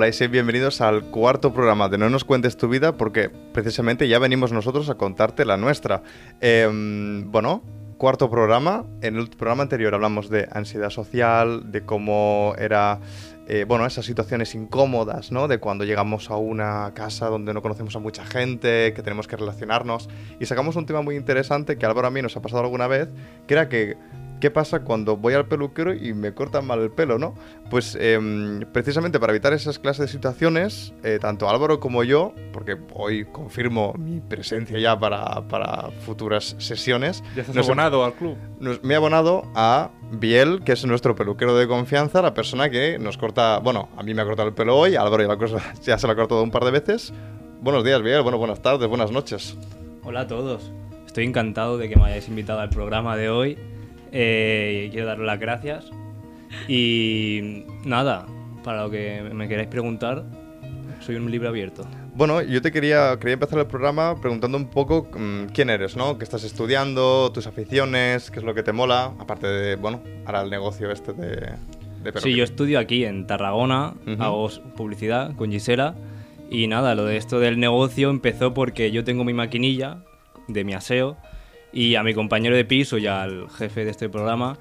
Hola 0.00 0.08
y 0.18 0.28
bienvenidos 0.28 0.80
al 0.80 1.10
cuarto 1.10 1.52
programa 1.52 1.90
de 1.90 1.98
No 1.98 2.08
nos 2.08 2.24
cuentes 2.24 2.56
tu 2.56 2.70
vida 2.70 2.96
porque 2.96 3.28
precisamente 3.28 4.08
ya 4.08 4.18
venimos 4.18 4.50
nosotros 4.50 4.88
a 4.88 4.94
contarte 4.94 5.44
la 5.44 5.58
nuestra. 5.58 6.02
Em, 6.40 7.30
bueno, 7.30 7.62
cuarto 7.98 8.30
programa. 8.30 8.86
En 9.02 9.16
el 9.16 9.28
programa 9.28 9.62
anterior 9.62 9.92
hablamos 9.94 10.30
de 10.30 10.48
ansiedad 10.52 10.88
social, 10.88 11.70
de 11.70 11.82
cómo 11.82 12.54
era, 12.56 12.98
eh, 13.46 13.66
bueno, 13.68 13.84
esas 13.84 14.06
situaciones 14.06 14.54
incómodas, 14.54 15.32
¿no? 15.32 15.48
De 15.48 15.58
cuando 15.58 15.84
llegamos 15.84 16.30
a 16.30 16.36
una 16.36 16.94
casa 16.94 17.26
donde 17.26 17.52
no 17.52 17.60
conocemos 17.60 17.94
a 17.94 17.98
mucha 17.98 18.24
gente, 18.24 18.94
que 18.94 19.02
tenemos 19.02 19.28
que 19.28 19.36
relacionarnos. 19.36 20.08
Y 20.40 20.46
sacamos 20.46 20.76
un 20.76 20.86
tema 20.86 21.02
muy 21.02 21.16
interesante 21.16 21.76
que 21.76 21.84
Álvaro 21.84 22.08
a 22.08 22.10
mí 22.10 22.22
nos 22.22 22.34
ha 22.38 22.40
pasado 22.40 22.62
alguna 22.62 22.86
vez, 22.86 23.10
que 23.46 23.52
era 23.52 23.68
que 23.68 23.98
¿Qué 24.40 24.50
pasa 24.50 24.80
cuando 24.80 25.18
voy 25.18 25.34
al 25.34 25.46
peluquero 25.46 25.92
y 25.92 26.14
me 26.14 26.32
cortan 26.32 26.66
mal 26.66 26.80
el 26.80 26.90
pelo, 26.90 27.18
no? 27.18 27.34
Pues 27.68 27.94
em, 28.00 28.60
precisamente 28.72 29.20
para 29.20 29.34
evitar 29.34 29.52
esas 29.52 29.78
clases 29.78 30.06
de 30.06 30.12
situaciones, 30.12 30.94
eh, 31.04 31.18
tanto 31.20 31.50
Álvaro 31.50 31.78
como 31.78 32.04
yo, 32.04 32.32
porque 32.50 32.78
hoy 32.94 33.26
confirmo 33.26 33.92
mi 33.98 34.20
presencia 34.20 34.78
ya 34.78 34.98
para, 34.98 35.46
para 35.46 35.90
futuras 36.06 36.56
sesiones. 36.58 37.22
¿Ya 37.36 37.42
estás 37.42 37.56
abonado 37.58 38.02
al 38.02 38.14
club? 38.14 38.38
me 38.82 38.94
he 38.94 38.96
abonado 38.96 39.42
a 39.54 39.90
Biel, 40.10 40.62
que 40.64 40.72
es 40.72 40.86
nuestro 40.86 41.14
peluquero 41.14 41.54
de 41.54 41.68
confianza, 41.68 42.22
la 42.22 42.32
persona 42.32 42.70
que 42.70 42.98
nos 42.98 43.18
corta, 43.18 43.58
bueno, 43.58 43.90
a 43.98 44.02
mí 44.02 44.14
me 44.14 44.22
ha 44.22 44.24
cortado 44.24 44.48
el 44.48 44.54
pelo 44.54 44.78
hoy, 44.78 44.96
a 44.96 45.02
Álvaro 45.02 45.22
ya, 45.22 45.28
la 45.28 45.36
cosa, 45.36 45.58
ya 45.82 45.98
se 45.98 46.06
lo 46.06 46.14
ha 46.14 46.16
cortado 46.16 46.42
un 46.42 46.50
par 46.50 46.64
de 46.64 46.70
veces. 46.70 47.12
Buenos 47.60 47.84
días, 47.84 48.00
Biel, 48.02 48.22
bueno, 48.22 48.38
buenas 48.38 48.62
tardes, 48.62 48.88
buenas 48.88 49.12
noches. 49.12 49.58
Hola 50.02 50.20
a 50.20 50.26
todos. 50.26 50.72
Estoy 51.04 51.26
encantado 51.26 51.76
de 51.76 51.90
que 51.90 51.96
me 51.96 52.04
hayáis 52.04 52.28
invitado 52.28 52.60
al 52.60 52.70
programa 52.70 53.16
de 53.16 53.28
hoy 53.28 53.58
eh, 54.12 54.88
quiero 54.90 55.06
daros 55.06 55.26
las 55.26 55.38
gracias. 55.38 55.90
Y 56.68 57.64
nada, 57.84 58.26
para 58.64 58.82
lo 58.82 58.90
que 58.90 59.22
me 59.32 59.48
queráis 59.48 59.68
preguntar, 59.68 60.24
soy 61.00 61.16
un 61.16 61.30
libro 61.30 61.48
abierto. 61.48 61.86
Bueno, 62.14 62.42
yo 62.42 62.60
te 62.60 62.72
quería, 62.72 63.16
quería 63.18 63.34
empezar 63.34 63.58
el 63.60 63.66
programa 63.66 64.20
preguntando 64.20 64.58
un 64.58 64.68
poco 64.68 65.08
mm, 65.16 65.46
quién 65.54 65.70
eres, 65.70 65.96
¿no? 65.96 66.18
¿Qué 66.18 66.24
estás 66.24 66.44
estudiando? 66.44 67.30
¿Tus 67.32 67.46
aficiones? 67.46 68.30
¿Qué 68.30 68.40
es 68.40 68.44
lo 68.44 68.52
que 68.54 68.62
te 68.62 68.72
mola? 68.72 69.12
Aparte 69.18 69.46
de, 69.46 69.76
bueno, 69.76 70.02
ahora 70.26 70.42
el 70.42 70.50
negocio 70.50 70.90
este 70.90 71.12
de... 71.12 71.54
de 72.02 72.20
sí, 72.20 72.34
yo 72.34 72.44
estudio 72.44 72.78
aquí 72.78 73.04
en 73.04 73.26
Tarragona, 73.26 73.94
hago 74.18 74.50
publicidad 74.76 75.34
con 75.36 75.50
Gisela. 75.50 75.94
Y 76.50 76.66
nada, 76.66 76.96
lo 76.96 77.04
de 77.04 77.16
esto 77.16 77.38
del 77.38 77.60
negocio 77.60 78.10
empezó 78.10 78.52
porque 78.52 78.90
yo 78.90 79.04
tengo 79.04 79.22
mi 79.22 79.32
maquinilla 79.32 79.98
de 80.48 80.64
mi 80.64 80.74
aseo 80.74 81.16
y 81.72 81.94
a 81.94 82.02
mi 82.02 82.14
compañero 82.14 82.56
de 82.56 82.64
piso 82.64 82.98
y 82.98 83.06
al 83.06 83.48
jefe 83.50 83.84
de 83.84 83.90
este 83.90 84.08
programa 84.08 84.58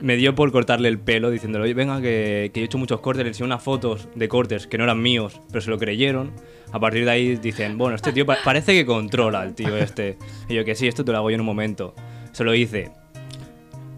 me 0.00 0.16
dio 0.16 0.34
por 0.34 0.52
cortarle 0.52 0.88
el 0.88 0.98
pelo 0.98 1.30
diciéndole, 1.30 1.64
oye, 1.64 1.74
venga, 1.74 2.00
que, 2.00 2.50
que 2.54 2.60
he 2.60 2.64
hecho 2.64 2.78
muchos 2.78 3.00
cortes, 3.00 3.24
le 3.24 3.28
enseñé 3.28 3.46
unas 3.46 3.62
fotos 3.62 4.08
de 4.14 4.28
cortes 4.28 4.66
que 4.66 4.78
no 4.78 4.84
eran 4.84 5.02
míos, 5.02 5.40
pero 5.48 5.60
se 5.60 5.70
lo 5.70 5.78
creyeron. 5.78 6.32
A 6.72 6.80
partir 6.80 7.04
de 7.04 7.10
ahí 7.10 7.36
dicen, 7.36 7.78
bueno, 7.78 7.94
este 7.94 8.12
tío 8.12 8.26
parece 8.26 8.72
que 8.72 8.84
controla 8.84 9.44
el 9.44 9.54
tío 9.54 9.76
este. 9.76 10.18
Y 10.48 10.54
yo 10.54 10.64
que 10.64 10.74
sí, 10.74 10.88
esto 10.88 11.04
te 11.04 11.12
lo 11.12 11.18
hago 11.18 11.30
yo 11.30 11.34
en 11.34 11.40
un 11.40 11.46
momento. 11.46 11.94
Se 12.32 12.42
lo 12.42 12.52
hice. 12.54 12.90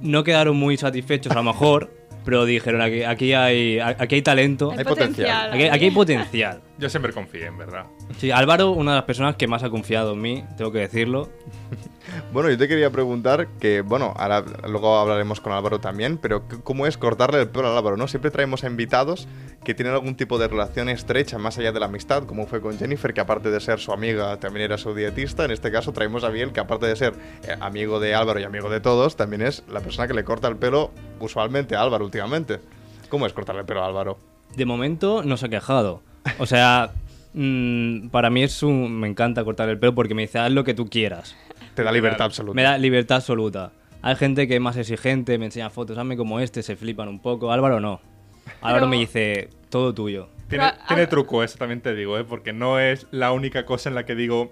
No 0.02 0.24
quedaron 0.24 0.56
muy 0.56 0.76
satisfechos 0.76 1.32
a 1.32 1.36
lo 1.36 1.42
mejor, 1.42 1.90
pero 2.24 2.44
dijeron, 2.44 2.82
aquí, 2.82 3.02
aquí, 3.02 3.32
hay, 3.32 3.78
aquí 3.78 4.16
hay 4.16 4.22
talento. 4.22 4.72
Hay, 4.76 4.84
potencial. 4.84 5.52
Aquí, 5.52 5.64
aquí, 5.64 5.84
hay 5.86 5.90
potencial. 5.90 6.60
Yo 6.78 6.90
siempre 6.90 7.12
confié, 7.12 7.46
en 7.46 7.56
verdad. 7.56 7.86
Sí, 8.18 8.30
Álvaro, 8.30 8.70
una 8.70 8.92
de 8.92 8.96
las 8.96 9.04
personas 9.04 9.36
que 9.36 9.46
más 9.46 9.62
ha 9.62 9.70
confiado 9.70 10.12
en 10.12 10.20
mí, 10.20 10.44
tengo 10.56 10.72
que 10.72 10.80
decirlo. 10.80 11.28
Bueno, 12.32 12.48
yo 12.50 12.56
te 12.56 12.68
quería 12.68 12.90
preguntar 12.90 13.48
que, 13.58 13.80
bueno, 13.80 14.14
ahora 14.16 14.44
luego 14.68 14.96
hablaremos 14.96 15.40
con 15.40 15.52
Álvaro 15.52 15.80
también, 15.80 16.18
pero 16.18 16.44
¿cómo 16.62 16.86
es 16.86 16.96
cortarle 16.96 17.40
el 17.40 17.48
pelo 17.48 17.68
a 17.68 17.76
Álvaro, 17.76 17.96
no? 17.96 18.08
Siempre 18.08 18.30
traemos 18.30 18.64
a 18.64 18.68
invitados 18.68 19.26
que 19.64 19.74
tienen 19.74 19.92
algún 19.92 20.16
tipo 20.16 20.38
de 20.38 20.48
relación 20.48 20.88
estrecha 20.88 21.38
más 21.38 21.58
allá 21.58 21.72
de 21.72 21.80
la 21.80 21.86
amistad, 21.86 22.24
como 22.24 22.46
fue 22.46 22.60
con 22.60 22.78
Jennifer, 22.78 23.12
que 23.12 23.20
aparte 23.20 23.50
de 23.50 23.60
ser 23.60 23.80
su 23.80 23.92
amiga, 23.92 24.38
también 24.38 24.64
era 24.66 24.78
su 24.78 24.94
dietista. 24.94 25.44
En 25.44 25.50
este 25.50 25.72
caso 25.72 25.92
traemos 25.92 26.24
a 26.24 26.28
Biel, 26.28 26.52
que 26.52 26.60
aparte 26.60 26.86
de 26.86 26.96
ser 26.96 27.14
eh, 27.42 27.56
amigo 27.60 28.00
de 28.00 28.14
Álvaro 28.14 28.38
y 28.38 28.44
amigo 28.44 28.70
de 28.70 28.80
todos, 28.80 29.16
también 29.16 29.42
es 29.42 29.64
la 29.68 29.80
persona 29.80 30.06
que 30.06 30.14
le 30.14 30.24
corta 30.24 30.48
el 30.48 30.56
pelo 30.56 30.92
usualmente 31.20 31.74
a 31.74 31.82
Álvaro 31.82 32.04
últimamente. 32.04 32.60
¿Cómo 33.08 33.26
es 33.26 33.32
cortarle 33.32 33.62
el 33.62 33.66
pelo 33.66 33.82
a 33.82 33.86
Álvaro? 33.86 34.18
De 34.56 34.64
momento 34.64 35.22
no 35.24 35.36
se 35.36 35.46
ha 35.46 35.48
quejado. 35.48 36.02
O 36.38 36.46
sea, 36.46 36.92
mm, 37.34 38.08
para 38.08 38.30
mí 38.30 38.42
es 38.42 38.62
un... 38.62 38.98
Me 38.98 39.08
encanta 39.08 39.44
cortar 39.44 39.68
el 39.68 39.78
pelo 39.78 39.94
porque 39.94 40.14
me 40.14 40.22
dice, 40.22 40.38
haz 40.38 40.50
lo 40.50 40.64
que 40.64 40.74
tú 40.74 40.88
quieras. 40.88 41.36
Te 41.74 41.82
da 41.82 41.92
libertad 41.92 42.26
absoluta. 42.26 42.54
Me 42.54 42.62
da 42.62 42.78
libertad 42.78 43.16
absoluta. 43.16 43.72
Hay 44.02 44.16
gente 44.16 44.46
que 44.46 44.54
es 44.54 44.60
más 44.60 44.76
exigente, 44.76 45.38
me 45.38 45.46
enseña 45.46 45.70
fotos, 45.70 45.98
hazme 45.98 46.16
como 46.16 46.40
este, 46.40 46.62
se 46.62 46.76
flipan 46.76 47.08
un 47.08 47.20
poco. 47.20 47.52
Álvaro 47.52 47.80
no. 47.80 48.00
Álvaro 48.60 48.86
me 48.86 48.98
dice, 48.98 49.50
todo 49.68 49.92
tuyo. 49.92 50.28
Tiene, 50.48 50.72
tiene 50.86 51.06
truco, 51.08 51.42
eso 51.42 51.58
también 51.58 51.80
te 51.80 51.94
digo, 51.94 52.16
¿eh? 52.16 52.24
porque 52.24 52.52
no 52.52 52.78
es 52.78 53.08
la 53.10 53.32
única 53.32 53.66
cosa 53.66 53.88
en 53.88 53.96
la 53.96 54.06
que 54.06 54.14
digo, 54.14 54.50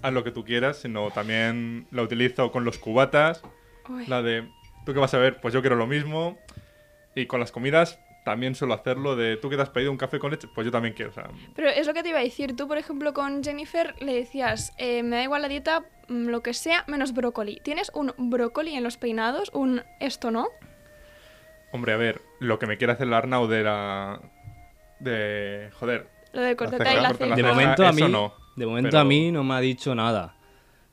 haz 0.00 0.12
lo 0.12 0.22
que 0.22 0.30
tú 0.30 0.44
quieras, 0.44 0.76
sino 0.76 1.10
también 1.10 1.86
la 1.90 2.02
utilizo 2.02 2.52
con 2.52 2.64
los 2.64 2.78
cubatas, 2.78 3.42
la 4.06 4.22
de, 4.22 4.46
¿tú 4.86 4.92
qué 4.92 5.00
vas 5.00 5.12
a 5.14 5.18
ver? 5.18 5.40
Pues 5.40 5.52
yo 5.52 5.60
quiero 5.60 5.76
lo 5.76 5.86
mismo. 5.86 6.38
Y 7.16 7.26
con 7.26 7.40
las 7.40 7.52
comidas, 7.52 7.98
también 8.24 8.54
suelo 8.54 8.74
hacerlo 8.74 9.16
de 9.16 9.36
tú 9.36 9.50
que 9.50 9.56
te 9.56 9.62
has 9.62 9.70
pedido 9.70 9.92
un 9.92 9.98
café 9.98 10.18
con 10.18 10.30
leche, 10.30 10.48
pues 10.52 10.64
yo 10.64 10.72
también 10.72 10.94
quiero. 10.94 11.12
Pero 11.54 11.68
es 11.68 11.86
lo 11.86 11.92
que 11.92 12.02
te 12.02 12.08
iba 12.08 12.18
a 12.18 12.22
decir. 12.22 12.56
Tú, 12.56 12.66
por 12.66 12.78
ejemplo, 12.78 13.12
con 13.12 13.44
Jennifer 13.44 13.94
le 14.00 14.14
decías, 14.14 14.72
eh, 14.78 15.02
me 15.02 15.16
da 15.16 15.22
igual 15.22 15.42
la 15.42 15.48
dieta, 15.48 15.84
mm, 16.08 16.28
lo 16.28 16.42
que 16.42 16.54
sea, 16.54 16.84
menos 16.88 17.12
brócoli. 17.12 17.60
¿Tienes 17.62 17.92
un 17.94 18.12
brócoli 18.16 18.74
en 18.74 18.82
los 18.82 18.96
peinados? 18.96 19.50
¿Un 19.52 19.82
esto 20.00 20.30
no? 20.30 20.48
Hombre, 21.72 21.92
a 21.92 21.96
ver, 21.96 22.22
lo 22.40 22.58
que 22.58 22.66
me 22.66 22.78
quiere 22.78 22.94
hacer 22.94 23.06
el 23.06 23.14
Arnau 23.14 23.46
de 23.46 23.62
la... 23.62 24.20
de... 25.00 25.70
joder. 25.78 26.08
Lo 26.32 26.40
de 26.40 26.56
cortarte 26.56 26.88
ahí 26.88 27.00
la 27.00 27.12
De 27.12 27.42
momento 27.42 27.86
a 27.86 27.92
mí, 27.92 28.02
no, 28.02 28.34
de 28.56 28.66
momento 28.66 28.98
a 28.98 29.04
mí 29.04 29.30
no 29.30 29.44
me 29.44 29.54
ha 29.54 29.60
dicho 29.60 29.94
nada. 29.94 30.34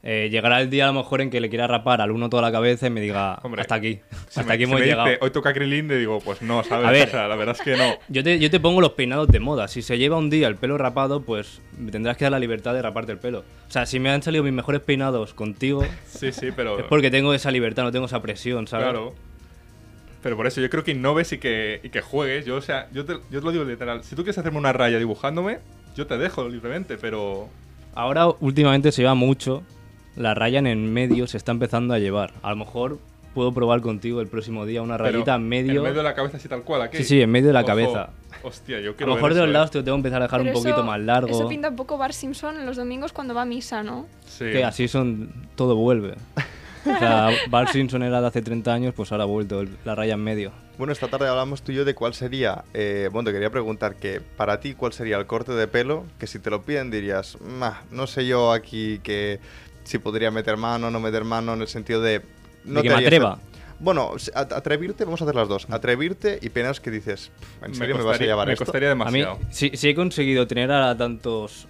Eh, 0.04 0.30
llegará 0.32 0.60
el 0.60 0.72
día 0.72 0.86
a 0.86 0.88
lo 0.88 0.94
mejor 0.94 1.22
en 1.22 1.30
que 1.30 1.40
le 1.40 1.50
quiera 1.50 1.68
rapar 1.68 2.02
al 2.02 2.10
uno 2.10 2.28
toda 2.28 2.42
la 2.42 2.52
cabeza 2.52 2.88
y 2.88 2.90
me 2.90 3.02
diga, 3.02 3.36
hasta 3.36 3.76
aquí, 3.76 4.00
hasta 4.36 4.52
aquí 4.52 4.64
hemos 4.64 4.80
llegado. 4.80 5.08
Hoy 5.22 5.30
toca 5.30 5.54
Krilin, 5.54 5.88
le 5.88 6.00
digo, 6.00 6.20
pues 6.22 6.42
no, 6.42 6.64
¿sabes? 6.64 6.88
A 6.88 6.92
ver, 6.92 7.14
la 7.14 7.36
verdad 7.36 7.56
es 7.56 7.62
que 7.62 7.78
no. 7.78 7.94
Yo 8.10 8.24
te, 8.24 8.40
yo 8.40 8.50
te 8.50 8.60
pongo 8.60 8.82
los 8.82 8.94
peinados 8.94 9.28
de 9.28 9.40
moda. 9.40 9.68
Si 9.68 9.84
se 9.84 10.00
lleva 10.00 10.18
un 10.18 10.32
día 10.32 10.48
el 10.48 10.56
pelo 10.56 10.78
rapado, 10.78 11.22
pues 11.22 11.62
me 11.78 11.92
tendrás 11.92 12.18
que 12.18 12.26
dar 12.26 12.32
la 12.32 12.40
libertad 12.40 12.74
de 12.74 12.82
raparte 12.82 13.12
el 13.12 13.20
pelo. 13.20 13.40
O 13.40 13.72
sea, 13.72 13.86
si 13.86 14.00
me 14.00 14.10
han 14.10 14.24
salido 14.24 14.44
mis 14.44 14.54
mejores 14.54 14.82
peinados 14.82 15.36
contigo, 15.36 15.86
sí, 16.08 16.32
sí, 16.32 16.50
pero... 16.56 16.80
es 16.80 16.86
porque 16.86 17.12
tengo 17.12 17.34
esa 17.36 17.52
libertad, 17.52 17.84
no 17.84 17.92
tengo 17.92 18.08
esa 18.08 18.22
presión, 18.22 18.68
¿sabes? 18.68 18.86
Claro. 18.86 19.14
Pero 20.24 20.36
por 20.36 20.48
eso 20.48 20.62
yo 20.62 20.70
creo 20.70 20.84
que 20.84 20.92
innoves 20.92 21.32
y 21.32 21.38
que, 21.38 21.80
y 21.84 21.90
que 21.90 22.02
juegues. 22.02 22.46
Yo, 22.46 22.56
o 22.56 22.62
sea, 22.62 22.88
yo 22.92 23.06
te, 23.06 23.14
yo 23.30 23.40
te 23.40 23.46
lo 23.46 23.52
digo 23.52 23.64
literal. 23.64 24.04
Si 24.04 24.16
tú 24.16 24.24
quieres 24.24 24.38
hacerme 24.40 24.58
una 24.58 24.74
raya 24.74 24.98
dibujándome, 24.98 25.60
yo 25.96 26.08
te 26.08 26.18
dejo 26.18 26.50
libremente, 26.50 26.98
pero... 26.98 27.50
Ahora 27.94 28.28
últimamente 28.40 28.92
se 28.92 29.02
lleva 29.02 29.16
mucho 29.16 29.64
la 30.16 30.34
raya 30.34 30.60
en 30.60 30.68
el 30.68 30.78
medio 30.78 31.28
se 31.28 31.38
está 31.38 31.52
empezando 31.52 31.94
a 31.94 32.00
llevar. 32.00 32.34
A 32.42 32.50
lo 32.52 32.58
mejor 32.58 33.00
puedo 33.34 33.54
probar 33.54 33.82
contigo 33.82 34.22
el 34.22 34.28
próximo 34.28 34.66
día 34.66 34.82
una 34.82 34.98
rayita 34.98 35.36
en 35.36 35.48
medio. 35.48 35.78
En 35.78 35.84
medio 35.84 35.98
de 35.98 36.04
la 36.04 36.14
cabeza 36.14 36.38
así 36.38 36.48
tal 36.48 36.64
cual, 36.64 36.82
aquí. 36.84 36.98
Sí, 36.98 37.04
sí, 37.04 37.22
en 37.22 37.30
medio 37.30 37.48
de 37.48 37.54
la 37.54 37.64
cabeza. 37.64 38.10
Hostia, 38.44 38.80
yo 38.80 38.96
quiero 38.96 39.12
A 39.12 39.16
lo 39.16 39.16
mejor 39.16 39.34
de 39.34 39.42
los 39.42 39.50
eh. 39.50 39.54
lados 39.54 39.72
te 39.72 39.78
lo 39.78 39.84
tengo 39.84 39.96
que 39.98 40.00
empezar 40.00 40.22
a 40.22 40.26
dejar 40.26 40.42
un 40.42 40.52
poquito 40.52 40.84
más 40.84 41.00
largo. 41.00 41.30
Eso 41.30 41.48
pinta 41.48 41.70
un 41.70 41.76
poco 41.76 41.98
Bar 41.98 42.14
Simpson 42.14 42.58
en 42.60 42.66
los 42.66 42.78
domingos 42.78 43.14
cuando 43.14 43.34
va 43.34 43.44
a 43.44 43.46
misa, 43.46 43.84
¿no? 43.84 44.08
Sí. 44.26 44.46
Que 44.46 44.64
así 44.64 44.88
son. 44.88 45.32
Todo 45.56 45.76
vuelve. 45.76 46.16
O 46.86 46.98
sea, 46.98 47.30
Bar 47.50 47.70
Simpson 47.70 48.04
era 48.04 48.20
de 48.22 48.28
hace 48.28 48.42
30 48.42 48.74
años, 48.74 48.94
pues 48.96 49.12
ahora 49.12 49.26
ha 49.26 49.28
vuelto 49.28 49.64
la 49.86 49.96
raya 49.96 50.16
en 50.16 50.24
medio. 50.24 50.52
Bueno, 50.78 50.94
esta 50.94 51.08
tarde 51.08 51.28
hablamos 51.28 51.62
tú 51.62 51.72
y 51.72 51.76
yo 51.76 51.86
de 51.86 51.94
cuál 51.94 52.16
sería. 52.16 52.64
Eh, 52.74 53.10
bueno, 53.12 53.28
te 53.28 53.34
quería 53.34 53.52
preguntar 53.52 53.96
que 53.96 54.20
para 54.20 54.60
ti, 54.60 54.74
¿cuál 54.74 54.94
sería 54.94 55.18
el 55.18 55.28
corte 55.28 55.52
de 55.52 55.68
pelo? 55.68 56.06
Que 56.18 56.26
si 56.26 56.40
te 56.40 56.50
lo 56.50 56.64
piden 56.64 56.90
dirías, 56.90 57.38
no 57.92 58.08
sé 58.08 58.26
yo 58.26 58.52
aquí 58.52 59.00
que 59.04 59.40
si 59.84 59.98
podría 59.98 60.32
meter 60.32 60.58
mano, 60.58 60.92
no 60.92 61.00
meter 61.00 61.24
mano, 61.24 61.54
en 61.54 61.62
el 61.62 61.68
sentido 61.68 62.02
de... 62.02 62.22
No 62.64 62.82
que 62.82 62.90
me 62.90 62.96
atreva. 62.96 63.40
Bueno, 63.82 64.12
atrevirte, 64.36 65.06
vamos 65.06 65.22
a 65.22 65.26
hacer 65.26 65.36
las 65.36 65.48
dos. 65.48 65.68
Atrevirte 65.72 66.38
y 66.40 66.50
penas 66.50 66.80
que 66.80 66.92
dices, 66.92 67.32
¿en 67.64 67.74
serio 67.74 67.98
me, 67.98 68.04
vas 68.04 68.22
a 68.22 68.24
llevar 68.24 68.48
me 68.48 68.54
esto? 68.54 68.66
costaría 68.66 68.90
demasiado. 68.90 69.34
A 69.34 69.38
mí, 69.38 69.46
si, 69.50 69.90
he 69.90 69.96
conseguido 69.96 70.46
tener 70.46 70.72
a 70.72 70.96
tantos, 70.96 71.68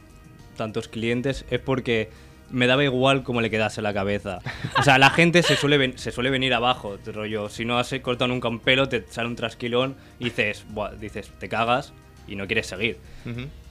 tantos 0.58 0.90
clientes 0.90 1.46
es 1.50 1.62
porque 1.62 2.10
me 2.50 2.68
daba 2.68 2.84
igual 2.84 3.24
cómo 3.24 3.40
le 3.40 3.50
quedase 3.50 3.81
la 3.81 3.94
cabeza. 3.94 4.40
O 4.78 4.84
sea, 4.84 4.98
la 4.98 5.10
gente 5.10 5.42
se 5.42 5.56
suele, 5.56 5.98
se 5.98 6.12
suele 6.12 6.30
venir 6.30 6.54
abajo, 6.54 6.98
rollo. 7.06 7.48
Si 7.48 7.63
no 7.63 7.80
has 7.80 7.94
cortado 8.02 8.28
nunca 8.28 8.50
un 8.50 8.60
pelo, 8.60 8.90
te 8.90 9.06
sale 9.10 9.30
un 9.30 9.38
trasquilón 9.38 9.96
y 10.19 10.25
dices, 10.25 10.66
dices, 11.00 11.31
te 11.40 11.48
cagas 11.48 11.94
y 12.28 12.36
no 12.36 12.46
quieres 12.46 12.68
seguir. 12.68 12.98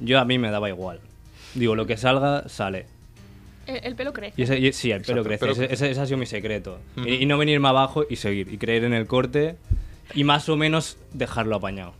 Yo 0.00 0.18
a 0.18 0.24
mí 0.24 0.38
me 0.38 0.50
daba 0.50 0.70
igual. 0.70 1.00
Digo, 1.54 1.74
lo 1.74 1.86
que 1.86 1.98
salga, 1.98 2.48
sale. 2.48 2.86
El, 3.78 3.84
el 3.84 3.94
pelo 3.96 4.12
crece. 4.12 4.34
Y 4.40 4.42
ese- 4.44 4.58
y- 4.58 4.72
sí, 4.72 4.90
el 4.92 5.02
pelo 5.02 5.22
Exacto, 5.22 5.28
crece. 5.28 5.44
pelo- 5.46 5.52
Ese, 5.64 5.74
ese- 5.74 5.90
ese 5.92 6.00
ha 6.00 6.06
sido 6.06 6.18
mi 6.18 6.26
secreto. 6.26 6.78
y, 6.96 7.14
y 7.14 7.26
no 7.26 7.38
venirme 7.38 7.68
abajo 7.68 8.04
y 8.08 8.16
seguir. 8.16 8.52
Y 8.52 8.58
creer 8.58 8.84
en 8.84 8.92
el 8.94 9.06
corte. 9.06 9.56
Y 10.14 10.24
más 10.24 10.48
o 10.48 10.56
menos 10.56 10.96
dejarlo 11.12 11.56
apañado. 11.56 11.94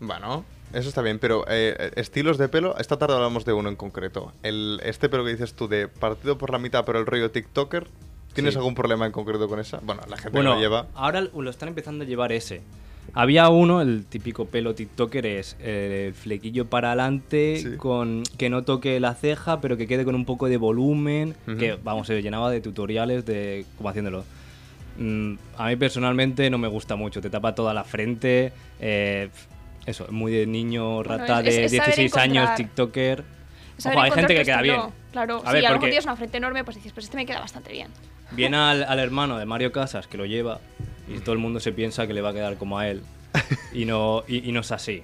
Bueno, 0.00 0.44
eso 0.72 0.88
está 0.88 1.02
bien, 1.02 1.18
pero 1.18 1.44
eh, 1.48 1.90
estilos 1.96 2.38
de 2.38 2.48
pelo, 2.48 2.76
esta 2.78 2.98
tarde 2.98 3.14
hablamos 3.16 3.44
de 3.44 3.52
uno 3.52 3.68
en 3.68 3.74
concreto. 3.76 4.32
El, 4.42 4.80
este 4.84 5.08
pelo 5.08 5.24
que 5.24 5.32
dices 5.32 5.54
tú 5.54 5.66
de 5.66 5.88
partido 5.88 6.38
por 6.38 6.50
la 6.50 6.58
mitad, 6.58 6.84
pero 6.84 7.00
el 7.00 7.06
rollo 7.06 7.30
TikToker, 7.32 7.86
¿tienes 8.32 8.54
Sí. 8.54 8.58
algún 8.58 8.76
problema 8.76 9.06
en 9.06 9.12
concreto 9.12 9.48
con 9.48 9.58
esa? 9.58 9.80
Bueno, 9.82 10.02
la 10.08 10.16
gente 10.16 10.30
Bueno, 10.30 10.54
lo 10.54 10.60
lleva. 10.60 10.86
ahora 10.94 11.20
lo 11.22 11.50
están 11.50 11.68
empezando 11.70 12.04
a 12.04 12.06
llevar 12.06 12.30
ese. 12.30 12.60
Había 13.14 13.48
uno, 13.48 13.80
el 13.80 14.04
típico 14.04 14.44
pelo 14.46 14.74
TikToker 14.74 15.26
es 15.26 15.56
eh, 15.60 16.06
el 16.08 16.14
flequillo 16.14 16.66
para 16.66 16.88
adelante, 16.88 17.56
Sí. 17.62 17.76
con 17.76 18.22
que 18.36 18.50
no 18.50 18.62
toque 18.62 19.00
la 19.00 19.14
ceja, 19.14 19.60
pero 19.60 19.76
que 19.76 19.86
quede 19.86 20.04
con 20.04 20.14
un 20.14 20.24
poco 20.24 20.48
de 20.48 20.56
volumen, 20.56 21.34
Ujú. 21.46 21.56
que 21.56 21.78
vamos, 21.82 22.06
se 22.06 22.20
llenaba 22.22 22.50
de 22.50 22.60
tutoriales 22.60 23.24
de 23.26 23.64
cómo 23.76 23.88
haciéndolo. 23.88 24.24
Mm, 24.98 25.34
a 25.56 25.66
mí 25.68 25.76
personalmente 25.76 26.50
no 26.50 26.58
me 26.58 26.68
gusta 26.68 26.96
mucho, 26.96 27.20
te 27.20 27.30
tapa 27.30 27.54
toda 27.54 27.72
la 27.72 27.84
frente, 27.84 28.52
eh, 28.80 29.30
eso, 29.86 30.06
muy 30.10 30.30
de 30.32 30.46
niño 30.46 31.02
rata 31.02 31.38
es- 31.40 31.44
de 31.56 31.64
es 31.64 31.72
saber 31.72 31.94
16 31.96 32.16
años, 32.16 32.54
TikToker. 32.56 33.24
Ojo, 33.86 34.00
hay 34.00 34.10
gente 34.10 34.34
que 34.34 34.42
queda 34.44 34.60
bien. 34.60 34.80
Claro, 35.12 35.36
A 35.44 35.50
sí, 35.50 35.54
ver, 35.54 35.56
a 35.56 35.56
lo 35.56 35.60
mejor 35.62 35.74
porque- 35.76 35.90
tienes 35.90 36.04
una 36.04 36.16
frente 36.16 36.36
enorme, 36.36 36.64
pues 36.64 36.76
dices, 36.76 36.92
pues 36.92 37.04
este 37.06 37.16
me 37.16 37.24
queda 37.26 37.40
bastante 37.40 37.72
bien. 37.72 37.88
Viene 38.32 38.56
al, 38.58 38.82
al 38.84 38.98
hermano 38.98 39.38
de 39.38 39.46
Mario 39.46 39.72
Casas 39.72 40.06
que 40.08 40.18
lo 40.18 40.26
lleva 40.26 40.60
y 41.08 41.18
todo 41.20 41.32
el 41.32 41.38
mundo 41.38 41.60
se 41.60 41.72
piensa 41.72 42.06
que 42.06 42.14
le 42.14 42.20
va 42.20 42.30
a 42.30 42.32
quedar 42.32 42.56
como 42.56 42.78
a 42.78 42.88
él. 42.88 43.02
Y 43.72 43.84
no, 43.84 44.24
y, 44.26 44.48
y 44.48 44.52
no 44.52 44.60
es 44.60 44.72
así. 44.72 45.02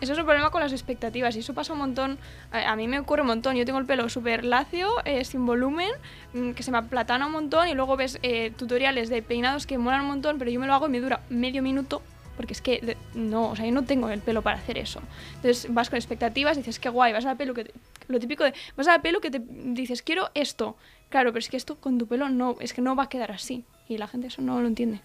Eso 0.00 0.12
es 0.12 0.18
un 0.18 0.24
problema 0.26 0.50
con 0.50 0.60
las 0.60 0.72
expectativas 0.72 1.36
y 1.36 1.38
eso 1.38 1.54
pasa 1.54 1.72
un 1.72 1.78
montón. 1.78 2.18
A, 2.50 2.76
mí 2.76 2.86
me 2.86 2.98
ocurre 2.98 3.22
un 3.22 3.28
montón. 3.28 3.56
Yo 3.56 3.64
tengo 3.64 3.78
el 3.78 3.86
pelo 3.86 4.08
súper 4.10 4.44
lacio, 4.44 4.88
eh, 5.06 5.24
sin 5.24 5.46
volumen, 5.46 5.90
mm, 6.34 6.50
que 6.50 6.62
se 6.62 6.70
me 6.70 6.78
aplatana 6.78 7.26
un 7.26 7.32
montón 7.32 7.68
y 7.68 7.74
luego 7.74 7.96
ves 7.96 8.18
eh, 8.22 8.52
tutoriales 8.56 9.08
de 9.08 9.22
peinados 9.22 9.66
que 9.66 9.78
molan 9.78 10.02
un 10.02 10.08
montón, 10.08 10.38
pero 10.38 10.50
yo 10.50 10.60
me 10.60 10.66
lo 10.66 10.74
hago 10.74 10.86
y 10.86 10.90
me 10.90 11.00
dura 11.00 11.20
medio 11.30 11.62
minuto. 11.62 12.02
Porque 12.36 12.52
es 12.52 12.60
que 12.60 12.98
no, 13.14 13.48
o 13.52 13.56
sea, 13.56 13.64
yo 13.64 13.72
no 13.72 13.84
tengo 13.84 14.10
el 14.10 14.20
pelo 14.20 14.42
para 14.42 14.58
hacer 14.58 14.76
eso. 14.76 15.00
Entonces 15.36 15.72
vas 15.72 15.88
con 15.88 15.96
expectativas, 15.96 16.58
dices, 16.58 16.78
qué 16.78 16.90
guay, 16.90 17.14
vas 17.14 17.24
a 17.24 17.28
la 17.28 17.34
pelo 17.36 17.54
que 17.54 17.64
te- 17.64 17.72
lo 18.08 18.18
típico 18.20 18.44
de, 18.44 18.52
vas 18.76 18.86
a 18.88 18.92
la 18.92 19.00
pelo 19.00 19.20
que 19.22 19.30
te 19.30 19.40
dices, 19.40 20.02
quiero 20.02 20.28
esto. 20.34 20.76
Claro, 21.08 21.30
pero 21.30 21.38
es 21.38 21.48
que 21.48 21.56
esto 21.56 21.76
con 21.76 21.96
tu 21.96 22.06
pelo 22.06 22.28
no, 22.28 22.56
es 22.60 22.74
que 22.74 22.82
no 22.82 22.94
va 22.94 23.04
a 23.04 23.08
quedar 23.08 23.30
así. 23.32 23.64
Y 23.88 23.96
la 23.96 24.06
gente 24.08 24.26
eso 24.26 24.42
no 24.42 24.60
lo 24.60 24.66
entiende. 24.66 25.00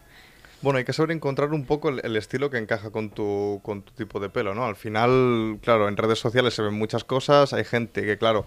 Bueno, 0.61 0.77
hay 0.77 0.85
que 0.85 0.93
saber 0.93 1.11
encontrar 1.11 1.53
un 1.53 1.65
poco 1.65 1.89
el, 1.89 2.15
estilo 2.15 2.51
que 2.51 2.57
encaja 2.57 2.91
con 2.91 3.09
tu, 3.09 3.61
con 3.63 3.81
tu 3.81 3.93
tipo 3.93 4.19
de 4.19 4.29
pelo, 4.29 4.53
¿no? 4.53 4.65
Al 4.65 4.75
final, 4.75 5.59
claro, 5.61 5.87
en 5.87 5.97
redes 5.97 6.19
sociales 6.19 6.53
se 6.53 6.61
ven 6.61 6.75
muchas 6.75 7.03
cosas, 7.03 7.53
hay 7.53 7.63
gente 7.63 8.03
que, 8.03 8.17
claro, 8.19 8.45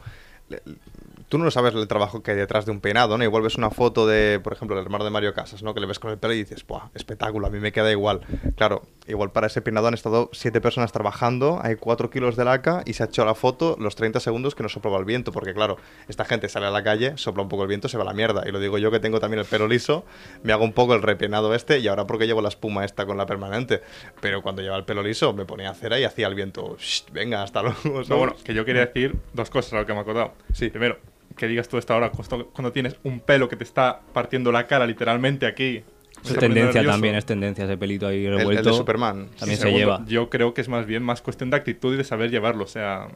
tú 1.35 1.39
no 1.39 1.51
sabes 1.51 1.75
el 1.75 1.89
trabajo 1.89 2.23
que 2.23 2.31
hay 2.31 2.37
detrás 2.37 2.65
de 2.65 2.71
un 2.71 2.79
peinado, 2.81 3.19
¿no? 3.19 3.25
Igual 3.25 3.43
ves 3.43 3.57
una 3.57 3.69
foto 3.69 4.07
de, 4.07 4.39
por 4.39 4.53
ejemplo, 4.53 4.79
el 4.79 4.85
hermano 4.85 5.03
de 5.03 5.11
Mario 5.11 5.35
Casas, 5.35 5.65
¿no? 5.65 5.75
Que 5.75 5.81
le 5.81 5.87
ves 5.89 5.99
con 5.99 6.13
el 6.13 6.17
pelo 6.19 6.33
y 6.33 6.37
dices, 6.39 6.65
¡buah, 6.65 6.91
espectáculo! 6.95 7.49
A 7.49 7.51
mí 7.51 7.59
me 7.59 7.73
queda 7.73 7.91
igual. 7.91 8.21
Claro, 8.57 8.83
igual 9.09 9.33
para 9.33 9.49
ese 9.49 9.61
peinado 9.61 9.89
han 9.89 9.95
estado 9.95 10.31
siete 10.33 10.61
personas 10.61 10.93
trabajando, 10.93 11.59
hay 11.61 11.75
cuatro 11.75 12.09
kilos 12.09 12.37
de 12.37 12.45
laca 12.45 12.83
y 12.87 12.93
se 12.93 13.03
ha 13.03 13.07
hecho 13.07 13.25
la 13.25 13.35
foto 13.35 13.75
los 13.81 13.97
30 13.97 14.21
segundos 14.21 14.55
que 14.55 14.63
no 14.63 14.69
soplaba 14.69 14.97
el 14.99 15.05
viento, 15.05 15.33
porque 15.33 15.55
claro, 15.55 15.77
esta 16.07 16.25
gente 16.25 16.49
sale 16.49 16.67
a 16.67 16.71
la 16.71 16.85
calle, 16.85 17.15
sopla 17.17 17.43
un 17.43 17.49
poco 17.49 17.63
el 17.65 17.69
viento, 17.69 17.89
se 17.89 17.97
va 17.97 18.05
a 18.05 18.07
la 18.07 18.15
mierda. 18.15 18.45
Y 18.47 18.53
lo 18.53 18.61
digo 18.61 18.79
yo 18.79 18.93
que 18.93 19.01
tengo 19.01 19.19
también 19.19 19.41
el 19.41 19.47
pelo 19.47 19.67
liso, 19.67 20.05
me 20.45 20.53
hago 20.53 20.63
un 20.63 20.73
poco 20.73 20.95
el 20.95 21.03
repeinado 21.03 21.53
este 21.53 21.81
y 21.81 21.89
ahora 21.89 22.07
porque 22.07 22.29
llevo 22.29 22.43
la 22.43 22.49
espuma 22.49 22.85
esta 22.85 23.07
con 23.07 23.17
la 23.17 23.27
permanente. 23.27 23.83
Pero 24.21 24.41
cuando 24.41 24.63
llevaba 24.63 24.79
el 24.79 24.85
pelo 24.85 25.03
liso 25.03 25.33
me 25.33 25.45
ponía 25.47 25.75
cera 25.75 25.99
y 25.99 26.05
hacía 26.05 26.29
el 26.29 26.37
viento, 26.37 26.77
"Shh, 26.79 27.11
venga, 27.13 27.43
hasta 27.43 27.61
luego. 27.63 28.03
No, 28.09 28.19
bueno, 28.19 28.37
que 28.45 28.55
yo 28.55 28.65
quería 28.65 28.87
decir 28.87 29.17
dos 29.33 29.51
cosas 29.51 29.73
a 29.73 29.81
lo 29.81 29.87
que 29.87 29.93
me 29.95 29.99
he 29.99 30.03
acordado. 30.03 30.35
Sí. 30.53 30.69
Primero, 30.71 30.99
que 31.37 31.47
digas 31.49 31.69
tú 31.69 31.79
esta 31.79 31.97
hora, 31.97 32.11
cuando 32.11 32.73
tienes 32.73 32.97
un 33.03 33.21
pelo 33.21 33.49
que 33.49 33.57
te 33.57 33.65
está 33.65 34.01
partiendo 34.13 34.53
la 34.53 34.67
cara 34.67 34.87
literalmente 34.87 35.47
aquí. 35.47 35.83
Es 36.25 36.35
tendencia 36.39 36.83
también, 36.85 37.17
es 37.17 37.27
tendencia 37.27 37.65
ese 37.65 37.77
pelito 37.77 38.07
ahí 38.07 38.25
el, 38.25 38.33
el 38.33 38.39
revuelto. 38.39 38.71
de 38.71 38.77
Superman. 38.77 39.29
También 39.39 39.59
se 39.59 39.65
segundo, 39.65 39.79
lleva. 39.79 40.05
Yo 40.07 40.31
creo 40.31 40.55
que 40.55 40.61
es 40.61 40.69
más 40.69 40.87
bien 40.87 41.03
más 41.03 41.21
cuestión 41.23 41.51
de 41.51 41.57
actitud 41.57 41.93
y 41.95 41.97
de 41.99 42.05
saber 42.05 42.31
llevarlo. 42.31 42.65
O 42.65 42.69
sea, 42.69 43.09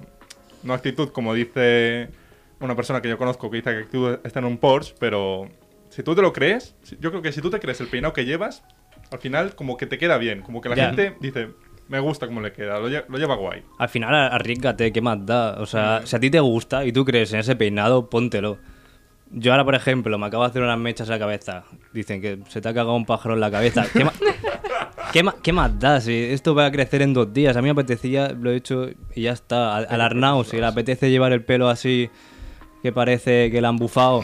no 0.62 0.75
actitud 0.75 1.08
como 1.10 1.32
dice 1.32 2.08
una 2.60 2.75
persona 2.76 3.00
que 3.00 3.08
yo 3.08 3.16
conozco 3.16 3.50
que 3.50 3.58
dice 3.58 3.70
que 3.70 3.78
actitud 3.78 4.19
está 4.25 4.40
en 4.40 4.44
un 4.46 4.58
Porsche, 4.58 4.94
pero 4.99 5.49
si 5.90 6.02
tú 6.02 6.14
te 6.14 6.20
lo 6.22 6.32
crees, 6.32 6.75
yo 7.00 7.10
creo 7.10 7.22
que 7.22 7.32
si 7.32 7.40
tú 7.40 7.50
te 7.50 7.60
crees 7.60 7.81
el 7.81 7.87
peinado 7.87 8.12
que 8.12 8.25
llevas, 8.25 8.62
al 9.12 9.20
final 9.20 9.55
como 9.55 9.76
que 9.76 9.87
te 9.87 9.96
queda 9.96 10.19
bien. 10.19 10.43
Como 10.43 10.60
que 10.60 10.69
la 10.69 10.75
Ya. 10.76 10.87
gente 10.88 11.14
dice, 11.20 11.50
me 11.88 12.00
gusta 12.00 12.26
cómo 12.26 12.40
le 12.40 12.52
queda, 12.52 12.79
lo, 12.79 12.88
lle- 12.88 13.05
lo 13.08 13.19
lleva 13.19 13.35
guay. 13.37 13.62
Al 13.79 13.88
final, 13.88 14.14
arriesgate, 14.14 14.93
¿qué 14.93 15.00
más 15.00 15.25
da? 15.25 15.56
O 15.58 15.62
Mm. 15.62 15.67
sea, 15.67 16.00
si 16.06 16.17
a 16.17 16.20
ti 16.20 16.31
te 16.31 16.40
gusta 16.40 16.85
y 16.85 16.93
tú 16.93 17.05
crees 17.05 17.32
en 17.32 17.40
ese 17.40 17.56
peinado, 17.56 18.08
póntelo. 18.11 18.58
Yo 19.31 19.52
ahora, 19.52 19.64
por 19.64 19.75
ejemplo, 19.75 20.17
me 20.19 20.26
acabo 20.26 20.43
de 20.44 20.50
hacer 20.50 20.62
unas 20.62 20.79
mechas 20.79 21.08
a 21.08 21.12
la 21.12 21.19
cabeza. 21.19 21.64
Dicen 21.93 22.20
que 22.23 22.38
se 22.49 22.61
te 22.62 22.69
ha 22.69 22.73
cagado 22.73 22.94
un 22.94 23.05
pájaro 23.05 23.35
en 23.35 23.40
la 23.40 23.50
cabeza. 23.50 23.85
¿Qué, 25.12 25.23
ma- 25.23 25.35
¿Qué, 25.43 25.52
más 25.52 25.79
da? 25.79 26.00
Si 26.00 26.14
esto 26.14 26.55
va 26.55 26.67
a 26.67 26.70
crecer 26.73 27.02
en 27.02 27.12
dos 27.14 27.32
días. 27.32 27.55
A 27.56 27.61
mí 27.61 27.67
me 27.67 27.73
apetecía, 27.73 28.29
lo 28.31 28.50
he 28.50 28.56
hecho 28.56 28.88
y 29.14 29.23
ya 29.23 29.32
está. 29.32 29.76
Al, 29.76 29.87
al 29.91 30.00
Arnau, 30.00 30.44
si 30.44 30.56
le 30.58 30.64
apetece 30.67 31.11
llevar 31.11 31.32
el 31.32 31.43
pelo 31.44 31.69
así, 31.69 32.08
que 32.82 32.91
parece 32.93 33.50
que 33.50 33.61
le 33.61 33.67
han 33.67 33.76
bufado. 33.76 34.23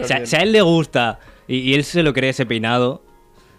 O 0.00 0.04
sea, 0.04 0.24
si 0.26 0.36
a 0.36 0.40
él 0.40 0.52
le 0.52 0.62
gusta 0.62 1.18
y, 1.46 1.58
y 1.58 1.74
él 1.74 1.84
se 1.84 2.02
lo 2.02 2.12
cree 2.12 2.30
ese 2.30 2.46
peinado, 2.46 3.02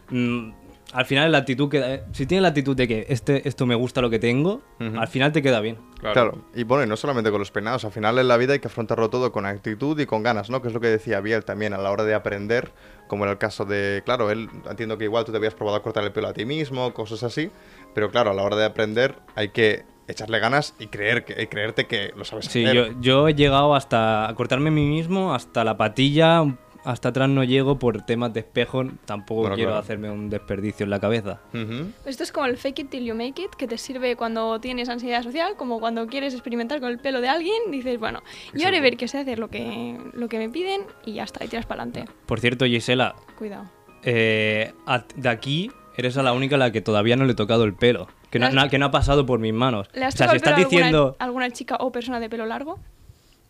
mm, 0.09 0.49
al 0.95 1.05
final 1.05 1.31
la 1.31 1.39
actitud 1.39 1.69
que 1.69 2.01
si 2.13 2.25
tiene 2.25 2.41
la 2.41 2.47
actitud 2.49 2.75
de 2.75 2.87
que 2.87 3.05
este 3.09 3.47
esto 3.47 3.65
me 3.65 3.75
gusta 3.75 4.01
lo 4.01 4.09
que 4.09 4.17
tengo, 4.19 4.61
Ujú. 4.79 4.97
al 4.99 5.07
final 5.07 5.31
te 5.31 5.41
queda 5.41 5.59
bien. 5.61 5.77
Claro. 5.99 6.45
y 6.53 6.63
bueno, 6.63 6.83
y 6.83 6.87
no 6.87 6.97
solamente 6.97 7.31
con 7.31 7.39
los 7.39 7.49
peinados, 7.49 7.83
al 7.83 7.91
final 7.91 8.19
en 8.19 8.27
la 8.27 8.37
vida 8.37 8.53
hay 8.53 8.59
que 8.59 8.67
afrontarlo 8.67 9.09
todo 9.09 9.31
con 9.31 9.45
actitud 9.47 9.99
y 9.99 10.05
con 10.05 10.21
ganas, 10.21 10.49
¿no? 10.51 10.61
Que 10.61 10.67
es 10.67 10.73
lo 10.73 10.79
que 10.79 10.87
decía 10.87 11.19
Biel 11.19 11.43
también 11.43 11.73
a 11.73 11.77
la 11.79 11.89
hora 11.91 12.03
de 12.03 12.13
aprender, 12.13 12.71
como 13.07 13.23
en 13.25 13.31
el 13.31 13.37
caso 13.39 13.65
de, 13.65 14.03
claro, 14.05 14.29
él, 14.29 14.47
entiendo 14.69 14.97
que 14.99 15.05
igual 15.05 15.25
tú 15.25 15.31
te 15.31 15.37
habías 15.39 15.55
probado 15.55 15.77
a 15.77 15.81
cortar 15.81 16.03
el 16.03 16.11
pelo 16.11 16.27
a 16.27 16.33
ti 16.33 16.45
mismo, 16.45 16.93
cosas 16.93 17.23
así, 17.23 17.49
pero 17.95 18.11
claro, 18.11 18.29
a 18.29 18.33
la 18.35 18.43
hora 18.43 18.55
de 18.55 18.65
aprender 18.65 19.15
hay 19.35 19.49
que 19.49 19.83
echarle 20.07 20.37
ganas 20.37 20.75
y 20.77 20.87
creer 20.87 21.25
que, 21.25 21.41
y 21.41 21.47
creerte 21.47 21.87
que 21.87 22.11
lo 22.15 22.23
sabes 22.23 22.45
Sí, 22.45 22.63
hacer. 22.63 22.75
yo, 22.93 23.01
yo 23.01 23.27
he 23.27 23.33
llegado 23.33 23.73
hasta 23.73 24.29
a 24.29 24.35
cortarme 24.35 24.69
a 24.69 24.73
mí 24.73 24.85
mismo, 24.85 25.33
hasta 25.33 25.63
la 25.63 25.75
patilla, 25.75 26.43
hasta 26.85 27.09
atrás 27.09 27.27
no 27.29 27.43
llego 27.43 27.77
por 27.79 28.03
temas 28.03 28.31
de 28.33 28.39
espejo, 28.41 28.83
tampoco 29.05 29.41
Bueno, 29.41 29.55
quiero 29.55 29.71
claro. 29.71 29.83
hacerme 29.83 30.09
un 30.11 30.29
desperdicio 30.29 30.83
en 30.85 30.89
la 30.91 30.99
cabeza. 30.99 31.41
Ujú. 31.53 31.91
Esto 32.05 32.23
es 32.23 32.31
como 32.31 32.45
el 32.45 32.57
fake 32.57 32.79
it 32.79 32.89
till 32.91 33.03
you 33.05 33.15
make 33.15 33.41
it, 33.41 33.49
que 33.57 33.67
te 33.67 33.77
sirve 33.77 34.15
cuando 34.15 34.59
tienes 34.61 34.87
ansiedad 34.89 35.23
social, 35.23 35.55
como 35.57 35.79
cuando 35.79 36.07
quieres 36.07 36.33
experimentar 36.33 36.79
con 36.79 36.89
el 36.89 36.99
pelo 36.99 37.19
de 37.21 37.27
alguien, 37.29 37.71
dices, 37.71 37.99
bueno, 37.99 38.21
yo 38.53 38.67
haré 38.67 38.79
ver 38.81 38.95
que 38.97 39.07
sé 39.07 39.17
hacer 39.17 39.39
lo 39.39 39.49
que, 39.49 39.97
lo 40.13 40.29
que 40.29 40.37
me 40.37 40.49
piden 40.49 40.81
y 41.05 41.13
ya 41.13 41.23
está, 41.23 41.43
y 41.43 41.47
tiras 41.47 41.65
para 41.65 41.83
adelante. 41.83 42.11
Por 42.27 42.39
cierto, 42.39 42.65
Gisela, 42.65 43.15
Cuidado. 43.37 43.65
eh, 44.03 44.71
de 45.15 45.29
aquí 45.29 45.71
eres 45.97 46.17
a 46.17 46.23
la 46.23 46.33
única 46.33 46.55
a 46.55 46.59
la 46.59 46.71
que 46.71 46.81
todavía 46.81 47.15
no 47.15 47.25
le 47.25 47.31
he 47.31 47.35
tocado 47.35 47.63
el 47.63 47.73
pelo, 47.73 48.07
que 48.29 48.37
no, 48.39 48.49
¿Le 48.49 48.59
has- 48.61 48.69
que 48.69 48.77
no 48.77 48.85
ha 48.87 48.91
pasado 48.91 49.25
por 49.25 49.39
mis 49.39 49.53
manos. 49.53 49.87
¿Le 49.93 50.03
has 50.05 50.13
o 50.13 50.17
sea, 50.17 50.27
tocado 50.27 50.31
si 50.31 50.35
el 50.37 50.41
pelo 50.43 50.51
estás 50.51 50.51
a 50.51 50.55
alguna- 50.55 50.85
diciendo, 50.87 51.15
alguna 51.19 51.49
chica 51.51 51.77
o 51.79 51.91
persona 51.91 52.19
de 52.19 52.29
pelo 52.29 52.45
largo? 52.45 52.79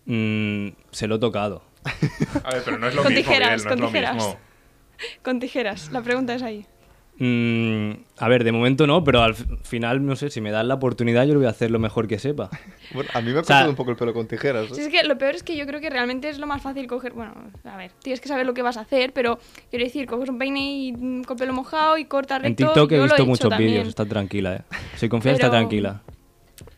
mm, 0.05 0.67
se 0.91 1.07
lo 1.07 1.15
he 1.15 1.19
tocado. 1.19 1.61
A 2.43 2.51
ver, 2.53 2.61
pero 2.65 2.77
no 2.77 2.87
es 2.87 2.95
lo 2.95 3.03
Con 3.03 3.13
mismo, 3.13 3.27
tijeras, 3.29 3.49
Biel, 3.49 3.63
no 3.63 3.69
con 3.69 3.73
es 3.77 3.81
lo 3.81 3.87
tijeras. 3.87 4.15
mismo. 4.15 4.37
Con 5.23 5.39
tijeras, 5.39 5.91
la 5.91 6.01
pregunta 6.01 6.35
es 6.35 6.41
ahí. 6.43 6.65
Mm, 7.17 7.91
a 8.17 8.27
ver, 8.27 8.43
de 8.43 8.51
momento 8.51 8.87
no, 8.87 9.01
pero 9.05 9.21
al 9.21 9.35
final, 9.35 10.05
no 10.05 10.17
sé, 10.17 10.29
si 10.29 10.41
me 10.41 10.51
dan 10.51 10.67
la 10.67 10.73
oportunidad 10.73 11.25
yo 11.25 11.33
lo 11.33 11.39
voy 11.39 11.47
a 11.47 11.51
hacer 11.51 11.71
lo 11.71 11.79
mejor 11.79 12.07
que 12.09 12.19
sepa. 12.19 12.49
Bueno, 12.93 13.09
a 13.13 13.21
mí 13.21 13.31
me 13.31 13.39
ha 13.39 13.43
sea- 13.43 13.55
cortado 13.55 13.69
un 13.69 13.75
poco 13.77 13.91
el 13.91 13.97
pelo 13.97 14.13
con 14.13 14.27
tijeras. 14.27 14.69
¿eh? 14.71 14.75
Si 14.75 14.81
es 14.81 14.87
que 14.89 15.01
lo 15.05 15.17
peor 15.17 15.33
es 15.35 15.41
que 15.43 15.55
yo 15.55 15.65
creo 15.65 15.79
que 15.79 15.89
realmente 15.89 16.27
es 16.27 16.39
lo 16.39 16.45
más 16.47 16.61
fácil 16.61 16.87
coger. 16.87 17.13
Bueno, 17.13 17.33
a 17.63 17.77
ver, 17.77 17.91
tienes 18.03 18.19
que 18.19 18.27
saber 18.27 18.45
lo 18.45 18.53
que 18.53 18.61
vas 18.63 18.75
a 18.75 18.81
hacer, 18.81 19.13
pero 19.13 19.39
quiero 19.69 19.85
decir, 19.85 20.07
coges 20.07 20.27
un 20.27 20.37
peine 20.37 20.59
y, 20.59 20.91
mm, 20.91 21.23
con 21.23 21.37
pelo 21.37 21.53
mojado 21.53 21.97
y 21.97 22.03
corta 22.05 22.37
recto. 22.37 22.47
En 22.47 22.55
TikTok 22.57 22.91
he 22.91 22.97
lo 22.97 23.03
visto 23.03 23.25
muchos 23.25 23.57
vídeos, 23.57 23.87
está 23.87 24.05
tranquila, 24.05 24.55
eh. 24.57 24.61
Si 24.97 25.07
confías, 25.07 25.35
está 25.35 25.49
tranquila. 25.49 26.01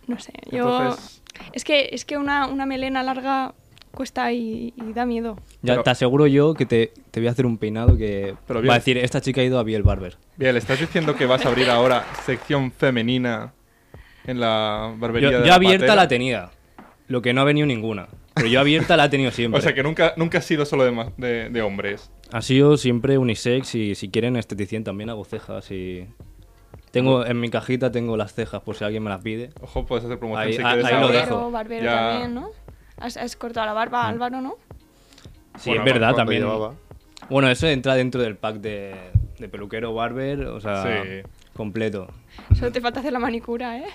No 0.06 0.20
sé, 0.20 0.34
yo. 0.52 0.82
Entonces- 0.84 1.24
Es 1.54 1.64
que, 1.64 1.90
es 1.92 2.06
que 2.06 2.18
una, 2.18 2.46
una 2.48 2.66
melena 2.68 3.02
larga 3.04 3.54
cuesta 3.98 4.32
y, 4.32 4.74
y 4.78 4.94
da 4.94 5.06
miedo. 5.06 5.36
Ya 5.64 5.74
Pero- 5.74 5.84
te 5.84 5.90
aseguro 5.90 6.28
yo 6.28 6.54
que 6.54 6.66
te, 6.66 6.94
te 7.12 7.20
voy 7.20 7.28
a 7.28 7.32
hacer 7.32 7.46
un 7.48 7.58
peinado 7.58 7.98
que 7.98 8.36
Pero 8.48 8.64
va 8.64 8.76
a 8.76 8.78
decir, 8.78 8.98
esta 8.98 9.20
chica 9.22 9.42
ha 9.42 9.44
ido 9.44 9.58
a 9.60 9.64
Biel 9.64 9.82
Barber. 9.84 10.18
Bien, 10.38 10.56
¿estás 10.56 10.80
diciendo 10.80 11.16
que 11.16 11.26
vas 11.26 11.46
a 11.46 11.50
abrir 11.50 11.70
ahora 11.70 12.06
sección 12.26 12.72
femenina 12.72 13.54
en 14.26 14.40
la 14.40 14.94
barbería 14.98 15.32
Yo, 15.32 15.38
de 15.40 15.44
yo 15.46 15.50
la 15.50 15.56
abierta 15.56 15.86
Patera? 15.88 15.96
la 15.96 16.08
tenía, 16.08 16.50
lo 17.08 17.22
que 17.22 17.34
no 17.34 17.42
ha 17.42 17.44
venido 17.44 17.66
ninguna. 17.66 18.08
Pero 18.36 18.48
yo 18.48 18.60
abierta 18.60 18.96
la 18.96 19.06
he 19.06 19.10
tenido 19.10 19.32
siempre. 19.32 19.58
O 19.58 19.62
sea 19.62 19.74
que 19.74 19.82
nunca, 19.84 20.14
nunca 20.16 20.38
has 20.38 20.46
sido 20.46 20.64
solo 20.66 20.84
de, 20.86 20.92
ma- 20.92 21.12
de, 21.18 21.50
de 21.50 21.62
hombres. 21.64 22.12
Ha 22.32 22.42
sido 22.44 22.78
siempre 22.78 23.18
unisex 23.18 23.74
y 23.76 23.96
si 23.96 24.10
quieren 24.10 24.36
esteticien 24.36 24.84
también 24.84 25.10
hago 25.10 25.26
cejas 25.26 25.72
y... 25.72 26.06
Tengo, 26.92 27.26
en 27.26 27.40
mi 27.40 27.50
cajita 27.50 27.92
tengo 27.92 28.16
las 28.18 28.34
cejas 28.34 28.62
por 28.62 28.76
si 28.76 28.84
alguien 28.84 29.04
me 29.04 29.10
las 29.10 29.22
pide. 29.22 29.50
Ojo, 29.62 29.86
puedes 29.86 30.06
hacer 30.06 30.18
promoción 30.20 30.48
Ahí- 30.48 30.54
si 30.54 30.62
ahí 30.64 30.74
quieres 30.82 30.92
lo 30.92 30.98
ahora. 30.98 31.20
dejo. 31.20 31.52
Barbero, 31.52 31.52
barbero 31.52 31.84
Ya- 31.84 32.10
también, 32.12 32.34
¿no? 32.34 32.50
Has, 33.00 33.18
has 33.18 33.36
cortado 33.36 33.66
la 33.66 33.74
barba. 33.74 34.08
Álvaro, 34.08 34.42
¿no? 34.42 34.56
Sí, 35.58 35.70
Bueno, 35.72 35.86
es 35.86 35.94
verdad 35.94 36.16
también. 36.16 36.44
llevaba. 36.44 36.74
Bueno, 37.30 37.50
eso 37.50 37.68
entra 37.68 37.96
dentro 37.96 38.22
del 38.22 38.36
pack 38.38 38.58
de, 38.58 38.96
de 39.40 39.50
peluquero 39.50 39.94
barber, 39.94 40.42
o 40.46 40.60
sea, 40.62 40.84
Sí. 41.04 41.28
completo. 41.54 42.08
Solo 42.56 42.72
te 42.72 42.80
falta 42.80 43.00
hacer 43.00 43.12
la 43.12 43.20
manicura, 43.20 43.78
¿eh? 43.80 43.86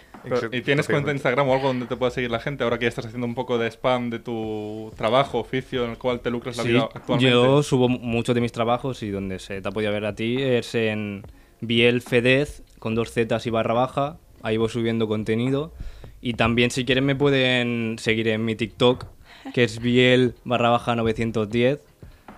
¿Y 0.53 0.61
tienes 0.63 0.87
cuenta 0.87 1.09
de 1.09 1.15
Instagram 1.15 1.49
o 1.49 1.55
algo 1.55 1.69
donde 1.69 1.87
te 1.87 1.97
pueda 1.97 2.11
seguir 2.11 2.31
la 2.31 2.41
gente 2.41 2.63
ahora 2.65 2.79
que 2.79 2.85
ya 2.85 2.89
estás 2.91 3.07
haciendo 3.07 3.27
un 3.27 3.35
poco 3.35 3.59
de 3.59 3.69
spam 3.71 4.11
de 4.11 4.19
tu 4.19 4.93
trabajo, 4.97 5.39
oficio 5.39 5.85
en 5.85 5.93
el 5.93 5.99
cual 5.99 6.21
te 6.21 6.31
lucras 6.31 6.57
la 6.57 6.63
vida 6.65 6.89
actualmente? 6.95 7.31
Yo 7.31 7.63
subo 7.63 7.89
muchos 7.89 8.35
de 8.35 8.41
mis 8.41 8.53
trabajos 8.53 9.03
y 9.03 9.11
donde 9.11 9.39
se 9.39 9.61
te 9.63 9.69
ha 9.69 9.73
podido 9.73 9.93
ver 9.93 10.05
a 10.05 10.15
ti 10.15 10.41
es 10.43 10.75
en 10.75 11.23
Biel 11.61 12.03
Fedez 12.03 12.63
con 12.79 12.95
dos 12.95 13.13
zetas 13.13 13.47
y 13.47 13.51
barra 13.51 13.75
baja. 13.75 14.19
Ahí 14.43 14.57
voy 14.57 14.69
subiendo 14.69 15.07
contenido. 15.09 15.73
Y 16.23 16.35
también 16.35 16.71
si 16.71 16.85
quieren 16.85 17.05
me 17.05 17.17
pueden 17.17 17.97
seguir 17.99 18.29
en 18.29 18.45
mi 18.45 18.55
TikTok, 18.55 19.05
que 19.53 19.65
es 19.65 19.81
Biel 19.81 20.35
barra 20.45 20.71
baja 20.71 20.95
910. 20.95 21.81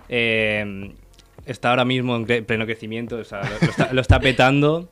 Eh, 0.09 0.93
está 1.45 1.69
ahora 1.69 1.85
mismo 1.85 2.15
en 2.15 2.25
pleno 2.45 2.65
crecimiento, 2.65 3.17
o 3.17 3.23
sea, 3.23 3.41
lo, 3.91 4.01
está, 4.01 4.19
petando. 4.19 4.89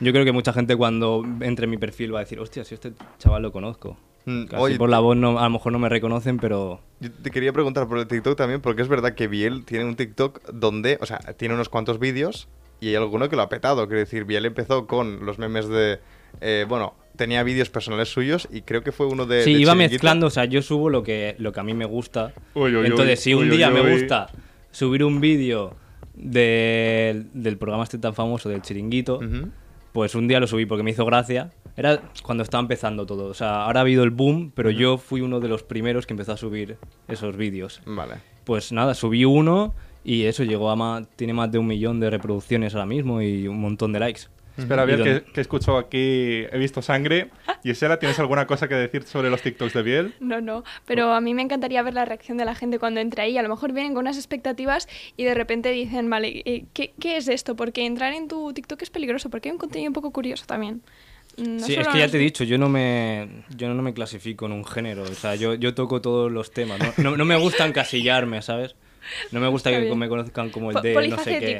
Yo 0.00 0.12
creo 0.12 0.24
que 0.24 0.32
mucha 0.32 0.52
gente 0.52 0.76
cuando 0.76 1.24
entre 1.40 1.64
en 1.64 1.70
mi 1.70 1.78
perfil 1.78 2.14
va 2.14 2.18
a 2.18 2.22
decir, 2.22 2.40
hostia, 2.40 2.64
si 2.64 2.74
este 2.74 2.92
chaval 3.18 3.42
lo 3.42 3.52
conozco. 3.52 3.96
Mm, 4.26 4.46
Casi 4.46 4.78
por 4.78 4.88
la 4.88 5.00
voz 5.00 5.16
no, 5.16 5.38
a 5.38 5.44
lo 5.44 5.50
mejor 5.50 5.72
no 5.72 5.78
me 5.78 5.88
reconocen, 5.88 6.38
pero... 6.38 6.80
Yo 7.00 7.12
te 7.12 7.30
quería 7.30 7.52
preguntar 7.52 7.86
por 7.86 7.98
el 7.98 8.06
TikTok 8.06 8.36
también, 8.36 8.60
porque 8.60 8.82
es 8.82 8.88
verdad 8.88 9.14
que 9.14 9.28
Biel 9.28 9.64
tiene 9.64 9.84
un 9.84 9.96
TikTok 9.96 10.50
donde, 10.50 10.98
o 11.00 11.06
sea, 11.06 11.18
tiene 11.36 11.54
unos 11.54 11.68
cuantos 11.68 11.98
vídeos 11.98 12.48
y 12.80 12.88
hay 12.88 12.94
alguno 12.96 13.28
que 13.28 13.36
lo 13.36 13.42
ha 13.42 13.48
petado. 13.48 13.86
Quiero 13.86 14.00
decir, 14.00 14.24
Biel 14.24 14.46
empezó 14.46 14.86
con 14.86 15.24
los 15.24 15.38
memes 15.38 15.68
de... 15.68 16.00
Eh, 16.40 16.66
bueno, 16.68 16.94
tenía 17.16 17.42
vídeos 17.42 17.70
personales 17.70 18.08
suyos 18.08 18.48
y 18.50 18.62
creo 18.62 18.82
que 18.82 18.92
fue 18.92 19.06
uno 19.06 19.26
de... 19.26 19.42
Sí, 19.44 19.52
iba 19.52 19.74
mezclando, 19.74 20.26
o 20.26 20.30
sea, 20.30 20.44
yo 20.44 20.62
subo 20.62 20.90
lo 20.90 21.02
que, 21.02 21.36
lo 21.38 21.52
que 21.52 21.60
a 21.60 21.62
mí 21.62 21.74
me 21.74 21.84
gusta. 21.84 22.32
Entonces, 22.54 23.20
si 23.20 23.34
un 23.34 23.50
día 23.50 23.70
me 23.70 23.92
gusta 23.92 24.28
subir 24.70 25.04
un 25.04 25.20
vídeo 25.20 25.76
del 26.14 27.56
programa 27.58 27.84
este 27.84 27.98
tan 27.98 28.14
famoso 28.14 28.48
del 28.48 28.62
chiringuito, 28.62 29.20
pues 29.92 30.14
un 30.14 30.26
día 30.26 30.40
lo 30.40 30.46
subí 30.46 30.66
porque 30.66 30.82
me 30.82 30.90
hizo 30.90 31.04
gracia. 31.04 31.52
Era 31.76 32.02
cuando 32.22 32.42
estaba 32.42 32.60
empezando 32.60 33.06
todo. 33.06 33.26
O 33.26 33.34
sea, 33.34 33.64
ahora 33.64 33.80
ha 33.80 33.82
habido 33.82 34.04
el 34.04 34.10
boom, 34.10 34.52
pero 34.54 34.70
yo 34.70 34.96
fui 34.96 35.20
uno 35.20 35.40
de 35.40 35.48
los 35.48 35.62
primeros 35.62 36.06
que 36.06 36.12
empezó 36.12 36.32
a 36.32 36.36
subir 36.36 36.76
esos 37.08 37.36
vídeos. 37.36 37.80
Vale. 37.84 38.14
Pues 38.44 38.72
nada, 38.72 38.94
subí 38.94 39.24
uno 39.24 39.74
y 40.04 40.24
eso 40.24 40.44
llegó 40.44 40.70
a 40.70 40.76
más, 40.76 41.08
tiene 41.16 41.32
más 41.32 41.50
de 41.50 41.58
un 41.58 41.66
millón 41.66 41.98
de 41.98 42.10
reproducciones 42.10 42.74
ahora 42.74 42.86
mismo 42.86 43.22
y 43.22 43.48
un 43.48 43.60
montón 43.60 43.92
de 43.92 44.00
likes. 44.00 44.22
Espera, 44.56 44.82
a 44.82 44.84
ver, 44.84 45.02
que, 45.02 45.32
que 45.32 45.40
escucho 45.40 45.76
aquí, 45.76 46.46
he 46.50 46.58
visto 46.58 46.80
sangre. 46.80 47.30
Gisela, 47.62 47.98
¿tienes 47.98 48.18
alguna 48.20 48.46
cosa 48.46 48.68
que 48.68 48.74
decir 48.76 49.02
sobre 49.02 49.28
los 49.30 49.42
TikToks 49.42 49.72
de 49.72 49.82
Biel? 49.82 50.14
No, 50.20 50.40
no, 50.40 50.62
pero 50.86 51.12
a 51.12 51.20
mí 51.20 51.34
me 51.34 51.42
encantaría 51.42 51.82
ver 51.82 51.94
la 51.94 52.04
reacción 52.04 52.38
de 52.38 52.44
la 52.44 52.54
gente 52.54 52.78
cuando 52.78 53.00
entra 53.00 53.24
ahí. 53.24 53.36
A 53.36 53.42
lo 53.42 53.48
mejor 53.48 53.72
vienen 53.72 53.94
con 53.94 54.02
unas 54.02 54.16
expectativas 54.16 54.88
y 55.16 55.24
de 55.24 55.34
repente 55.34 55.70
dicen, 55.70 56.08
vale, 56.08 56.66
¿qué, 56.72 56.94
qué 57.00 57.16
es 57.16 57.26
esto? 57.26 57.56
Porque 57.56 57.84
entrar 57.84 58.12
en 58.12 58.28
tu 58.28 58.52
TikTok 58.52 58.82
es 58.82 58.90
peligroso, 58.90 59.28
porque 59.28 59.48
hay 59.48 59.52
un 59.52 59.58
contenido 59.58 59.90
un 59.90 59.94
poco 59.94 60.12
curioso 60.12 60.44
también. 60.46 60.82
Mm, 61.36 61.58
sí, 61.58 61.74
es 61.74 61.88
que 61.88 61.98
ya 61.98 62.08
te 62.08 62.16
he 62.16 62.20
dicho, 62.20 62.44
yo 62.44 62.58
no 62.58 62.68
me, 62.68 63.28
yo 63.56 63.72
no 63.72 63.82
me 63.82 63.92
clasifico 63.92 64.46
en 64.46 64.52
un 64.52 64.64
género, 64.64 65.02
o 65.02 65.14
sea, 65.14 65.34
yo, 65.34 65.54
yo 65.54 65.74
toco 65.74 66.00
todos 66.00 66.30
los 66.30 66.52
temas, 66.52 66.78
¿no? 66.98 67.16
No, 67.16 67.24
me 67.24 67.36
gusta 67.36 67.66
encasillarme, 67.66 68.40
¿sabes? 68.42 68.76
No 69.32 69.40
me 69.40 69.48
gusta 69.48 69.70
que 69.70 69.92
me 69.94 70.08
conozcan 70.08 70.50
como 70.50 70.70
el 70.70 70.80
de 70.80 71.08
no 71.08 71.18
sé 71.18 71.40
qué. 71.40 71.58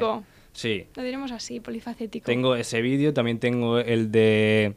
Sí. 0.55 0.87
Lo 0.95 1.03
diremos 1.03 1.33
así, 1.33 1.59
polifacético. 1.59 2.25
Tengo 2.25 2.55
ese 2.55 2.81
vídeo, 2.81 3.13
también 3.13 3.39
tengo 3.39 3.77
el 3.77 4.09
de 4.09 4.73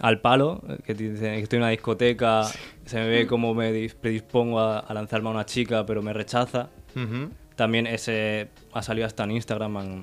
Al 0.00 0.20
Palo, 0.20 0.62
que 0.84 0.92
dice 0.92 1.18
que 1.18 1.40
estoy 1.40 1.56
en 1.56 1.62
una 1.62 1.70
discoteca, 1.70 2.44
se 2.84 2.98
me 2.98 3.08
ve 3.08 3.26
como 3.26 3.54
me 3.54 3.88
predispongo 3.88 4.60
a, 4.60 4.92
lanzarme 4.92 5.28
a 5.28 5.32
una 5.32 5.46
chica, 5.46 5.86
pero 5.86 6.02
me 6.02 6.12
rechaza. 6.12 6.68
También 7.56 7.86
ese 7.86 8.48
ha 8.72 8.82
salido 8.82 9.06
hasta 9.06 9.22
en 9.24 9.30
Instagram, 9.30 10.02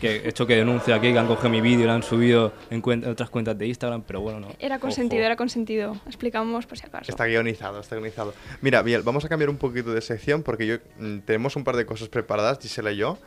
que 0.00 0.16
he 0.16 0.28
hecho 0.28 0.46
que 0.46 0.56
denuncie 0.56 0.92
aquí, 0.92 1.12
que 1.12 1.18
han 1.18 1.28
cogido 1.28 1.48
mi 1.48 1.60
vídeo 1.60 1.82
y 1.82 1.86
lo 1.86 1.92
han 1.92 2.02
subido 2.02 2.52
en, 2.70 2.82
otras 3.06 3.30
cuentas 3.30 3.56
de 3.56 3.68
Instagram, 3.68 4.02
pero 4.02 4.20
bueno, 4.20 4.40
no. 4.40 4.48
Era 4.58 4.80
consentido, 4.80 5.22
era 5.22 5.36
consentido. 5.36 5.96
Explicamos 6.06 6.66
por 6.66 6.76
si 6.76 6.86
acaso. 6.86 7.08
Está 7.08 7.26
guionizado, 7.26 7.78
está 7.78 7.94
guionizado. 7.94 8.34
Mira, 8.60 8.82
bien, 8.82 9.04
vamos 9.04 9.24
a 9.24 9.28
cambiar 9.28 9.50
un 9.50 9.58
poquito 9.58 9.94
de 9.94 10.00
sección 10.00 10.42
porque 10.42 10.66
yo 10.66 10.76
mm, 10.98 11.20
tenemos 11.20 11.54
un 11.54 11.62
par 11.62 11.76
de 11.76 11.86
cosas 11.86 12.08
preparadas, 12.08 12.58
Gisela 12.60 12.90
y 12.90 12.96
yo. 12.96 13.18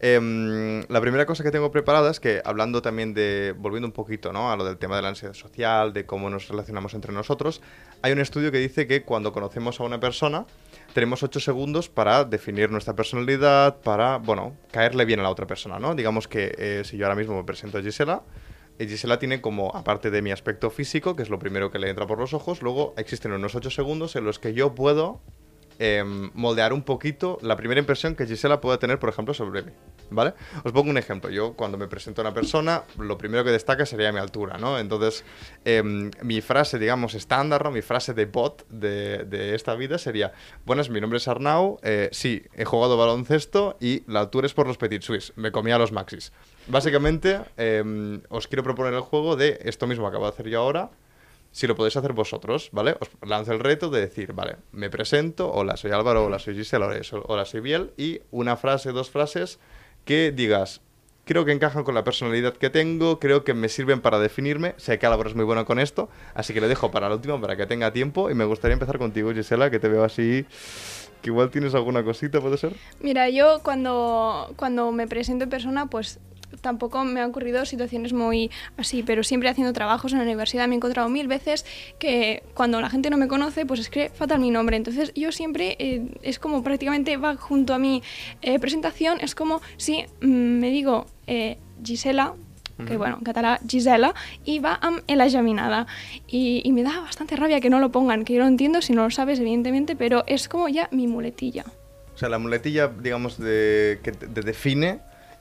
Em, 0.00 0.84
la 0.88 1.00
primera 1.00 1.26
cosa 1.26 1.42
que 1.42 1.50
tengo 1.50 1.72
preparada 1.72 2.10
es 2.10 2.20
que, 2.20 2.40
hablando 2.44 2.80
también 2.80 3.14
de, 3.14 3.54
volviendo 3.58 3.88
un 3.88 3.92
poquito 3.92 4.32
¿no? 4.32 4.52
a 4.52 4.56
lo 4.56 4.64
del 4.64 4.76
tema 4.76 4.94
de 4.94 5.02
la 5.02 5.08
ansiedad 5.08 5.34
social, 5.34 5.92
de 5.92 6.06
cómo 6.06 6.30
nos 6.30 6.48
relacionamos 6.48 6.94
entre 6.94 7.12
nosotros, 7.12 7.60
hay 8.02 8.12
un 8.12 8.20
estudio 8.20 8.52
que 8.52 8.58
dice 8.58 8.86
que 8.86 9.02
cuando 9.02 9.32
conocemos 9.32 9.80
a 9.80 9.82
una 9.82 9.98
persona, 9.98 10.46
tenemos 10.98 11.22
8 11.22 11.38
segundos 11.38 11.88
para 11.88 12.24
definir 12.24 12.72
nuestra 12.72 12.96
personalidad, 12.96 13.80
para, 13.82 14.18
bueno, 14.18 14.56
caerle 14.72 15.04
bien 15.04 15.20
a 15.20 15.22
la 15.22 15.30
otra 15.30 15.46
persona, 15.46 15.78
¿no? 15.78 15.94
Digamos 15.94 16.26
que 16.26 16.52
eh, 16.58 16.82
si 16.84 16.96
yo 16.96 17.06
ahora 17.06 17.14
mismo 17.14 17.36
me 17.36 17.44
presento 17.44 17.78
a 17.78 17.82
Gisela, 17.82 18.24
eh, 18.80 18.88
Gisela 18.88 19.20
tiene 19.20 19.40
como, 19.40 19.70
aparte 19.76 20.10
de 20.10 20.22
mi 20.22 20.32
aspecto 20.32 20.70
físico, 20.70 21.14
que 21.14 21.22
es 21.22 21.30
lo 21.30 21.38
primero 21.38 21.70
que 21.70 21.78
le 21.78 21.88
entra 21.88 22.08
por 22.08 22.18
los 22.18 22.34
ojos, 22.34 22.62
luego 22.62 22.94
existen 22.96 23.30
unos 23.30 23.54
8 23.54 23.70
segundos 23.70 24.16
en 24.16 24.24
los 24.24 24.40
que 24.40 24.54
yo 24.54 24.74
puedo 24.74 25.20
Em, 25.80 26.30
moldear 26.34 26.72
un 26.72 26.82
poquito 26.82 27.38
la 27.40 27.54
primera 27.56 27.78
impresión 27.78 28.16
que 28.16 28.26
Gisela 28.26 28.60
pueda 28.60 28.78
tener, 28.78 28.98
por 28.98 29.10
ejemplo, 29.10 29.32
sobre 29.32 29.62
mí. 29.62 29.70
¿Vale? 30.10 30.34
Os 30.64 30.72
pongo 30.72 30.90
un 30.90 30.98
ejemplo. 30.98 31.30
Yo, 31.30 31.52
cuando 31.52 31.78
me 31.78 31.86
presento 31.86 32.20
a 32.20 32.24
una 32.24 32.34
persona, 32.34 32.82
lo 32.98 33.16
primero 33.16 33.44
que 33.44 33.50
destaca 33.50 33.86
sería 33.86 34.10
mi 34.10 34.18
altura, 34.18 34.58
¿no? 34.58 34.78
Entonces, 34.78 35.24
em, 35.64 36.10
mi 36.22 36.40
frase, 36.40 36.78
digamos, 36.78 37.14
estándar, 37.14 37.62
¿no? 37.62 37.70
Mi 37.70 37.82
frase 37.82 38.12
de 38.12 38.26
bot 38.26 38.66
de, 38.68 39.54
esta 39.54 39.76
vida 39.76 39.98
sería: 39.98 40.32
Buenas, 40.64 40.90
mi 40.90 41.00
nombre 41.00 41.18
es 41.18 41.28
Arnau. 41.28 41.78
Eh, 41.82 42.08
sí, 42.10 42.42
he 42.54 42.64
jugado 42.64 42.96
baloncesto 42.96 43.76
y 43.80 44.02
la 44.10 44.20
altura 44.20 44.46
es 44.46 44.54
por 44.54 44.66
los 44.66 44.78
Petit 44.78 45.02
Suisse. 45.02 45.32
Me 45.36 45.52
comía 45.52 45.78
los 45.78 45.92
maxis. 45.92 46.32
Básicamente, 46.66 47.40
em, 47.56 48.20
os 48.30 48.48
quiero 48.48 48.64
proponer 48.64 48.94
el 48.94 49.00
juego 49.00 49.36
de 49.36 49.60
esto 49.62 49.86
mismo 49.86 50.04
que 50.06 50.08
acabo 50.08 50.24
de 50.24 50.30
hacer 50.30 50.48
yo 50.48 50.60
ahora 50.60 50.90
si 51.50 51.66
lo 51.66 51.74
podéis 51.74 51.96
hacer 51.96 52.12
vosotros, 52.12 52.70
¿vale? 52.72 52.96
Os 53.00 53.08
lanzo 53.26 53.52
el 53.52 53.60
reto 53.60 53.90
de 53.90 54.00
decir, 54.00 54.32
vale, 54.32 54.56
me 54.72 54.90
presento, 54.90 55.50
hola, 55.52 55.76
soy 55.76 55.90
Álvaro, 55.90 56.24
hola, 56.24 56.38
soy 56.38 56.54
Gisela, 56.54 56.88
hola, 57.24 57.44
soy 57.44 57.60
Biel, 57.60 57.92
y 57.96 58.20
una 58.30 58.56
frase, 58.56 58.92
dos 58.92 59.10
frases 59.10 59.58
que 60.04 60.32
digas, 60.32 60.80
creo 61.28 61.44
que 61.44 61.52
encajan 61.52 61.84
con 61.84 61.94
la 61.94 62.04
personalidad 62.04 62.54
que 62.54 62.70
tengo, 62.70 63.20
creo 63.20 63.44
que 63.44 63.52
me 63.52 63.68
sirven 63.68 64.00
para 64.00 64.18
definirme. 64.18 64.74
Sé 64.78 64.98
que 64.98 65.04
Álvaro 65.04 65.28
es 65.28 65.36
muy 65.36 65.44
bueno 65.44 65.66
con 65.66 65.78
esto, 65.78 66.08
así 66.34 66.54
que 66.54 66.60
le 66.62 66.68
dejo 66.68 66.90
para 66.90 67.06
el 67.06 67.12
último 67.12 67.38
para 67.38 67.54
que 67.54 67.66
tenga 67.66 67.92
tiempo. 67.92 68.30
Y 68.30 68.34
me 68.34 68.46
gustaría 68.46 68.72
empezar 68.72 68.96
contigo, 68.96 69.32
Gisela, 69.34 69.70
que 69.70 69.78
te 69.78 69.88
veo 69.88 70.04
así. 70.04 70.46
Que 71.20 71.28
igual 71.30 71.50
tienes 71.50 71.74
alguna 71.74 72.02
cosita, 72.02 72.40
¿puede 72.40 72.56
ser? 72.56 72.74
Mira, 73.00 73.28
yo 73.28 73.60
cuando, 73.62 74.54
cuando 74.56 74.90
me 74.90 75.06
presento 75.06 75.44
en 75.44 75.50
persona, 75.50 75.86
pues 75.86 76.18
tampoco 76.60 77.04
me 77.04 77.20
han 77.20 77.30
ocurrido 77.30 77.64
situaciones 77.64 78.12
muy 78.12 78.50
así, 78.76 79.02
pero 79.02 79.22
siempre 79.22 79.48
haciendo 79.48 79.72
trabajos 79.72 80.12
en 80.12 80.18
la 80.18 80.24
universidad 80.24 80.66
me 80.68 80.74
he 80.74 80.76
encontrado 80.76 81.08
mil 81.08 81.28
veces 81.28 81.64
que 81.98 82.42
cuando 82.54 82.80
la 82.80 82.90
gente 82.90 83.10
no 83.10 83.16
me 83.16 83.28
conoce, 83.28 83.66
pues 83.66 83.80
escribe 83.80 84.10
fatal 84.10 84.40
mi 84.40 84.50
nombre. 84.50 84.76
Entonces 84.76 85.12
yo 85.14 85.32
siempre, 85.32 85.76
eh, 85.78 86.06
es 86.22 86.38
como 86.38 86.62
prácticamente 86.62 87.16
va 87.16 87.36
junto 87.36 87.74
a 87.74 87.78
mi 87.78 88.02
eh, 88.42 88.58
presentación, 88.58 89.18
es 89.20 89.34
como 89.34 89.60
si 89.76 90.04
mm, 90.20 90.26
me 90.26 90.70
digo 90.70 91.06
eh, 91.26 91.58
Gisela, 91.82 92.34
que 92.86 92.96
bueno, 92.96 93.16
en 93.18 93.24
catalán 93.24 93.58
Gisela, 93.66 94.14
y 94.44 94.60
va 94.60 94.74
a 94.74 95.16
la 95.16 95.28
geminada. 95.28 95.88
Y, 96.28 96.62
y, 96.64 96.70
me 96.70 96.84
da 96.84 97.00
bastante 97.00 97.34
rabia 97.34 97.58
que 97.58 97.70
no 97.70 97.80
lo 97.80 97.90
pongan, 97.90 98.24
que 98.24 98.34
yo 98.34 98.38
lo 98.38 98.46
entiendo 98.46 98.82
si 98.82 98.92
no 98.92 99.02
lo 99.02 99.10
sabes, 99.10 99.40
evidentemente, 99.40 99.96
pero 99.96 100.22
es 100.28 100.48
como 100.48 100.68
ya 100.68 100.88
mi 100.92 101.08
muletilla. 101.08 101.64
O 102.14 102.18
sea, 102.18 102.28
la 102.28 102.38
muletilla, 102.38 102.86
digamos, 102.86 103.36
de, 103.38 103.98
que 104.04 104.12
te 104.12 104.42
define 104.42 105.00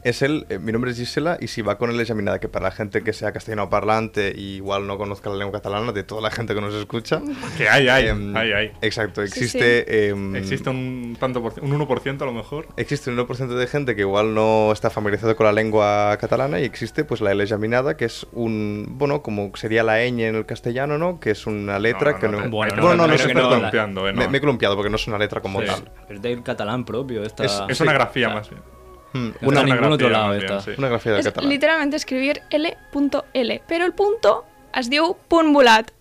es 0.10 0.22
él, 0.22 0.46
eh, 0.50 0.60
mi 0.60 0.72
nombre 0.72 0.92
es 0.92 0.98
Gisela 0.98 1.38
y 1.40 1.48
si 1.48 1.62
va 1.62 1.78
con 1.78 1.90
él 1.90 2.00
examinada, 2.00 2.40
que 2.40 2.48
para 2.48 2.66
la 2.66 2.72
gente 2.72 3.04
que 3.04 3.14
sea 3.14 3.32
castellano 3.32 3.70
parlante 3.70 4.34
y 4.36 4.56
igual 4.56 4.88
no 4.88 4.98
conozca 4.98 5.30
la 5.30 5.36
lengua 5.36 5.60
catalana, 5.60 5.92
de 5.92 6.04
toda 6.04 6.22
la 6.22 6.32
gente 6.32 6.54
que 6.56 6.62
nos 6.62 6.74
escucha. 6.74 7.22
Que 7.58 7.68
hay, 7.70 7.88
hay, 7.88 8.08
em, 8.08 8.36
hay, 8.36 8.52
hay. 8.52 8.72
Exacto, 8.82 9.22
existe... 9.22 10.10
Em, 10.10 10.36
existe 10.36 10.70
un, 10.70 11.18
tanto 11.20 11.42
por, 11.42 11.54
un 11.62 11.78
1% 11.80 12.22
a 12.22 12.26
lo 12.26 12.34
mejor. 12.34 12.68
Existe 12.78 13.10
un 13.10 13.18
1% 13.18 13.48
de 13.48 13.68
gente 13.68 13.96
que 13.96 14.02
igual 14.02 14.34
no 14.34 14.72
está 14.72 14.90
familiarizado 14.90 15.36
con 15.36 15.46
la 15.46 15.52
lengua 15.52 16.18
catalana 16.20 16.60
y 16.60 16.64
existe 16.64 17.04
pues 17.04 17.22
la 17.22 17.32
L 17.32 17.44
examinada, 17.44 17.98
que 17.98 18.06
es 18.06 18.28
un, 18.32 18.86
bueno, 18.92 19.22
como 19.22 19.52
sería 19.56 19.84
la 19.84 20.00
ñ 20.00 20.28
en 20.28 20.36
el 20.36 20.46
castellano, 20.46 20.98
¿no? 20.98 21.20
Que 21.20 21.32
es 21.32 21.48
una 21.48 21.80
letra 21.80 22.20
que 22.20 22.28
no... 22.28 22.50
Bueno, 22.50 22.76
no, 22.76 22.96
no, 22.96 23.08
no, 23.08 23.18
sé, 23.18 23.30
perdón. 23.30 23.70
Me, 24.16 24.28
me, 24.28 24.38
he 24.38 24.42
columpiado 24.42 24.76
porque 24.76 24.90
no 24.90 24.96
es 24.96 25.08
una 25.08 25.18
letra 25.18 25.42
como 25.42 25.62
tal. 25.62 25.92
Es 26.10 26.22
del 26.22 26.44
catalán 26.44 26.86
propio. 26.86 27.24
Esta... 27.24 27.46
Es, 27.68 27.82
una 27.82 27.94
grafía 27.94 28.30
más 28.30 28.50
bien. 28.50 28.62
Hmm, 29.14 29.30
una, 29.42 29.64
ningún 29.64 29.94
otro 29.94 30.10
lado 30.10 30.38
Una 30.78 30.90
grafía 30.90 31.14
de 31.14 31.20
es 31.22 31.44
literalmente 31.44 31.96
escribir 31.96 32.42
L.L, 32.50 33.62
pero 33.68 33.86
el 33.86 33.94
punto 33.94 34.46
es 34.74 34.90
diu 34.90 35.16
punt 35.28 35.54
volat. 35.54 35.92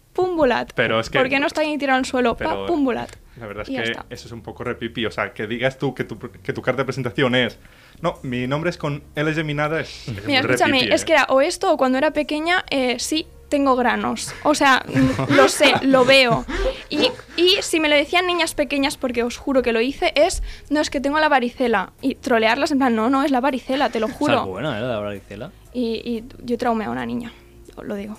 Pero 0.75 0.99
es 0.99 1.11
que... 1.11 1.19
Porque 1.19 1.39
no 1.39 1.47
está 1.47 1.61
ahí 1.61 1.77
tirado 1.79 1.99
al 1.99 2.07
suelo, 2.07 2.37
pa, 2.37 2.67
punt 2.67 2.85
volat. 2.85 3.11
La 3.39 3.47
verdad 3.47 3.65
es 3.69 3.69
que 3.69 3.93
eso 4.15 4.27
es 4.27 4.33
un 4.33 4.43
poco 4.43 4.65
repipi. 4.65 5.05
O 5.07 5.11
sea, 5.11 5.33
que 5.33 5.47
digas 5.47 5.79
tú 5.79 5.95
que 5.95 6.05
tu, 6.05 6.19
que 6.19 6.53
tu 6.53 6.63
carta 6.63 6.83
de 6.83 6.87
presentación 6.87 7.35
es. 7.35 7.59
No, 8.01 8.19
mi 8.23 8.47
nombre 8.47 8.71
es 8.71 8.79
con 8.79 9.03
L 9.15 9.35
geminada. 9.35 9.81
Es, 9.81 10.07
Mira, 10.27 10.41
escúchame, 10.41 10.93
es 10.93 11.03
¿eh? 11.03 11.05
que 11.05 11.13
era 11.13 11.25
o 11.29 11.41
esto 11.41 11.73
o 11.73 11.77
cuando 11.77 11.99
era 11.99 12.13
pequeña, 12.13 12.65
eh, 12.71 12.99
sí, 12.99 13.27
tengo 13.49 13.77
granos. 13.77 14.33
O 14.45 14.55
sea, 14.55 14.85
lo 15.29 15.49
sé, 15.49 15.75
lo 15.83 16.05
veo. 16.05 16.45
Y, 16.89 17.11
y, 17.37 17.57
si 17.63 17.81
me 17.81 17.89
lo 17.89 17.95
decían 17.95 18.27
niñas 18.27 18.55
pequeñas, 18.55 18.97
porque 18.97 19.23
os 19.23 19.37
juro 19.37 19.63
que 19.63 19.73
lo 19.73 19.81
hice, 19.81 20.13
es, 20.15 20.43
no, 20.71 20.81
es 20.81 20.91
que 20.91 21.01
tengo 21.01 21.19
la 21.19 21.29
varicela. 21.29 21.93
Y 22.01 22.17
trolearlas 22.17 22.71
en 22.73 22.79
plan, 22.79 22.95
no, 22.95 23.11
no, 23.11 23.25
es 23.25 23.31
la 23.31 23.41
varicela, 23.41 23.91
te 23.91 24.01
lo 24.01 24.09
juro. 24.09 24.41
Es 24.41 24.47
buena, 24.47 24.79
¿eh? 24.79 24.83
La 24.83 24.99
varicela. 24.99 25.51
Y, 25.73 26.01
y 26.05 26.25
yo 26.45 26.59
traumé 26.59 26.85
a 26.85 26.91
una 26.91 27.05
niña, 27.07 27.33
lo 27.83 27.95
digo. 27.95 28.17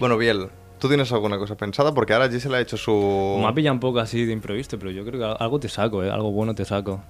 Bueno, 0.00 0.16
Biel, 0.16 0.48
¿tú 0.78 0.88
tienes 0.88 1.12
alguna 1.12 1.38
cosa 1.38 1.56
pensada? 1.56 1.92
Porque 1.92 2.12
ahora 2.12 2.28
Gisela 2.28 2.58
ha 2.58 2.60
hecho 2.60 2.76
su... 2.76 3.38
Me 3.40 3.46
ha 3.46 3.54
pillado 3.54 3.74
un 3.74 3.80
poco 3.80 4.00
así 4.00 4.24
de 4.24 4.32
imprevisto, 4.32 4.78
pero 4.78 4.90
yo 4.90 5.04
creo 5.04 5.20
que 5.20 5.42
algo 5.44 5.60
te 5.60 5.68
saco, 5.68 6.02
¿eh? 6.02 6.10
Algo 6.10 6.32
bueno 6.32 6.54
te 6.54 6.64
saco. 6.64 7.02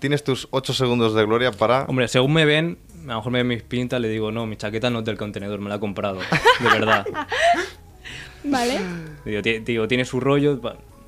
Tienes 0.00 0.24
tus 0.24 0.48
8 0.50 0.72
segundos 0.72 1.14
de 1.14 1.24
gloria 1.24 1.52
para... 1.52 1.84
Hombre, 1.84 2.08
según 2.08 2.32
me 2.32 2.44
ven, 2.46 2.78
a 3.04 3.08
lo 3.08 3.14
mejor 3.16 3.32
me 3.32 3.38
ven 3.40 3.48
mis 3.48 3.62
pintas, 3.62 4.00
le 4.00 4.08
digo, 4.08 4.32
no, 4.32 4.46
mi 4.46 4.56
chaqueta 4.56 4.88
no 4.90 5.00
es 5.00 5.04
del 5.04 5.16
contenedor, 5.18 5.60
me 5.60 5.68
la 5.68 5.74
ha 5.76 5.80
comprado. 5.80 6.18
De 6.60 6.68
verdad. 6.68 7.06
Vale. 8.44 8.80
Digo, 9.24 9.42
ti- 9.42 9.58
digo, 9.58 9.86
tiene 9.88 10.04
su 10.04 10.18
rollo, 10.20 10.58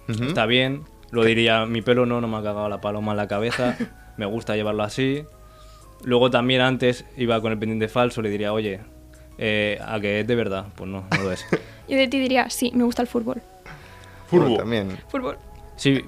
está 0.08 0.46
bien. 0.46 0.82
Lo 1.11 1.25
diría, 1.25 1.66
mi 1.66 1.82
pelo 1.82 2.06
no, 2.06 2.20
no 2.20 2.28
me 2.28 2.37
ha 2.38 2.42
cagado 2.42 2.68
la 2.68 2.80
paloma 2.80 3.12
en 3.12 3.16
la 3.18 3.28
cabeza, 3.28 3.76
me 4.16 4.26
gusta 4.26 4.56
llevarlo 4.56 4.82
así. 4.82 5.25
Luego 6.04 6.30
también 6.30 6.61
antes 6.61 7.04
iba 7.16 7.40
con 7.40 7.52
el 7.52 7.58
pendiente 7.58 7.88
falso, 7.88 8.20
le 8.22 8.28
diría, 8.28 8.52
oye, 8.52 8.80
eh, 9.38 9.78
¿a 9.87 10.00
que 10.00 10.20
es 10.20 10.26
de 10.26 10.34
verdad? 10.34 10.66
Pues 10.75 10.90
no, 10.90 11.04
no 11.11 11.22
lo 11.22 11.32
es. 11.32 11.44
Yo 11.88 11.96
de 11.96 12.08
ti 12.08 12.18
diría, 12.18 12.50
sí, 12.50 12.72
me 12.75 12.84
gusta 12.84 13.02
el 13.02 13.08
fútbol. 13.08 13.40
Furbo. 14.26 14.56
también. 14.56 14.99
Fútbol. 15.08 15.38
Sí, 15.76 16.02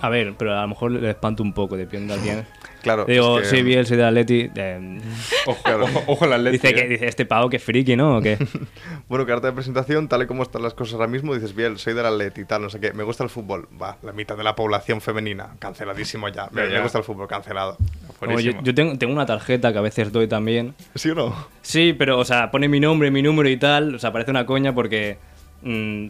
a 0.00 0.08
ver, 0.08 0.34
pero 0.38 0.56
a 0.58 0.62
lo 0.62 0.68
mejor 0.68 0.90
le 0.92 1.10
espanto 1.10 1.42
un 1.42 1.52
poco, 1.52 1.76
depende 1.76 2.14
de 2.14 2.20
alguien. 2.20 2.46
Claro. 2.80 3.04
Digo, 3.04 3.40
es 3.40 3.50
que- 3.50 3.56
sí, 3.58 3.62
Biel, 3.62 3.84
soy 3.84 3.98
de 3.98 4.04
Atleti. 4.06 4.50
eh, 4.54 4.98
Ojo, 5.44 5.60
ojo, 5.82 6.02
ojo 6.06 6.24
al 6.24 6.32
Atleti, 6.32 6.56
dice 6.56 6.72
que 6.72 6.80
eh. 6.80 6.88
dice, 6.88 7.08
este 7.08 7.26
pavo 7.26 7.50
que 7.50 7.58
friki, 7.58 7.94
¿no? 7.94 8.16
¿O 8.16 8.22
qué? 8.22 8.38
Bueno, 9.06 9.26
carta 9.26 9.48
de 9.48 9.52
presentación, 9.52 10.08
tal 10.08 10.22
y 10.22 10.26
como 10.26 10.42
están 10.44 10.62
las 10.62 10.72
cosas 10.72 10.94
ahora 10.94 11.06
mismo, 11.06 11.34
dices, 11.34 11.54
Biel, 11.54 11.76
soy 11.78 11.92
del 11.92 12.06
Atleti 12.06 12.40
y 12.40 12.44
tal, 12.46 12.62
no 12.62 12.70
sé 12.70 12.80
qué, 12.80 12.94
me 12.94 13.02
gusta 13.02 13.22
el 13.22 13.28
fútbol. 13.28 13.68
Va, 13.80 13.98
la 14.02 14.12
mitad 14.12 14.34
de 14.34 14.44
la 14.44 14.54
población 14.56 15.02
femenina, 15.02 15.50
canceladísimo 15.58 16.28
ya. 16.28 16.48
Me, 16.52 16.62
Ya, 16.70 16.76
me 16.76 16.80
gusta 16.80 16.96
el 16.96 17.04
fútbol, 17.04 17.28
cancelado. 17.28 17.76
Como 18.18 18.30
yo, 18.30 18.34
Buenísimo. 18.36 18.62
yo 18.62 18.74
tengo, 18.74 18.96
tengo 18.96 19.12
una 19.12 19.26
tarjeta 19.26 19.72
que 19.74 19.78
a 19.78 19.82
veces 19.82 20.10
doy 20.10 20.26
también. 20.26 20.74
¿Sí 20.94 21.10
o 21.10 21.14
no? 21.14 21.34
Sí, 21.60 21.92
pero, 21.92 22.18
o 22.18 22.24
sea, 22.24 22.50
pone 22.50 22.66
mi 22.66 22.80
nombre, 22.80 23.10
mi 23.10 23.20
número 23.20 23.50
y 23.50 23.58
tal. 23.58 23.94
O 23.94 23.98
sea, 23.98 24.10
parece 24.10 24.30
una 24.30 24.46
coña 24.46 24.74
porque, 24.74 25.18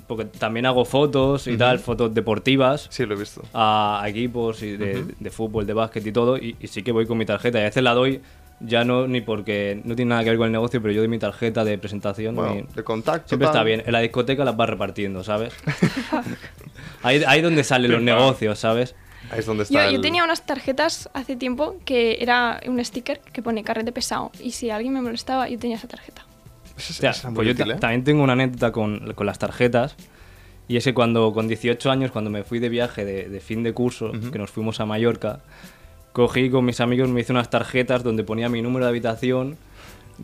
porque 0.06 0.24
también 0.26 0.66
hago 0.66 0.84
fotos 0.84 1.46
y 1.46 1.56
tal, 1.56 1.78
fotos 1.80 2.14
deportivas 2.14 2.86
Sí, 2.90 3.04
lo 3.06 3.14
he 3.14 3.18
visto. 3.18 3.42
a, 3.52 4.02
equipos 4.06 4.62
y 4.62 4.76
de, 4.76 5.04
de 5.18 5.30
fútbol, 5.30 5.66
de 5.66 5.72
básquet 5.74 6.06
y 6.06 6.12
todo. 6.12 6.36
Y, 6.38 6.56
y 6.60 6.66
sí 6.68 6.82
que 6.82 6.92
voy 6.92 7.06
con 7.06 7.18
mi 7.18 7.26
tarjeta. 7.26 7.58
Y 7.58 7.62
a 7.62 7.64
veces 7.64 7.82
la 7.82 7.94
doy 7.94 8.20
ya 8.60 8.84
no 8.84 9.06
ni 9.08 9.22
porque 9.22 9.80
no 9.84 9.96
tiene 9.96 10.10
nada 10.10 10.22
que 10.22 10.28
ver 10.30 10.38
con 10.38 10.46
el 10.46 10.52
negocio, 10.52 10.80
pero 10.82 10.92
yo 10.92 11.00
doy 11.00 11.08
mi 11.08 11.18
tarjeta 11.18 11.64
de 11.64 11.78
presentación. 11.78 12.34
Bueno, 12.36 12.54
mi- 12.56 12.64
de 12.74 12.84
contacto. 12.84 13.28
Siempre 13.28 13.46
tal. 13.46 13.54
está 13.56 13.64
bien. 13.64 13.82
En 13.86 13.92
la 13.92 14.00
discoteca 14.00 14.44
las 14.44 14.56
vas 14.56 14.68
repartiendo, 14.68 15.24
¿sabes? 15.24 15.54
ahí, 17.02 17.22
ahí 17.26 17.40
donde 17.40 17.64
salen 17.64 17.90
los 17.92 18.02
negocios, 18.02 18.58
¿sabes? 18.58 18.94
Ahí 19.30 19.40
es 19.40 19.46
donde 19.46 19.64
Yo, 19.64 19.78
está 19.80 19.90
yo 19.90 19.96
el- 19.96 20.00
tenía 20.02 20.24
unas 20.24 20.44
tarjetas 20.46 21.08
hace 21.14 21.36
tiempo 21.36 21.76
que 21.84 22.18
era 22.20 22.60
un 22.66 22.82
sticker 22.84 23.20
que 23.32 23.42
pone 23.42 23.62
carrete 23.64 23.92
pesado. 23.92 24.30
Y 24.40 24.52
si 24.52 24.70
alguien 24.70 24.92
me 24.92 25.00
molestaba, 25.02 25.48
yo 25.48 25.58
tenía 25.58 25.76
esa 25.76 25.88
tarjeta. 25.88 26.24
Esa- 26.80 26.92
Hostia, 26.92 27.10
esa 27.10 27.28
es 27.28 27.34
pues 27.34 27.46
yo 27.46 27.52
útil, 27.52 27.66
ta- 27.66 27.72
¿eh? 27.74 27.78
también 27.78 28.04
tengo 28.04 28.22
una 28.22 28.32
anécdota 28.34 28.72
con, 28.72 29.12
con 29.14 29.26
las 29.26 29.38
tarjetas. 29.38 29.96
Y 30.68 30.76
es 30.76 30.84
que 30.84 30.94
cuando, 30.94 31.32
con 31.32 31.48
18 31.48 31.90
años, 31.90 32.12
cuando 32.12 32.30
me 32.30 32.44
fui 32.44 32.58
de 32.60 32.68
viaje 32.68 33.04
de, 33.04 33.28
de 33.28 33.40
fin 33.40 33.62
de 33.64 33.72
curso, 33.72 34.12
que 34.32 34.38
nos 34.38 34.50
fuimos 34.50 34.78
a 34.80 34.86
Mallorca, 34.86 35.40
cogí 36.12 36.48
con 36.50 36.64
mis 36.64 36.80
amigos, 36.80 37.08
me 37.08 37.20
hice 37.22 37.32
unas 37.32 37.50
tarjetas 37.50 38.02
donde 38.04 38.22
ponía 38.24 38.48
mi 38.48 38.62
número 38.62 38.84
de 38.84 38.90
habitación, 38.90 39.56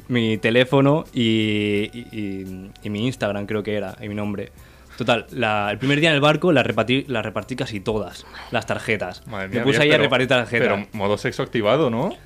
mi 0.09 0.39
teléfono 0.39 1.05
y, 1.13 1.91
y- 1.93 2.07
y- 2.13 2.71
y 2.83 2.91
mi 2.91 3.07
Instagram, 3.07 3.47
creo 3.47 3.63
que 3.65 3.75
era, 3.75 3.97
y 4.01 4.09
mi 4.09 4.15
nombre. 4.15 4.53
Total, 4.97 5.27
la- 5.33 5.69
el 5.73 5.79
primer 5.79 6.01
día 6.01 6.11
en 6.11 6.15
el 6.15 6.21
barco 6.21 6.53
las 6.53 6.65
repartí, 6.67 7.05
las 7.09 7.25
repartí 7.25 7.57
casi 7.57 7.81
todas, 7.81 8.25
las 8.51 8.67
tarjetas. 8.67 9.27
Madre 9.27 9.49
me 9.49 9.55
mía, 9.57 9.65
puse 9.65 9.79
Biel, 9.79 9.83
ahí 9.83 9.89
a 9.89 9.93
pero- 9.95 10.03
repartir 10.05 10.29
tarjetas. 10.29 10.69
Pero 10.69 10.87
modo 10.93 11.19
sexo 11.19 11.43
activado, 11.43 11.91
¿no? 11.91 12.17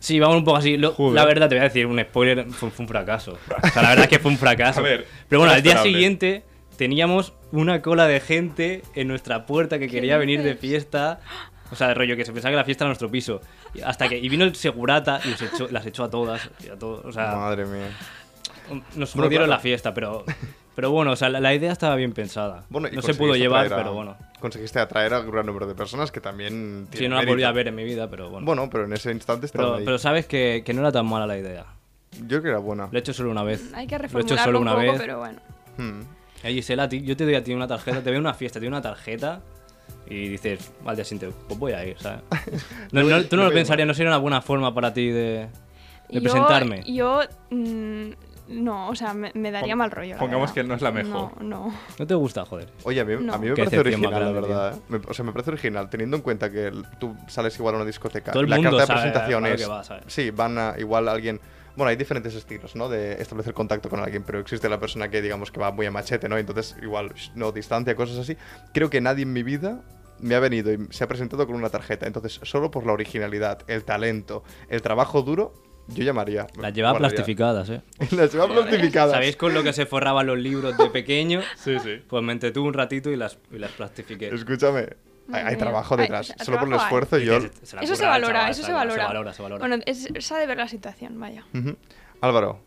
Sí, 0.00 0.20
vamos 0.20 0.36
un 0.36 0.44
poco 0.44 0.58
así. 0.58 0.76
Lo- 0.76 0.94
la 1.12 1.24
verdad, 1.24 1.48
te 1.48 1.54
voy 1.56 1.60
a 1.60 1.64
decir, 1.68 1.86
un 1.86 2.00
spoiler, 2.00 2.46
fue, 2.50 2.70
fue 2.70 2.84
un 2.84 2.88
fracaso. 2.88 3.32
O 3.62 3.68
sea, 3.68 3.82
la 3.82 3.88
verdad 3.90 4.04
es 4.04 4.08
que 4.08 4.18
fue 4.18 4.30
un 4.30 4.38
fracaso. 4.38 4.80
A 4.80 4.82
ver, 4.82 5.06
Pero 5.28 5.40
bueno, 5.40 5.52
al 5.54 5.62
día 5.62 5.82
siguiente 5.82 6.44
teníamos 6.76 7.32
una 7.50 7.82
cola 7.82 8.06
de 8.06 8.20
gente 8.20 8.82
en 8.94 9.08
nuestra 9.08 9.44
puerta 9.46 9.78
que 9.78 9.88
quería 9.88 10.16
venir 10.16 10.42
de 10.42 10.54
fiesta. 10.54 11.20
O 11.70 11.76
sea, 11.76 11.88
de 11.88 11.94
rollo, 11.94 12.16
que 12.16 12.24
se 12.24 12.32
pensaba 12.32 12.50
que 12.52 12.56
la 12.56 12.64
fiesta 12.64 12.84
era 12.84 12.88
nuestro 12.88 13.10
piso. 13.10 13.40
Y 13.74 13.80
hasta 13.82 14.08
que 14.08 14.16
y 14.16 14.28
vino 14.28 14.44
el 14.44 14.54
segurata 14.54 15.20
y 15.24 15.30
los 15.30 15.42
echó- 15.42 15.68
las 15.70 15.84
echó 15.84 16.04
a 16.04 16.10
todas. 16.10 16.48
y 16.64 16.68
a 16.70 16.76
todos, 16.78 17.04
o 17.04 17.12
sea, 17.12 17.34
Madre 17.36 17.66
mía. 17.66 17.88
nos 18.94 19.12
claro. 19.12 19.46
la 19.46 19.58
fiesta, 19.58 19.92
pero, 19.92 20.24
pero 20.78 20.92
bueno, 20.92 21.10
o 21.10 21.16
sea, 21.16 21.28
la, 21.28 21.40
la 21.40 21.52
idea 21.52 21.72
estaba 21.72 21.96
bien 21.96 22.12
pensada. 22.12 22.62
Bueno, 22.68 22.86
y 22.86 22.94
no 22.94 23.02
se 23.02 23.12
pudo 23.12 23.34
llevar, 23.34 23.66
a- 23.72 23.76
pero 23.76 23.94
bueno. 23.94 24.16
Conseguiste 24.38 24.78
atraer 24.78 25.12
a 25.12 25.18
un 25.22 25.28
gran 25.32 25.44
número 25.44 25.66
de 25.66 25.74
personas 25.74 26.12
que 26.12 26.20
también 26.20 26.86
Sí, 26.92 27.08
no 27.08 27.16
la 27.16 27.24
volví 27.26 27.42
a 27.42 27.50
ver 27.50 27.66
en 27.66 27.74
mi 27.74 27.82
vida, 27.82 28.08
pero 28.08 28.30
bueno. 28.30 28.46
Bueno, 28.46 28.70
pero 28.70 28.84
en 28.84 28.92
ese 28.92 29.10
instante 29.10 29.46
estaba 29.46 29.64
pero, 29.64 29.76
ahí. 29.78 29.84
pero 29.84 29.98
sabes 29.98 30.26
que, 30.26 30.62
que 30.64 30.72
no 30.72 30.80
era 30.82 30.92
tan 30.92 31.04
mala 31.06 31.26
la 31.26 31.36
idea. 31.36 31.66
Yo 32.12 32.26
creo 32.28 32.42
que 32.42 32.48
era 32.50 32.58
buena. 32.58 32.88
Lo 32.92 32.96
he 32.96 33.00
hecho 33.00 33.12
solo 33.12 33.32
una 33.32 33.42
vez. 33.42 33.72
Hay 33.74 33.88
que 33.88 33.98
Lo 33.98 34.04
he 34.04 34.06
hecho 34.06 34.36
reformularlo 34.36 34.44
solo 34.44 34.58
un 34.60 34.62
una 34.68 34.72
poco, 34.76 34.92
vez. 34.92 35.00
pero 35.00 35.18
bueno. 35.18 35.40
Hmm. 35.78 36.00
Eh, 36.44 36.52
Gisela, 36.52 36.88
yo 36.88 37.16
te 37.16 37.24
doy 37.24 37.34
a 37.34 37.42
ti 37.42 37.52
una 37.52 37.66
tarjeta, 37.66 37.98
te 38.00 38.10
veo 38.10 38.14
en 38.20 38.20
una 38.20 38.34
fiesta, 38.34 38.60
te 38.60 38.66
doy 38.66 38.68
una 38.68 38.80
tarjeta 38.80 39.40
y 40.08 40.28
dices, 40.28 40.70
al 40.86 40.94
día 40.94 41.04
siguiente, 41.04 41.36
pues 41.48 41.58
voy 41.58 41.72
a 41.72 41.84
ir, 41.84 41.96
¿sabes? 41.98 42.20
No, 42.92 43.02
no, 43.02 43.24
tú 43.24 43.36
no 43.36 43.42
lo 43.42 43.50
pensarías, 43.50 43.88
no 43.88 43.94
sería 43.94 44.10
una 44.10 44.18
buena 44.18 44.40
forma 44.40 44.72
para 44.72 44.94
ti 44.94 45.08
de, 45.08 45.48
de 45.48 45.48
Yo- 46.10 46.22
presentarme. 46.22 46.84
Yo, 46.86 47.22
mm, 47.50 48.10
no, 48.48 48.88
o 48.88 48.94
sea, 48.94 49.14
me, 49.14 49.30
me 49.34 49.50
daría 49.50 49.72
Pon- 49.72 49.78
mal 49.78 49.90
rollo. 49.90 50.16
pongamos 50.18 50.52
que 50.52 50.64
no 50.64 50.74
es 50.74 50.82
la 50.82 50.90
mejor. 50.90 51.40
No, 51.42 51.66
no. 51.66 51.74
¿No 51.98 52.06
te 52.06 52.14
gusta, 52.14 52.44
joder? 52.44 52.68
Oye, 52.84 53.00
a 53.00 53.04
mí, 53.04 53.14
No. 53.20 53.34
a 53.34 53.38
mí 53.38 53.48
me 53.48 53.54
Qué 53.54 53.64
parece 53.64 53.78
original, 53.80 54.10
la 54.24 54.32
verdad. 54.32 54.74
¿eh? 54.76 54.80
Me- 54.88 55.00
o 55.06 55.14
sea, 55.14 55.24
me 55.24 55.32
parece 55.32 55.50
original, 55.50 55.88
teniendo 55.90 56.16
en 56.16 56.22
cuenta 56.22 56.50
que 56.50 56.66
el- 56.68 56.84
tú 56.98 57.14
sales 57.28 57.56
igual 57.58 57.74
a 57.74 57.78
una 57.78 57.86
discoteca. 57.86 58.32
Todo 58.32 58.42
el 58.42 58.46
y 58.48 58.50
la 58.50 58.56
mundo 58.56 58.70
carta 58.70 58.82
de 58.82 58.86
sabe 58.86 59.00
presentación 59.00 59.44
a 59.44 59.48
lo 59.48 59.54
es. 59.54 59.60
que 59.60 59.66
va, 59.68 59.84
¿sabes? 59.84 60.04
Sí, 60.08 60.30
van 60.30 60.58
a 60.58 60.74
igual 60.78 61.08
alguien. 61.08 61.40
Bueno, 61.76 61.90
hay 61.90 61.96
diferentes 61.96 62.34
estilos, 62.34 62.74
¿no? 62.74 62.88
De 62.88 63.20
establecer 63.22 63.54
contacto 63.54 63.88
con 63.88 64.00
alguien, 64.00 64.24
pero 64.24 64.40
existe 64.40 64.68
la 64.68 64.80
persona 64.80 65.08
que, 65.10 65.22
digamos, 65.22 65.52
que 65.52 65.60
va 65.60 65.70
muy 65.70 65.86
a 65.86 65.90
machete, 65.92 66.28
¿no? 66.28 66.36
Entonces, 66.36 66.74
igual, 66.82 67.12
no, 67.36 67.52
distancia, 67.52 67.94
cosas 67.94 68.18
así. 68.18 68.36
Creo 68.74 68.90
que 68.90 69.00
nadie 69.00 69.22
en 69.22 69.32
mi 69.32 69.44
vida 69.44 69.80
me 70.18 70.34
ha 70.34 70.40
venido 70.40 70.72
y 70.72 70.78
se 70.90 71.04
ha 71.04 71.06
presentado 71.06 71.46
con 71.46 71.54
una 71.54 71.68
tarjeta. 71.70 72.06
Entonces, 72.08 72.40
solo 72.42 72.72
por 72.72 72.84
la 72.84 72.92
originalidad, 72.94 73.60
el 73.68 73.84
talento, 73.84 74.42
el 74.68 74.82
trabajo 74.82 75.22
duro, 75.22 75.54
yo 75.88 76.04
llamaría. 76.04 76.46
Las 76.60 76.74
llevaba 76.74 76.98
plastificadas, 76.98 77.70
¿eh? 77.70 77.80
Las 78.10 78.32
llevaba 78.32 78.54
plastificadas. 78.54 79.12
¿Sabéis 79.12 79.36
con 79.36 79.54
lo 79.54 79.62
que 79.62 79.72
se 79.72 79.86
forraban 79.86 80.26
los 80.26 80.38
libros 80.38 80.76
de 80.76 80.90
pequeño? 80.90 81.40
Sí, 81.56 81.78
sí. 81.80 82.02
Pues 82.06 82.22
me 82.22 82.32
entretuve 82.32 82.68
un 82.68 82.74
ratito 82.74 83.10
y 83.10 83.16
las, 83.16 83.38
y 83.50 83.58
las 83.58 83.72
plastifiqué. 83.72 84.28
Escúchame, 84.28 84.88
hay, 85.32 85.44
mía. 85.44 85.58
trabajo 85.58 85.96
detrás. 85.96 86.34
Solo 86.42 86.58
por 86.58 86.68
el 86.68 86.74
hay. 86.74 86.80
esfuerzo, 86.80 87.18
yo. 87.18 87.38
Eso 87.38 87.96
se 87.96 88.06
valora, 88.06 88.34
chaval, 88.34 88.50
eso 88.50 88.62
se 88.62 88.72
valora. 88.72 89.02
Se 89.02 89.08
valora, 89.08 89.32
se 89.32 89.42
valora. 89.42 89.66
Bueno, 89.66 89.82
es, 89.86 90.08
se 90.18 90.34
ha 90.34 90.38
de 90.38 90.46
ver 90.46 90.58
la 90.58 90.68
situación, 90.68 91.18
vaya. 91.18 91.44
Álvaro, 92.20 92.60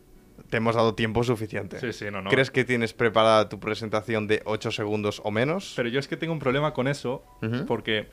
te 0.50 0.58
hemos 0.58 0.76
dado 0.76 0.96
tiempo 0.96 1.24
suficiente. 1.24 1.80
Sí, 1.80 1.94
sí, 1.94 2.06
no, 2.12 2.22
no. 2.22 2.30
¿Crees 2.30 2.52
que 2.52 2.64
tienes 2.64 2.94
preparada 2.94 3.50
tu 3.50 3.60
presentación 3.60 4.28
de 4.28 4.42
8 4.46 4.72
segundos 4.72 5.22
o 5.24 5.32
menos? 5.32 5.74
Pero 5.76 5.90
yo 5.90 6.00
es 6.00 6.08
que 6.08 6.18
tengo 6.18 6.34
un 6.34 6.40
problema 6.40 6.74
con 6.74 6.88
eso 6.88 7.24
porque... 7.68 8.10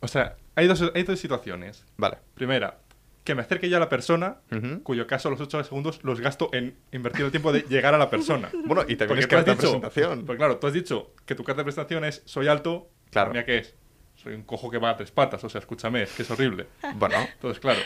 O 0.00 0.08
sea, 0.08 0.36
hay 0.54 0.66
dos, 0.66 0.90
hay 0.94 1.02
dos 1.02 1.18
situaciones. 1.18 1.84
Vale. 1.96 2.18
Primera, 2.34 2.78
que 3.26 3.34
me 3.34 3.42
acerque 3.42 3.68
ya 3.68 3.76
a 3.76 3.80
la 3.80 3.90
persona, 3.90 4.38
cuyo 4.84 5.06
caso 5.06 5.28
los 5.28 5.40
8 5.40 5.64
segundos 5.64 6.00
los 6.02 6.20
gasto 6.20 6.48
en 6.54 6.74
invertir 6.92 7.26
el 7.26 7.30
tiempo 7.30 7.52
de 7.52 7.60
llegar 7.68 7.92
a 7.94 7.98
la 7.98 8.08
persona. 8.08 8.48
Bueno, 8.64 8.82
y 8.88 8.96
también 8.96 9.08
Porque 9.08 9.20
es 9.20 9.26
carta 9.26 9.50
de 9.50 9.56
dicho- 9.56 9.66
presentación. 9.80 10.24
Pues 10.24 10.38
claro, 10.38 10.56
tú 10.56 10.66
has 10.68 10.72
dicho 10.72 11.12
que 11.26 11.34
tu 11.34 11.44
carta 11.44 11.60
de 11.60 11.64
presentación 11.64 12.04
es 12.04 12.22
soy 12.24 12.48
alto. 12.48 12.88
Claro. 13.10 13.30
Mira 13.32 13.44
qué 13.44 13.58
es. 13.58 13.74
Soy 14.14 14.32
un 14.34 14.42
cojo 14.44 14.70
que 14.70 14.78
va 14.78 14.90
a 14.90 14.96
tres 14.96 15.10
patas. 15.10 15.44
O 15.44 15.48
sea, 15.50 15.58
escúchame, 15.58 16.04
es 16.04 16.12
que 16.12 16.22
es 16.22 16.30
horrible. 16.30 16.66
Bueno. 16.94 17.16
Entonces, 17.34 17.60
claro. 17.60 17.80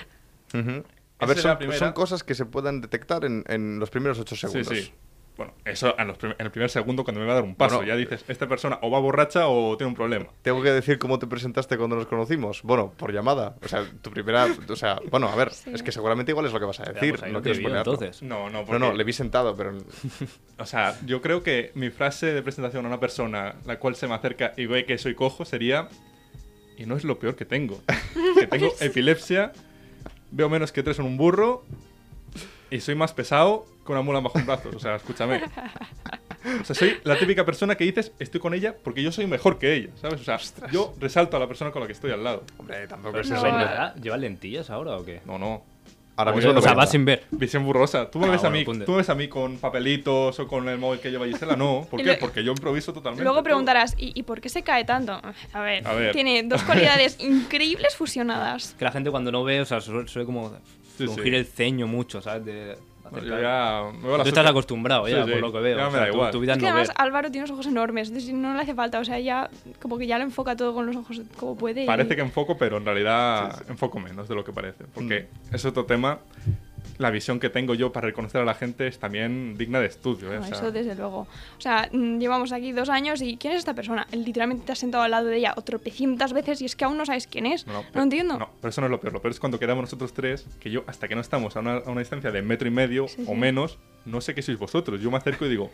A 1.18 1.26
ver, 1.26 1.38
son 1.38 1.92
cosas 1.92 2.22
que 2.22 2.34
se 2.34 2.46
puedan 2.46 2.80
detectar 2.80 3.24
en, 3.24 3.44
en 3.48 3.78
los 3.78 3.90
primeros 3.90 4.18
8 4.18 4.36
segundos. 4.36 4.68
Sí, 4.68 4.82
sí. 4.84 4.92
Bueno, 5.40 5.54
eso 5.64 5.94
en, 5.98 6.06
los 6.06 6.18
prim- 6.18 6.34
en 6.38 6.44
el 6.44 6.50
primer 6.52 6.68
segundo 6.68 7.02
cuando 7.02 7.18
me 7.22 7.26
va 7.26 7.32
a 7.32 7.34
dar 7.36 7.44
un 7.44 7.54
paso. 7.54 7.76
Bueno, 7.76 7.88
ya 7.88 7.96
dices, 7.96 8.22
esta 8.28 8.46
persona 8.46 8.78
o 8.82 8.90
va 8.90 8.98
borracha 9.00 9.48
o 9.48 9.74
tiene 9.78 9.88
un 9.88 9.94
problema. 9.94 10.26
Tengo 10.42 10.62
que 10.62 10.68
decir 10.70 10.98
cómo 10.98 11.18
te 11.18 11.26
presentaste 11.26 11.78
cuando 11.78 11.96
nos 11.96 12.06
conocimos. 12.08 12.60
Bueno, 12.62 12.92
por 12.94 13.10
llamada. 13.10 13.56
O 13.64 13.66
sea, 13.66 13.86
tu 14.02 14.10
primera. 14.10 14.46
O 14.68 14.76
sea, 14.76 15.00
bueno, 15.10 15.28
a 15.28 15.34
ver, 15.36 15.50
Sí. 15.54 15.70
es 15.72 15.82
que 15.82 15.92
seguramente 15.92 16.32
igual 16.32 16.44
es 16.44 16.52
lo 16.52 16.60
que 16.60 16.66
vas 16.66 16.80
a 16.80 16.92
decir. 16.92 17.16
pues 17.18 17.22
no 17.22 17.38
no 17.38 17.42
te 17.42 17.52
quieres 17.52 17.72
vi, 17.72 17.78
entonces. 17.78 18.22
No, 18.22 18.50
no, 18.50 18.58
No, 18.60 18.64
porque... 18.66 18.78
no, 18.80 18.92
le 18.92 19.02
vi 19.02 19.14
sentado, 19.14 19.56
pero. 19.56 19.72
O 20.58 20.66
sea, 20.66 20.94
yo 21.06 21.22
creo 21.22 21.42
que 21.42 21.72
mi 21.74 21.88
frase 21.88 22.34
de 22.34 22.42
presentación 22.42 22.84
a 22.84 22.88
una 22.88 23.00
persona 23.00 23.54
la 23.64 23.78
cual 23.78 23.96
se 23.96 24.06
me 24.08 24.14
acerca 24.14 24.52
y 24.58 24.66
ve 24.66 24.84
que 24.84 24.98
soy 24.98 25.14
cojo 25.14 25.46
sería... 25.46 25.88
Y 26.76 26.84
no 26.84 26.96
es 26.96 27.04
lo 27.04 27.18
peor 27.18 27.34
que 27.34 27.46
tengo. 27.46 27.80
Que 28.38 28.46
tengo 28.46 28.70
epilepsia, 28.80 29.52
veo 30.32 30.50
menos 30.50 30.70
que 30.70 30.82
tres 30.82 30.98
en 30.98 31.06
un 31.06 31.16
burro 31.16 31.64
y 32.70 32.80
soy 32.80 32.94
más 32.94 33.12
pesado 33.12 33.66
que 33.84 33.92
una 33.92 34.02
mula 34.02 34.20
bajo 34.20 34.38
un 34.38 34.46
brazo. 34.46 34.70
O 34.74 34.78
sea, 34.78 34.96
escúchame. 34.96 35.42
O 36.60 36.64
sea, 36.64 36.74
soy 36.74 36.96
la 37.04 37.18
típica 37.18 37.44
persona 37.44 37.74
que 37.76 37.84
dices, 37.84 38.12
estoy 38.18 38.40
con 38.40 38.54
ella 38.54 38.74
porque 38.82 39.02
yo 39.02 39.12
soy 39.12 39.26
mejor 39.26 39.58
que 39.58 39.74
ella, 39.74 39.90
¿sabes? 40.00 40.20
O 40.20 40.24
sea, 40.24 40.38
yo 40.72 40.94
resalto 40.98 41.36
a 41.36 41.40
la 41.40 41.46
persona 41.46 41.70
con 41.70 41.80
la 41.82 41.86
que 41.86 41.92
estoy 41.92 42.12
al 42.12 42.24
lado. 42.24 42.44
Hombre, 42.58 42.86
tampoco 42.86 43.18
es 43.18 43.28
no, 43.28 43.36
eso. 43.36 43.44
¿ves 43.44 43.52
hombre. 43.52 43.66
nada? 43.68 43.94
¿Llevas 43.96 44.20
lentillas 44.20 44.70
ahora 44.70 44.96
o 44.96 45.04
qué? 45.04 45.20
No, 45.26 45.38
no. 45.38 45.62
Ahora 46.16 46.32
mismo 46.32 46.52
no 46.52 46.58
o 46.58 46.62
sea, 46.62 46.74
nada. 46.74 46.86
sin 46.86 47.04
ver. 47.06 47.24
Visión 47.30 47.64
borrosa. 47.64 48.10
¿Tú 48.10 48.18
me, 48.18 48.26
Ah, 48.26 48.30
ves 48.32 48.40
a 48.40 48.48
bueno, 48.48 48.58
mí, 48.58 48.64
punto. 48.64 48.84
¿Tú 48.84 48.90
me 48.92 48.98
ves 48.98 49.08
a 49.08 49.14
mí 49.14 49.28
con 49.28 49.56
papelitos 49.56 50.38
o 50.38 50.46
con 50.46 50.68
el 50.68 50.76
móvil 50.76 51.00
que 51.00 51.10
lleva 51.10 51.26
Gisela? 51.26 51.56
No. 51.56 51.86
¿Por 51.90 51.98
Y 52.00 52.04
qué? 52.04 52.12
lo- 52.12 52.18
Porque 52.18 52.44
yo 52.44 52.52
improviso 52.52 52.92
totalmente. 52.92 53.24
Luego 53.24 53.42
preguntarás, 53.42 53.94
¿y, 53.96 54.12
y 54.18 54.22
por 54.24 54.40
qué 54.42 54.50
se 54.50 54.62
cae 54.62 54.84
tanto? 54.84 55.12
A 55.54 55.60
ver, 55.62 55.86
A 55.86 55.94
ver. 55.94 56.12
tiene 56.12 56.42
dos 56.42 56.62
cualidades 56.62 57.16
increíbles 57.20 57.96
fusionadas. 57.96 58.74
Que 58.78 58.84
la 58.84 58.92
gente 58.92 59.10
cuando 59.10 59.32
no 59.32 59.44
ve, 59.44 59.62
o 59.62 59.64
sea, 59.64 59.80
suele, 59.80 60.08
suele 60.08 60.26
como 60.26 60.52
Sí, 60.96 61.04
frungir 61.06 61.32
sí. 61.32 61.38
el 61.38 61.46
ceño 61.46 61.86
mucho, 61.86 62.20
¿sabes? 62.20 62.44
De 62.44 62.78
Bueno, 63.10 63.26
yo 63.26 63.40
ya 63.40 63.82
me 63.92 64.06
veo 64.06 64.16
la 64.18 64.22
Tú 64.24 64.28
estás 64.28 64.46
acostumbrado 64.46 65.08
ya, 65.08 65.16
Sí, 65.18 65.22
sí, 65.24 65.30
por 65.32 65.40
lo 65.40 65.52
que 65.52 65.58
veo. 65.58 65.78
ya 65.78 65.88
o 65.88 65.90
me 65.90 65.98
da 65.98 66.06
tu- 66.06 66.12
igual. 66.14 66.30
Tu, 66.30 66.40
vida 66.40 66.52
Es 66.52 66.58
que 66.58 66.62
no 66.64 66.68
además 66.70 66.88
ver. 66.88 66.96
Álvaro 66.98 67.30
tiene 67.30 67.44
unos 67.44 67.50
ojos 67.54 67.66
enormes, 67.66 68.08
entonces 68.08 68.32
no 68.34 68.54
le 68.54 68.60
hace 68.60 68.74
falta, 68.74 69.00
o 69.00 69.04
sea, 69.04 69.18
ya 69.18 69.50
como 69.82 69.98
que 69.98 70.06
ya 70.06 70.18
lo 70.18 70.24
enfoca 70.24 70.54
todo 70.54 70.74
con 70.74 70.86
los 70.86 70.94
ojos 70.96 71.20
como 71.36 71.56
puede. 71.56 71.82
y- 71.84 71.86
Parece 71.86 72.14
que 72.14 72.22
enfoco, 72.22 72.56
pero 72.56 72.76
en 72.76 72.84
realidad 72.84 73.62
enfoco 73.68 73.98
menos 73.98 74.28
de 74.28 74.34
lo 74.34 74.44
que 74.44 74.52
parece. 74.52 74.84
Porque 74.94 75.28
Mm. 75.50 75.54
es 75.54 75.64
otro 75.64 75.84
tema. 75.86 76.18
La 77.00 77.10
visión 77.10 77.40
que 77.40 77.48
tengo 77.48 77.72
yo 77.74 77.92
para 77.92 78.06
reconocer 78.08 78.42
a 78.42 78.44
la 78.44 78.52
gente 78.54 78.86
es 78.86 78.98
también 78.98 79.56
digna 79.56 79.80
de 79.80 79.86
estudio. 79.86 80.30
¿eh? 80.32 80.36
No, 80.36 80.42
O 80.42 80.44
sea, 80.44 80.56
eso 80.58 80.70
desde 80.70 80.94
luego. 80.94 81.20
O 81.20 81.60
sea, 81.60 81.88
mm, 81.90 82.18
llevamos 82.18 82.52
aquí 82.52 82.72
dos 82.72 82.90
años 82.90 83.22
y 83.22 83.38
¿quién 83.38 83.54
es 83.54 83.60
esta 83.60 83.72
persona? 83.72 84.06
Literalmente 84.12 84.66
te 84.66 84.72
has 84.72 84.78
sentado 84.78 85.02
al 85.04 85.10
lado 85.10 85.26
de 85.28 85.38
ella 85.38 85.54
tropecientas 85.64 86.34
veces 86.34 86.60
y 86.60 86.66
es 86.66 86.76
que 86.76 86.84
aún 86.84 86.98
no 86.98 87.06
sabes 87.06 87.26
quién 87.26 87.46
es. 87.46 87.66
No, 87.66 87.82
pero- 87.90 88.02
entiendo. 88.02 88.38
No, 88.38 88.50
pero 88.60 88.68
eso 88.68 88.82
no 88.82 88.86
es 88.86 88.90
lo 88.90 89.00
peor. 89.00 89.14
Lo 89.14 89.22
peor 89.22 89.32
es 89.32 89.40
cuando 89.40 89.58
quedamos 89.58 89.80
nosotros 89.82 90.12
tres, 90.12 90.46
que 90.60 90.70
yo, 90.70 90.84
hasta 90.86 91.08
que 91.08 91.14
no 91.14 91.22
estamos 91.22 91.56
a 91.56 91.60
una, 91.60 91.76
a 91.78 91.90
una 91.90 92.00
distancia 92.00 92.30
de 92.30 92.42
metro 92.42 92.68
y 92.68 92.70
medio 92.70 93.08
Sí, 93.08 93.22
o 93.26 93.32
sí. 93.32 93.34
menos, 93.34 93.78
no 94.04 94.20
sé 94.20 94.34
qué 94.34 94.42
sois 94.42 94.58
vosotros. 94.58 95.00
Yo 95.00 95.10
me 95.10 95.16
acerco 95.16 95.46
y 95.46 95.48
digo, 95.48 95.70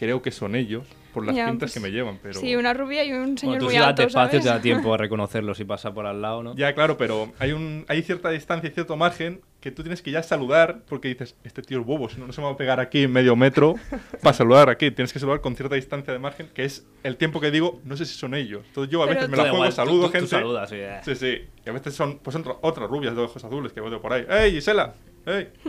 creo 0.00 0.22
que 0.22 0.30
son 0.30 0.54
ellos 0.56 0.86
por 1.12 1.26
las 1.26 1.36
Ya, 1.36 1.46
pintas 1.46 1.66
pues, 1.72 1.74
que 1.74 1.80
me 1.80 1.90
llevan. 1.92 2.18
Pero... 2.22 2.40
Sí, 2.40 2.56
una 2.56 2.72
rubia 2.72 3.04
y 3.04 3.12
un 3.12 3.36
señor 3.36 3.56
Bueno, 3.58 3.66
tú 3.68 3.74
muy 3.74 3.76
alto, 3.76 4.02
despacio 4.02 4.40
te 4.40 4.48
da 4.48 4.58
tiempo 4.62 4.94
a 4.94 4.96
reconocerlo 4.96 5.54
si 5.54 5.64
pasa 5.64 5.92
por 5.92 6.06
al 6.06 6.22
lado, 6.22 6.42
¿no? 6.42 6.56
Ya, 6.56 6.74
claro, 6.74 6.96
pero 6.96 7.32
hay, 7.38 7.52
un, 7.52 7.84
hay 7.86 8.00
cierta 8.02 8.30
distancia 8.30 8.70
y 8.70 8.72
cierto 8.72 8.96
margen 8.96 9.42
que 9.60 9.70
tú 9.70 9.82
tienes 9.82 10.00
que 10.00 10.10
ya 10.10 10.22
saludar 10.22 10.78
porque 10.88 11.08
dices, 11.08 11.36
este 11.44 11.60
tío 11.60 11.80
es 11.80 11.84
bobo, 11.86 12.08
si 12.08 12.18
no, 12.18 12.26
no 12.26 12.32
se 12.32 12.40
me 12.40 12.46
va 12.46 12.54
a 12.54 12.56
pegar 12.56 12.80
aquí 12.80 13.06
medio 13.08 13.36
metro 13.36 13.74
para 14.22 14.32
saludar 14.32 14.70
aquí. 14.70 14.90
Tienes 14.90 15.12
que 15.12 15.18
saludar 15.18 15.42
con 15.42 15.54
cierta 15.54 15.74
distancia 15.74 16.14
de 16.14 16.18
margen, 16.18 16.48
que 16.54 16.64
es 16.64 16.86
el 17.02 17.16
tiempo 17.18 17.40
que 17.40 17.50
digo, 17.50 17.78
no 17.84 17.94
sé 17.98 18.06
si 18.06 18.14
son 18.16 18.34
ellos. 18.34 18.62
Entonces 18.68 18.90
yo 18.90 19.02
a 19.02 19.06
Pero 19.06 19.16
veces 19.20 19.28
me 19.30 19.36
Tú 19.36 19.42
la 19.42 19.42
juego, 19.50 19.56
igual, 19.56 19.70
tú- 19.70 19.76
saludo 19.76 20.00
tú- 20.00 20.06
tú 20.06 20.12
gente. 20.12 20.28
saludas, 20.28 20.70
sí, 20.70 20.76
eh. 20.78 21.00
Sí, 21.04 21.14
sí. 21.14 21.38
Y 21.66 21.68
a 21.68 21.72
veces 21.74 21.92
son 21.94 22.20
pues, 22.20 22.34
otro- 22.36 22.58
otras 22.62 22.88
rubias 22.88 23.14
de 23.14 23.20
ojos 23.20 23.44
azules 23.44 23.72
que 23.74 23.82
veo 23.82 24.00
por 24.00 24.14
ahí. 24.14 24.24
¡Ey, 24.30 24.52
Gisela! 24.52 24.94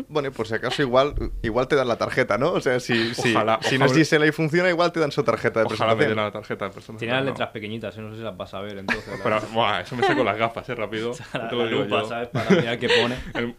Bueno, 0.10 0.30
y 0.30 0.32
por 0.32 0.48
si 0.48 0.54
acaso 0.56 0.82
igual, 0.82 1.14
igual 1.42 1.68
te 1.68 1.76
dan 1.76 1.88
la 1.88 1.98
tarjeta, 1.98 2.38
¿no? 2.38 2.52
O 2.54 2.62
sea, 2.62 2.80
si, 2.80 3.14
si, 3.16 3.32
Ojalá, 3.34 3.60
si 3.62 3.78
no 3.78 3.86
es 3.86 3.92
ojalá. 3.92 4.00
Gisela 4.04 4.28
y 4.28 4.32
funciona, 4.32 4.70
igual 4.70 4.92
te 4.92 5.00
dan 5.00 5.12
su 5.12 5.24
tarjeta 5.24 5.60
de 5.62 5.66
Ojalá 5.68 5.96
me 5.96 6.06
den 6.06 6.16
presentación. 6.16 6.26
la 6.26 6.32
tarjeta 6.32 6.66
de 6.66 6.72
persona. 6.72 7.00
Tiene 7.00 7.14
las 7.14 7.24
no. 7.24 7.30
letras 7.32 7.50
pequeñitas, 7.50 7.98
¿eh? 7.98 8.02
no 8.02 8.12
sé 8.12 8.18
si 8.18 8.24
las 8.24 8.36
vas 8.38 8.54
a 8.54 8.62
ver 8.62 8.78
entonces. 8.78 9.20
Pero, 9.24 9.40
buah, 9.54 9.82
eso 9.82 9.96
me 9.96 10.04
saco 10.08 10.24
las 10.24 10.38
gafas, 10.38 10.68
¿eh? 10.70 10.76
Rápido. 10.76 11.14
la, 11.34 11.48
te 11.50 11.56
lo 11.56 11.64
la 11.64 11.70
digo 11.70 11.84
lupa, 11.84 12.02
yo. 12.02 12.08
¿sabes? 12.08 12.28
Para 12.30 12.50
mirar 12.52 12.80
qué 12.80 12.90
pone. 12.90 13.16
El- 13.36 13.56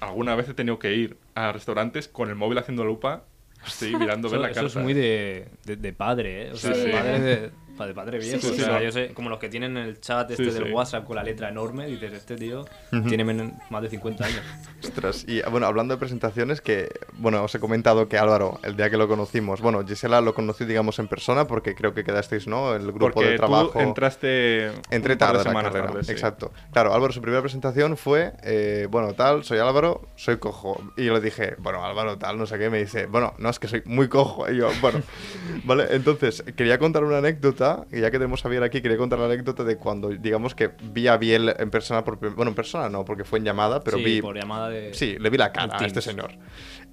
alguna 0.00 0.34
vez 0.34 0.48
he 0.48 0.54
tenido 0.54 0.78
que 0.78 0.94
ir 0.94 1.16
a 1.34 1.52
restaurantes 1.52 2.08
con 2.08 2.28
el 2.28 2.34
móvil 2.34 2.58
haciendo 2.58 2.84
lupa, 2.84 3.22
sí, 3.64 3.94
mirando 3.96 4.28
ver 4.28 4.38
Eso, 4.40 4.42
la 4.42 4.50
eso 4.50 4.60
carta. 4.62 4.78
es 4.80 4.84
muy 4.84 4.94
de, 4.94 5.48
de, 5.64 5.76
de 5.76 5.92
padre, 5.92 6.48
¿eh? 6.48 6.52
O 6.52 6.56
sea, 6.56 6.74
Sí, 6.74 6.80
de 6.80 6.86
sí. 6.86 6.92
padre 6.92 7.20
de, 7.20 7.50
pa- 7.76 7.86
de 7.86 7.94
padre 7.94 8.18
viejo. 8.18 8.40
Sí, 8.40 8.54
sí, 8.54 8.62
o 8.62 8.64
sea, 8.64 8.78
sí. 8.78 8.84
yo 8.84 8.92
sé, 8.92 9.14
como 9.14 9.28
los 9.30 9.38
que 9.38 9.48
tienen 9.48 9.76
el 9.76 10.00
chat 10.00 10.30
este 10.30 10.44
Sí, 10.44 10.50
del 10.50 10.66
sí. 10.68 10.72
WhatsApp 10.72 11.04
con 11.04 11.16
la 11.16 11.22
letra 11.22 11.48
enorme, 11.48 11.86
dices, 11.86 12.12
este 12.12 12.36
tío 12.36 12.64
tiene 13.08 13.24
más 13.70 13.82
de 13.82 13.88
50 13.90 14.24
años. 14.24 14.40
Ostras, 14.82 15.24
y 15.28 15.42
bueno, 15.50 15.66
hablando 15.66 15.94
de 15.94 15.98
presentaciones, 15.98 16.60
que 16.60 16.88
bueno, 17.18 17.42
os 17.44 17.54
he 17.54 17.60
comentado 17.60 18.08
que 18.08 18.18
Álvaro, 18.18 18.58
el 18.62 18.76
día 18.76 18.90
que 18.90 18.96
lo 18.96 19.08
conocimos, 19.08 19.60
bueno, 19.60 19.84
Gisela 19.86 20.20
lo 20.20 20.34
conocí, 20.34 20.64
digamos, 20.64 20.98
en 20.98 21.08
persona, 21.08 21.46
porque 21.46 21.74
creo 21.74 21.92
que 21.94 22.04
quedasteis, 22.04 22.46
¿no? 22.46 22.74
El 22.74 22.86
grupo 22.92 23.10
Porque 23.12 23.30
de 23.30 23.36
trabajo. 23.36 23.70
tú 23.72 23.80
entraste 23.80 24.66
Entré 24.90 25.16
tarde 25.16 25.44
la 25.44 25.52
carrera. 25.62 25.86
tarde, 25.86 26.04
sí. 26.04 26.12
Exacto. 26.12 26.52
Claro, 26.72 26.94
Álvaro, 26.94 27.12
su 27.12 27.20
primera 27.20 27.42
presentación 27.42 27.96
fue, 27.96 28.32
eh, 28.42 28.86
bueno, 28.90 29.14
tal, 29.14 29.44
soy 29.44 29.58
Álvaro, 29.58 30.08
soy 30.16 30.36
cojo. 30.38 30.80
Y 30.96 31.04
yo 31.06 31.14
le 31.14 31.20
dije, 31.20 31.54
bueno, 31.58 31.84
Álvaro, 31.84 32.16
tal, 32.18 32.38
no 32.38 32.46
sé 32.46 32.58
qué. 32.58 32.70
Me 32.70 32.78
dice, 32.78 33.06
bueno, 33.06 33.34
no, 33.38 33.50
es 33.50 33.58
que 33.58 33.68
soy 33.68 33.82
muy 33.84 34.08
cojo. 34.08 34.50
Y 34.50 34.56
yo, 34.58 34.68
bueno, 34.80 35.00
vale. 35.64 35.86
Entonces, 35.90 36.42
quería 36.56 36.78
contar 36.78 37.04
una 37.04 37.18
anécdota, 37.18 37.65
y 37.90 38.00
ya 38.00 38.10
que 38.10 38.18
tenemos 38.18 38.44
a 38.44 38.48
Biel 38.48 38.62
aquí, 38.62 38.80
quería 38.82 38.96
contar 38.96 39.18
la 39.18 39.26
anécdota 39.26 39.64
de 39.64 39.76
cuando, 39.76 40.08
digamos, 40.08 40.54
que 40.54 40.70
vi 40.92 41.08
a 41.08 41.16
Biel 41.16 41.54
en 41.58 41.70
persona, 41.70 42.04
por, 42.04 42.18
bueno, 42.34 42.50
en 42.50 42.54
persona 42.54 42.88
no, 42.88 43.04
porque 43.04 43.24
fue 43.24 43.38
en 43.38 43.44
llamada, 43.44 43.80
pero 43.80 43.98
sí, 43.98 44.04
vi... 44.04 44.22
por 44.22 44.36
llamada 44.36 44.68
de... 44.68 44.94
Sí, 44.94 45.16
le 45.18 45.30
vi 45.30 45.38
la 45.38 45.52
cara 45.52 45.76
a 45.78 45.86
este 45.86 46.00
señor. 46.00 46.32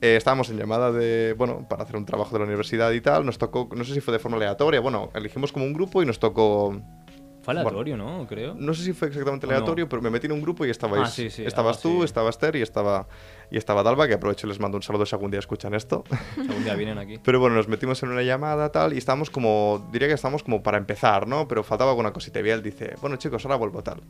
Eh, 0.02 0.16
estábamos 0.16 0.50
en 0.50 0.58
llamada 0.58 0.92
de, 0.92 1.34
bueno, 1.38 1.66
para 1.70 1.84
hacer 1.84 1.96
un 1.96 2.06
trabajo 2.06 2.34
de 2.34 2.40
la 2.40 2.46
universidad 2.46 2.92
y 2.92 3.02
tal. 3.02 3.26
Nos 3.26 3.38
tocó, 3.38 3.70
no 3.76 3.84
sé 3.84 3.94
si 3.94 4.02
fue 4.02 4.12
de 4.12 4.20
forma 4.20 4.38
aleatoria, 4.38 4.80
bueno, 4.80 5.10
elegimos 5.16 5.52
como 5.52 5.66
un 5.66 5.74
grupo 5.74 6.04
y 6.04 6.06
nos 6.06 6.20
tocó 6.20 6.76
Fue 7.42 7.54
aleatorio, 7.54 7.96
¿no? 7.98 8.26
Creo. 8.28 8.54
no 8.54 8.74
sé 8.74 8.84
si 8.84 8.94
fue 8.94 9.08
exactamente 9.10 9.46
aleatorio, 9.46 9.88
pero 9.88 10.02
me 10.02 10.10
metí 10.10 10.26
en 10.28 10.34
un 10.34 10.42
grupo 10.42 10.66
y 10.66 10.70
estabais, 10.70 11.04
Ah, 11.04 11.08
sí, 11.08 11.30
sí, 11.30 11.44
estabas 11.46 11.82
tú, 11.82 11.98
así. 11.98 12.06
estaba 12.06 12.30
Esther 12.30 12.56
y 12.56 12.62
estaba, 12.62 13.08
y 13.54 13.58
estaba 13.58 13.84
Dalva, 13.84 14.08
que 14.08 14.16
aprovecho 14.16 14.48
y 14.48 14.50
les 14.50 14.60
mando 14.60 14.78
un 14.78 14.82
saludo 14.82 15.06
si 15.06 15.14
algún 15.14 15.30
día 15.30 15.40
escuchan 15.40 15.76
esto. 15.76 16.04
Algún 16.36 16.64
día 16.64 16.74
vienen 16.74 16.98
aquí. 16.98 17.20
Pero 17.24 17.40
bueno, 17.40 17.56
nos 17.56 17.68
metimos 17.68 18.02
en 18.02 18.10
una 18.10 18.24
llamada 18.24 18.72
tal 18.72 18.94
y 18.94 18.98
estábamos 18.98 19.30
como, 19.30 19.88
diría 19.92 20.08
que 20.08 20.16
estábamos 20.16 20.42
como 20.42 20.64
para 20.64 20.80
empezar, 20.80 21.28
¿no? 21.28 21.48
Pero 21.48 21.64
faltaba 21.64 21.92
alguna 21.92 22.12
cosita. 22.12 22.40
Y 22.40 22.42
Biel 22.42 22.64
dice, 22.64 22.96
bueno 23.00 23.18
chicos, 23.18 23.46
ahora 23.46 23.58
vuelvo 23.58 23.84
tal. 23.84 24.02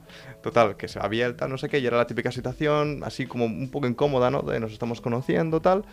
Total, 0.42 0.78
que 0.78 0.88
se 0.88 0.98
tal, 0.98 1.50
no 1.50 1.58
sé 1.58 1.68
qué, 1.68 1.80
y 1.80 1.86
era 1.86 1.98
la 1.98 2.08
típica 2.08 2.32
situación, 2.32 3.02
así 3.04 3.28
como 3.28 3.44
un 3.44 3.70
poco 3.70 3.86
incómoda, 3.86 4.32
¿no? 4.32 4.44
De 4.44 4.62
nos 4.62 4.72
estamos 4.72 5.02
conociendo 5.02 5.62
tal. 5.62 5.84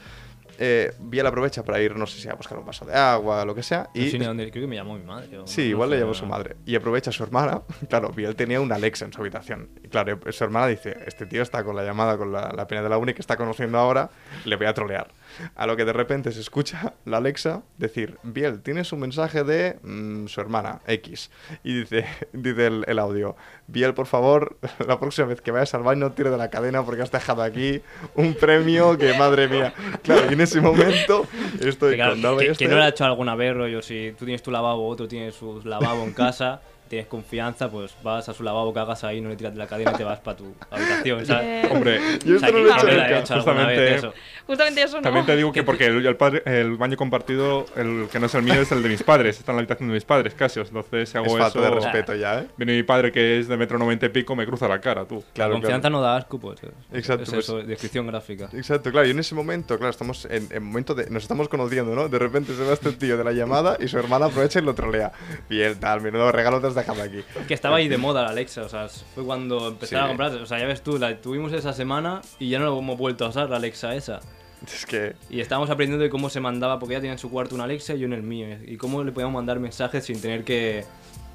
Eh, 0.62 0.92
Biel 1.00 1.26
aprovecha 1.26 1.64
para 1.64 1.80
ir, 1.80 1.96
no 1.96 2.06
sé 2.06 2.20
si 2.20 2.28
a 2.28 2.34
buscar 2.34 2.58
un 2.58 2.66
vaso 2.66 2.84
de 2.84 2.94
agua, 2.94 3.46
lo 3.46 3.54
que 3.54 3.62
sea. 3.62 3.88
No 3.94 4.00
Y 4.02 4.10
sé 4.10 4.18
ni 4.18 4.26
dónde- 4.26 4.50
creo 4.50 4.64
que 4.64 4.68
me 4.68 4.76
llamó 4.76 4.94
mi 4.98 5.04
madre. 5.04 5.38
o 5.38 5.46
Sí, 5.46 5.62
no 5.62 5.66
igual 5.68 5.88
le 5.90 5.96
sé, 5.96 6.00
llamó 6.00 6.12
no. 6.12 6.18
su 6.18 6.26
madre. 6.26 6.56
Y 6.66 6.76
aprovecha 6.76 7.08
a 7.08 7.12
su 7.14 7.22
hermana. 7.22 7.62
Claro, 7.88 8.10
Biel 8.10 8.36
tenía 8.36 8.60
una 8.60 8.74
Alexa 8.74 9.06
en 9.06 9.12
su 9.14 9.20
habitación. 9.22 9.70
Y 9.82 9.88
claro, 9.88 10.20
su 10.30 10.44
hermana 10.44 10.66
dice, 10.66 10.96
este 11.06 11.24
tío 11.24 11.40
está 11.42 11.64
con 11.64 11.74
la 11.76 11.82
llamada 11.82 12.18
con 12.18 12.30
la, 12.30 12.52
la 12.54 12.66
pena 12.66 12.82
de 12.82 12.90
la 12.90 12.98
uni 12.98 13.14
que 13.14 13.20
está 13.22 13.36
conociendo 13.38 13.78
ahora, 13.78 14.10
le 14.44 14.56
voy 14.56 14.66
a 14.66 14.74
trolear. 14.74 15.08
A 15.56 15.66
lo 15.66 15.76
que 15.76 15.84
de 15.86 15.92
repente 15.94 16.30
se 16.32 16.40
escucha 16.40 16.92
la 17.06 17.16
Alexa 17.16 17.62
decir, 17.78 18.18
Biel, 18.22 18.60
tienes 18.60 18.92
un 18.92 19.00
mensaje 19.00 19.44
de 19.44 19.78
mm, 19.82 20.26
su 20.26 20.40
hermana, 20.42 20.80
X. 20.86 21.30
Y 21.64 21.80
dice, 21.80 22.04
dice 22.34 22.66
el, 22.66 22.84
el 22.86 22.98
audio, 22.98 23.34
Biel, 23.66 23.94
por 23.94 24.06
favor, 24.06 24.58
la 24.86 25.00
próxima 25.00 25.26
vez 25.28 25.40
que 25.40 25.52
vayas 25.52 25.72
al 25.74 25.82
baño 25.82 26.00
no 26.00 26.12
tires 26.12 26.32
de 26.32 26.38
la 26.38 26.50
cadena 26.50 26.82
porque 26.84 27.02
has 27.02 27.10
dejado 27.10 27.42
aquí 27.42 27.80
un 28.14 28.34
premio 28.34 28.98
que, 28.98 29.16
madre 29.16 29.48
mía. 29.48 29.72
Claro, 30.02 30.22
y 30.30 30.34
en 30.34 30.40
ese 30.40 30.49
momento 30.58 31.26
Que, 31.60 31.96
claro, 31.96 32.12
con 32.12 32.22
Dalva 32.22 32.36
y 32.42 32.46
que- 32.46 32.46
que 32.46 32.52
Esther. 32.52 32.70
no 32.70 32.76
lo 32.76 32.82
ha 32.82 32.88
hecho 32.88 33.04
alguna 33.04 33.34
vez, 33.34 33.54
rollo, 33.54 33.82
si 33.82 34.14
tú 34.18 34.24
tienes 34.24 34.42
tu 34.42 34.50
lavabo, 34.50 34.88
otro 34.88 35.06
tiene 35.06 35.30
su 35.32 35.60
lavabo 35.64 36.02
en 36.04 36.12
casa, 36.12 36.60
tienes 36.90 37.06
confianza, 37.06 37.70
pues 37.70 37.94
vas 38.02 38.28
a 38.28 38.34
su 38.34 38.42
lavabo, 38.42 38.74
cagas 38.74 39.04
ahí, 39.04 39.20
no 39.20 39.28
le 39.28 39.36
tiras 39.36 39.52
de 39.52 39.58
la 39.60 39.68
cadena 39.68 39.92
y 39.92 39.96
te 39.96 40.02
vas 40.02 40.18
para 40.18 40.36
tu 40.36 40.52
habitación, 40.72 41.24
¿sabes? 41.26 41.70
Hombre, 41.70 42.00
Yo 42.26 42.36
O 42.36 42.38
sea, 42.40 42.48
esto 42.48 42.58
no 42.60 42.64
lo 42.66 42.74
he 42.74 42.76
hecho 42.76 42.86
ha 43.14 43.18
hecho 43.20 43.34
Justamente- 43.36 43.94
eso. 43.94 44.14
Justamente 44.46 44.82
eso 44.82 44.96
no. 44.96 45.02
También 45.02 45.24
te 45.24 45.36
digo 45.36 45.52
que 45.52 45.62
porque 45.62 45.86
el, 45.86 46.04
el 46.04 46.16
padre- 46.16 46.42
el 46.44 46.76
baño 46.76 46.96
compartido, 46.96 47.64
el 47.76 48.08
que 48.10 48.18
no 48.18 48.26
es 48.26 48.34
el 48.34 48.42
mío, 48.42 48.54
es 48.60 48.72
el 48.72 48.82
de 48.82 48.88
mis 48.88 49.04
padres. 49.04 49.38
Está 49.38 49.52
en 49.52 49.56
la 49.56 49.60
habitación 49.60 49.88
de 49.88 49.94
mis 49.94 50.04
padres, 50.04 50.34
casi. 50.34 50.58
Entonces, 50.58 51.08
si 51.08 51.16
hago 51.16 51.26
Es 51.26 51.32
falta 51.38 51.58
eso... 51.60 51.60
de 51.60 51.70
respeto 51.70 52.14
ya, 52.16 52.40
¿eh? 52.40 52.46
Viene 52.56 52.72
mi 52.76 52.82
padre, 52.82 53.12
que 53.12 53.38
es 53.38 53.46
de 53.46 53.56
metro 53.56 53.78
noventa 53.78 54.06
y 54.06 54.08
pico, 54.08 54.34
me 54.34 54.44
cruza 54.44 54.66
la 54.66 54.80
cara, 54.80 55.04
tú. 55.04 55.22
Claro, 55.32 55.52
la 55.54 55.60
confianza 55.60 55.88
no 55.90 56.00
da 56.00 56.16
asco, 56.16 56.40
pues. 56.40 56.60
es- 56.64 56.70
Exacto, 56.92 57.22
Es 57.22 57.30
pues- 57.30 57.44
eso, 57.44 57.58
descripción 57.62 58.08
gráfica. 58.08 58.48
Exacto, 58.52 58.90
claro, 58.90 59.06
y 59.06 59.12
en 59.12 59.20
ese 59.20 59.36
momento, 59.36 59.76
claro, 59.78 59.90
estamos 59.92 60.24
en, 60.24 60.48
en 60.50 60.64
momento 60.64 60.96
de. 60.96 61.08
Nos 61.08 61.22
estamos 61.22 61.48
conociendo, 61.48 61.94
¿no? 61.94 62.08
De 62.08 62.18
repente 62.18 62.52
se 62.56 62.64
va 62.64 62.72
este 62.72 62.90
tío 62.90 63.16
de 63.16 63.22
la 63.22 63.30
llamada 63.32 63.76
y 63.78 63.86
su 63.86 63.96
hermana 63.98 64.26
aprovecha 64.26 64.58
y 64.58 64.62
lo 64.62 64.74
trolea. 64.74 65.12
Bien, 65.48 65.78
tal, 65.78 66.00
menudo 66.00 66.32
regalo 66.32 66.60
te 66.60 66.66
aquí. 66.88 67.22
Que 67.48 67.54
estaba 67.54 67.76
ahí 67.76 67.88
de 67.88 67.96
moda 67.98 68.22
la 68.22 68.30
Alexa, 68.30 68.62
o 68.62 68.68
sea, 68.68 68.88
fue 68.88 69.24
cuando 69.24 69.68
empezaron 69.68 70.04
Sí. 70.04 70.04
a 70.04 70.08
comprar. 70.08 70.32
O 70.42 70.46
sea, 70.46 70.58
ya 70.58 70.66
ves 70.66 70.82
tú, 70.82 70.98
la 70.98 71.16
tuvimos 71.20 71.52
esa 71.52 71.72
semana 71.72 72.20
y 72.38 72.48
ya 72.50 72.58
no 72.58 72.70
la 72.72 72.78
hemos 72.78 72.98
vuelto 72.98 73.24
a 73.24 73.28
usar, 73.28 73.48
la 73.50 73.56
Alexa 73.56 73.94
esa. 73.94 74.20
Es 74.66 74.84
que. 74.86 75.14
Y 75.30 75.40
estábamos 75.40 75.70
aprendiendo 75.70 76.02
de 76.04 76.10
cómo 76.10 76.28
se 76.28 76.40
mandaba, 76.40 76.78
porque 76.78 76.94
ella 76.94 77.00
tenía 77.00 77.12
en 77.12 77.18
su 77.18 77.30
cuarto 77.30 77.54
una 77.54 77.64
Alexa 77.64 77.94
y 77.94 78.00
yo 78.00 78.06
en 78.06 78.12
el 78.12 78.22
mío. 78.22 78.58
Y 78.66 78.76
cómo 78.76 79.02
le 79.04 79.12
podíamos 79.12 79.34
mandar 79.34 79.58
mensajes 79.58 80.04
sin 80.04 80.20
tener 80.20 80.44
que 80.44 80.84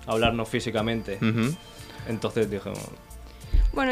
hablarnos 0.05 0.47
físicamente. 0.47 1.17
Entonces 2.07 2.49
dije, 2.49 2.69
Bueno, 2.69 2.85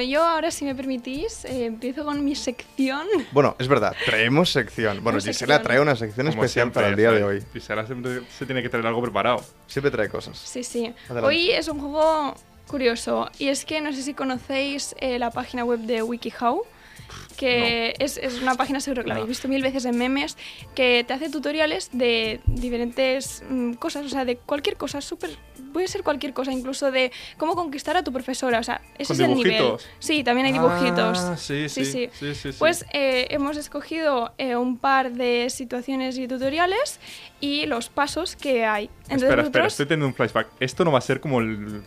yo 0.02 0.24
ahora, 0.24 0.50
si 0.50 0.65
me 0.65 0.74
permitís, 0.74 1.46
eh, 1.46 1.65
empiezo 1.65 2.06
con 2.06 2.24
mi 2.24 2.36
sección. 2.36 3.08
Bueno, 3.32 3.56
es 3.60 3.67
verdad, 3.67 3.93
traemos 4.06 4.50
sección. 4.52 5.04
Bueno, 5.04 5.19
Gisela 5.19 5.34
sección. 5.56 5.63
trae 5.63 5.80
una 5.80 5.96
sección 5.96 6.28
Como 6.28 6.43
especial 6.43 6.65
siempre, 6.65 6.82
para 6.82 6.88
el 6.89 6.96
día 6.96 7.12
de 7.12 7.24
hoy. 7.24 7.43
Sara 7.60 7.86
siempre 7.86 8.22
se 8.38 8.46
tiene 8.46 8.62
que 8.62 8.69
tener 8.69 8.86
algo 8.88 9.02
preparado. 9.02 9.43
Siempre 9.67 9.91
trae 9.91 10.10
cosas. 10.10 10.38
Sí, 10.38 10.63
sí. 10.63 10.93
Adelante. 11.06 11.28
Hoy 11.28 11.52
es 11.52 11.67
un 11.67 11.80
juego 11.80 12.34
curioso. 12.67 13.30
Y 13.39 13.50
es 13.50 13.65
que 13.65 13.82
no 13.82 13.91
sé 13.93 14.02
si 14.02 14.13
conocéis 14.13 14.96
eh, 15.00 15.19
la 15.19 15.32
página 15.32 15.63
web 15.65 15.80
de 15.80 16.02
WikiHow. 16.02 16.63
Que 17.38 17.96
es, 18.00 18.18
es 18.18 18.42
una 18.42 18.56
página 18.56 18.80
seguro 18.80 19.02
que 19.04 19.10
la 19.10 19.16
habéis 19.16 19.28
visto 19.30 19.48
mil 19.48 19.62
veces 19.62 19.84
en 19.86 19.98
memes, 19.98 20.38
que 20.76 21.04
te 21.06 21.13
hace 21.13 21.30
tutoriales 21.30 21.89
de 21.92 22.39
diferentes 22.46 23.44
mm, 23.50 23.74
cosas, 23.74 24.06
o 24.06 24.10
sea, 24.10 24.24
de 24.24 24.38
cualquier 24.38 24.78
cosa, 24.78 25.02
súper, 25.02 25.32
puede 25.74 25.88
ser 25.88 26.04
cualquier 26.04 26.34
cosa, 26.34 26.52
incluso 26.52 26.92
de 26.92 27.12
cómo 27.38 27.56
conquistar 27.56 27.98
a 27.98 28.04
tu 28.04 28.13
profesora, 28.13 28.60
o 28.60 28.63
sea, 28.63 28.82
ese 28.98 29.13
¿Con 29.16 29.22
es 29.26 29.30
el 29.30 29.36
nivel. 29.36 29.74
Sí, 30.00 30.24
también 30.24 30.46
hay 30.48 30.54
dibujitos. 30.54 31.18
Ah, 31.20 31.36
sí, 31.36 31.68
sí, 31.70 31.86
sí. 31.86 32.10
sí, 32.13 32.34
sí, 32.36 32.52
sí. 32.52 32.58
Pues 32.60 32.86
eh, 32.94 33.28
hemos 33.32 33.58
escogido 33.58 34.32
eh, 34.38 34.56
un 34.56 34.78
par 34.78 35.12
de 35.12 35.50
situaciones 35.50 36.18
y 36.20 36.28
tutoriales 36.28 37.00
y 37.42 37.66
los 37.66 37.89
pasos 37.89 38.36
que 38.36 38.63
hay. 38.66 38.86
Entonces 39.04 39.24
espera, 39.24 39.24
espera, 39.24 39.44
nosotros- 39.44 39.74
estoy 39.74 39.86
teniendo 39.88 40.08
un 40.08 40.13
flashback. 40.13 40.48
Esto 40.60 40.86
no 40.86 40.92
va 40.92 41.00
a 41.00 41.02
ser 41.02 41.20
como 41.20 41.39
el 41.39 41.84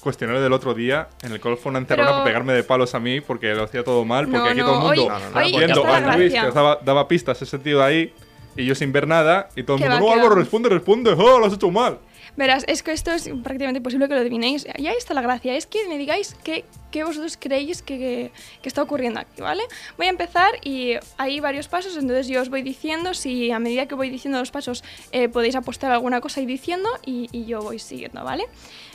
cuestionario 0.00 0.42
del 0.42 0.52
otro 0.52 0.74
día 0.74 1.08
en 1.22 1.32
el 1.32 1.40
cual 1.40 1.56
fue 1.56 1.70
una 1.70 1.78
encerrona 1.78 2.08
Pero- 2.08 2.18
para 2.18 2.24
pegarme 2.24 2.52
de 2.54 2.62
palos 2.64 2.94
a 2.94 3.00
mí 3.00 3.20
porque 3.20 3.54
lo 3.54 3.64
hacía 3.64 3.84
todo 3.84 4.04
mal, 4.04 4.24
porque 4.26 4.38
No, 4.38 4.44
aquí 4.46 4.58
no, 4.60 4.64
todo 4.66 4.74
el 4.74 4.80
mundo 4.80 4.90
hoy- 5.34 5.50
viendo 5.58 5.84
a 5.86 6.16
Luis 6.16 6.32
que 6.32 6.50
daba, 6.50 6.78
daba 6.82 7.06
pistas 7.08 7.40
ese 7.42 7.58
tío 7.58 7.78
de 7.78 7.84
ahí 7.84 8.14
y 8.56 8.64
yo 8.66 8.74
sin 8.74 8.92
ver 8.92 9.06
nada 9.06 9.48
y 9.54 9.62
todo 9.62 9.76
el 9.76 9.82
mundo, 9.82 9.94
va, 9.96 10.00
no, 10.00 10.12
Álvaro, 10.12 10.30
va. 10.30 10.40
responde, 10.40 10.68
responde, 10.68 11.10
oh, 11.16 11.38
lo 11.38 11.46
has 11.46 11.52
hecho 11.52 11.70
mal. 11.70 11.98
Verás, 12.36 12.64
es 12.68 12.82
que 12.82 12.92
esto 12.92 13.10
es 13.12 13.24
prácticamente 13.42 13.78
imposible 13.78 14.08
que 14.08 14.14
lo 14.14 14.20
adivinéis. 14.20 14.66
Y 14.76 14.86
ahí 14.86 14.96
está 14.96 15.14
la 15.14 15.22
gracia, 15.22 15.54
es 15.56 15.66
que 15.66 15.86
me 15.88 15.98
digáis 15.98 16.36
qué, 16.44 16.64
qué 16.90 17.04
vosotros 17.04 17.36
creéis 17.38 17.82
que, 17.82 17.98
que- 17.98 18.32
que 18.62 18.68
está 18.68 18.82
ocurriendo 18.82 19.20
aquí, 19.20 19.42
¿vale? 19.42 19.62
Voy 19.96 20.06
a 20.06 20.10
empezar 20.10 20.52
y 20.62 20.94
hay 21.18 21.40
varios 21.40 21.68
pasos, 21.68 21.96
entonces 21.96 22.28
yo 22.28 22.40
os 22.40 22.48
voy 22.48 22.62
diciendo, 22.62 23.14
si 23.14 23.50
a 23.50 23.58
medida 23.58 23.86
que 23.86 23.94
voy 23.94 24.10
diciendo 24.10 24.38
los 24.38 24.50
pasos 24.50 24.84
eh, 25.12 25.28
podéis 25.28 25.54
apostar 25.56 25.90
alguna 25.92 26.20
cosa 26.20 26.40
y 26.40 26.46
diciendo 26.46 26.88
y, 27.04 27.28
y 27.32 27.46
yo 27.46 27.60
voy 27.62 27.78
siguiendo, 27.78 28.22
¿vale? 28.24 28.44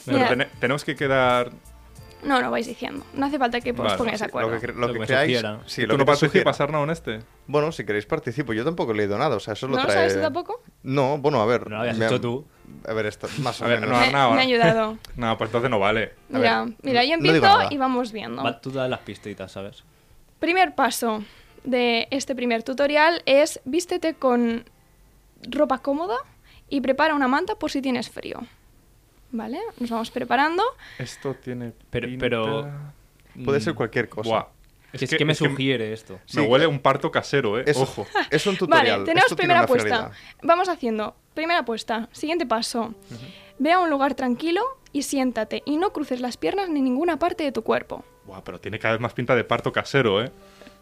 Pero 0.06 0.45
tenemos 0.60 0.84
que 0.86 0.95
quedar. 0.95 1.52
no, 2.24 2.41
no 2.41 2.50
vais 2.52 2.65
diciendo, 2.67 3.06
no 3.13 3.26
hace 3.28 3.38
falta 3.38 3.60
que 3.62 3.71
os 3.71 3.78
Vale, 3.78 3.98
pongáis 3.98 4.19
de 4.19 4.26
Lo 4.26 4.30
acuerdo. 4.30 4.60
que, 4.60 4.67
cre- 4.67 4.74
lo 4.76 4.88
Lo 4.88 4.93
que 4.93 5.00
que 5.02 5.06
creáis. 5.06 5.43
Sí, 5.67 5.82
¿Tú 5.82 5.88
lo 5.88 5.93
no 5.93 6.00
que 6.00 6.06
participas, 6.06 6.56
sugiera. 6.58 6.63
Arnau, 6.63 6.84
en 6.84 6.89
este? 6.89 7.19
Bueno, 7.48 7.71
si 7.71 7.86
queréis 7.86 8.06
participo. 8.06 8.54
Yo 8.54 8.63
tampoco 8.65 8.93
he 8.93 8.95
leído 8.95 9.17
nada, 9.17 9.36
o 9.36 9.39
sea, 9.39 9.54
eso 9.54 9.67
lo 9.67 9.76
¿No 9.76 9.82
lo 9.84 9.88
trae... 9.88 9.95
sabes 9.98 10.15
tú 10.15 10.21
tampoco? 10.21 10.62
No, 10.84 11.17
bueno, 11.19 11.41
a 11.41 11.45
ver. 11.45 11.63
No 11.69 11.76
lo 11.76 11.82
habías 11.82 11.98
me- 11.98 12.06
hecho 12.08 12.19
tú. 12.21 12.45
A 12.88 12.93
ver, 12.93 13.06
esto, 13.08 13.28
más 13.39 13.62
o 13.62 13.65
A 13.65 13.67
ver, 13.67 13.82
no, 13.82 13.88
me, 13.88 13.95
Arnau, 14.06 14.34
me 14.34 14.39
ha 14.39 14.43
ayudado. 14.43 14.97
No, 15.15 15.38
pues 15.38 15.47
entonces 15.49 15.69
no 15.69 15.80
vale. 15.80 16.13
A 16.34 16.38
Mira, 16.38 16.63
ver, 16.65 16.73
mira, 16.84 17.04
yo 17.06 17.13
empiezo 17.13 17.41
nada. 17.41 17.67
y 17.71 17.78
vamos 17.78 18.12
viendo. 18.12 18.43
Va, 18.43 18.60
tú 18.62 18.71
das 18.71 18.89
las 18.89 18.99
pistitas, 18.99 19.51
¿sabes? 19.51 19.84
Primer 20.39 20.75
paso 20.75 21.23
de 21.63 22.08
este 22.12 22.36
primer 22.36 22.63
tutorial 22.63 23.23
es 23.25 23.60
vístete 23.65 24.13
con 24.13 24.65
ropa 25.49 25.80
cómoda 25.80 26.17
y 26.69 26.82
prepara 26.82 27.15
una 27.15 27.28
manta 27.28 27.56
por 27.56 27.71
si 27.71 27.82
tienes 27.82 28.10
frío. 28.10 28.39
¿Vale? 29.32 29.60
Nos 29.80 29.89
vamos 29.89 30.12
preparando. 30.12 30.63
Esto 30.99 31.34
tiene. 31.36 31.73
Pero- 31.89 32.08
pinta- 32.08 32.21
pero- 32.23 32.71
Puede 33.43 33.60
Mm, 33.60 33.62
ser 33.63 33.73
cualquier 33.75 34.08
cosa. 34.08 34.30
Buah. 34.30 34.45
Es, 34.93 34.99
que, 34.99 35.06
es 35.06 35.15
que 35.15 35.25
me 35.25 35.36
sugiere 35.36 35.91
esto. 35.91 36.19
Sí. 36.25 36.39
Me 36.39 36.45
huele 36.47 36.67
un 36.67 36.80
parto 36.80 37.12
casero, 37.12 37.60
¿eh? 37.60 37.63
Es, 37.67 37.75
Ojo. 37.75 38.08
es 38.30 38.47
un 38.47 38.56
tutorial. 38.56 38.99
Vale, 38.99 39.06
tenemos 39.06 39.25
esto 39.25 39.36
primera 39.36 39.62
apuesta. 39.62 39.89
finalidad. 39.89 40.12
Vamos 40.41 40.69
haciendo. 40.69 41.15
Primera 41.36 41.60
apuesta. 41.60 42.10
Siguiente 42.12 42.45
paso. 42.48 42.95
Ve 43.60 43.71
a 43.71 43.80
un 43.80 43.89
lugar 43.91 44.15
tranquilo 44.15 44.62
y 44.91 45.04
siéntate 45.04 45.62
y 45.65 45.78
no 45.78 45.91
cruces 45.93 46.19
las 46.21 46.38
piernas 46.38 46.69
ni 46.69 46.82
ninguna 46.82 47.19
parte 47.19 47.43
de 47.43 47.52
tu 47.52 47.62
cuerpo. 47.62 48.04
Buah, 48.26 48.41
pero 48.43 48.60
tiene 48.60 48.80
cada 48.80 48.93
vez 48.93 49.02
más 49.02 49.13
pinta 49.13 49.36
de 49.36 49.43
parto 49.43 49.71
casero, 49.71 50.24
¿eh? 50.24 50.32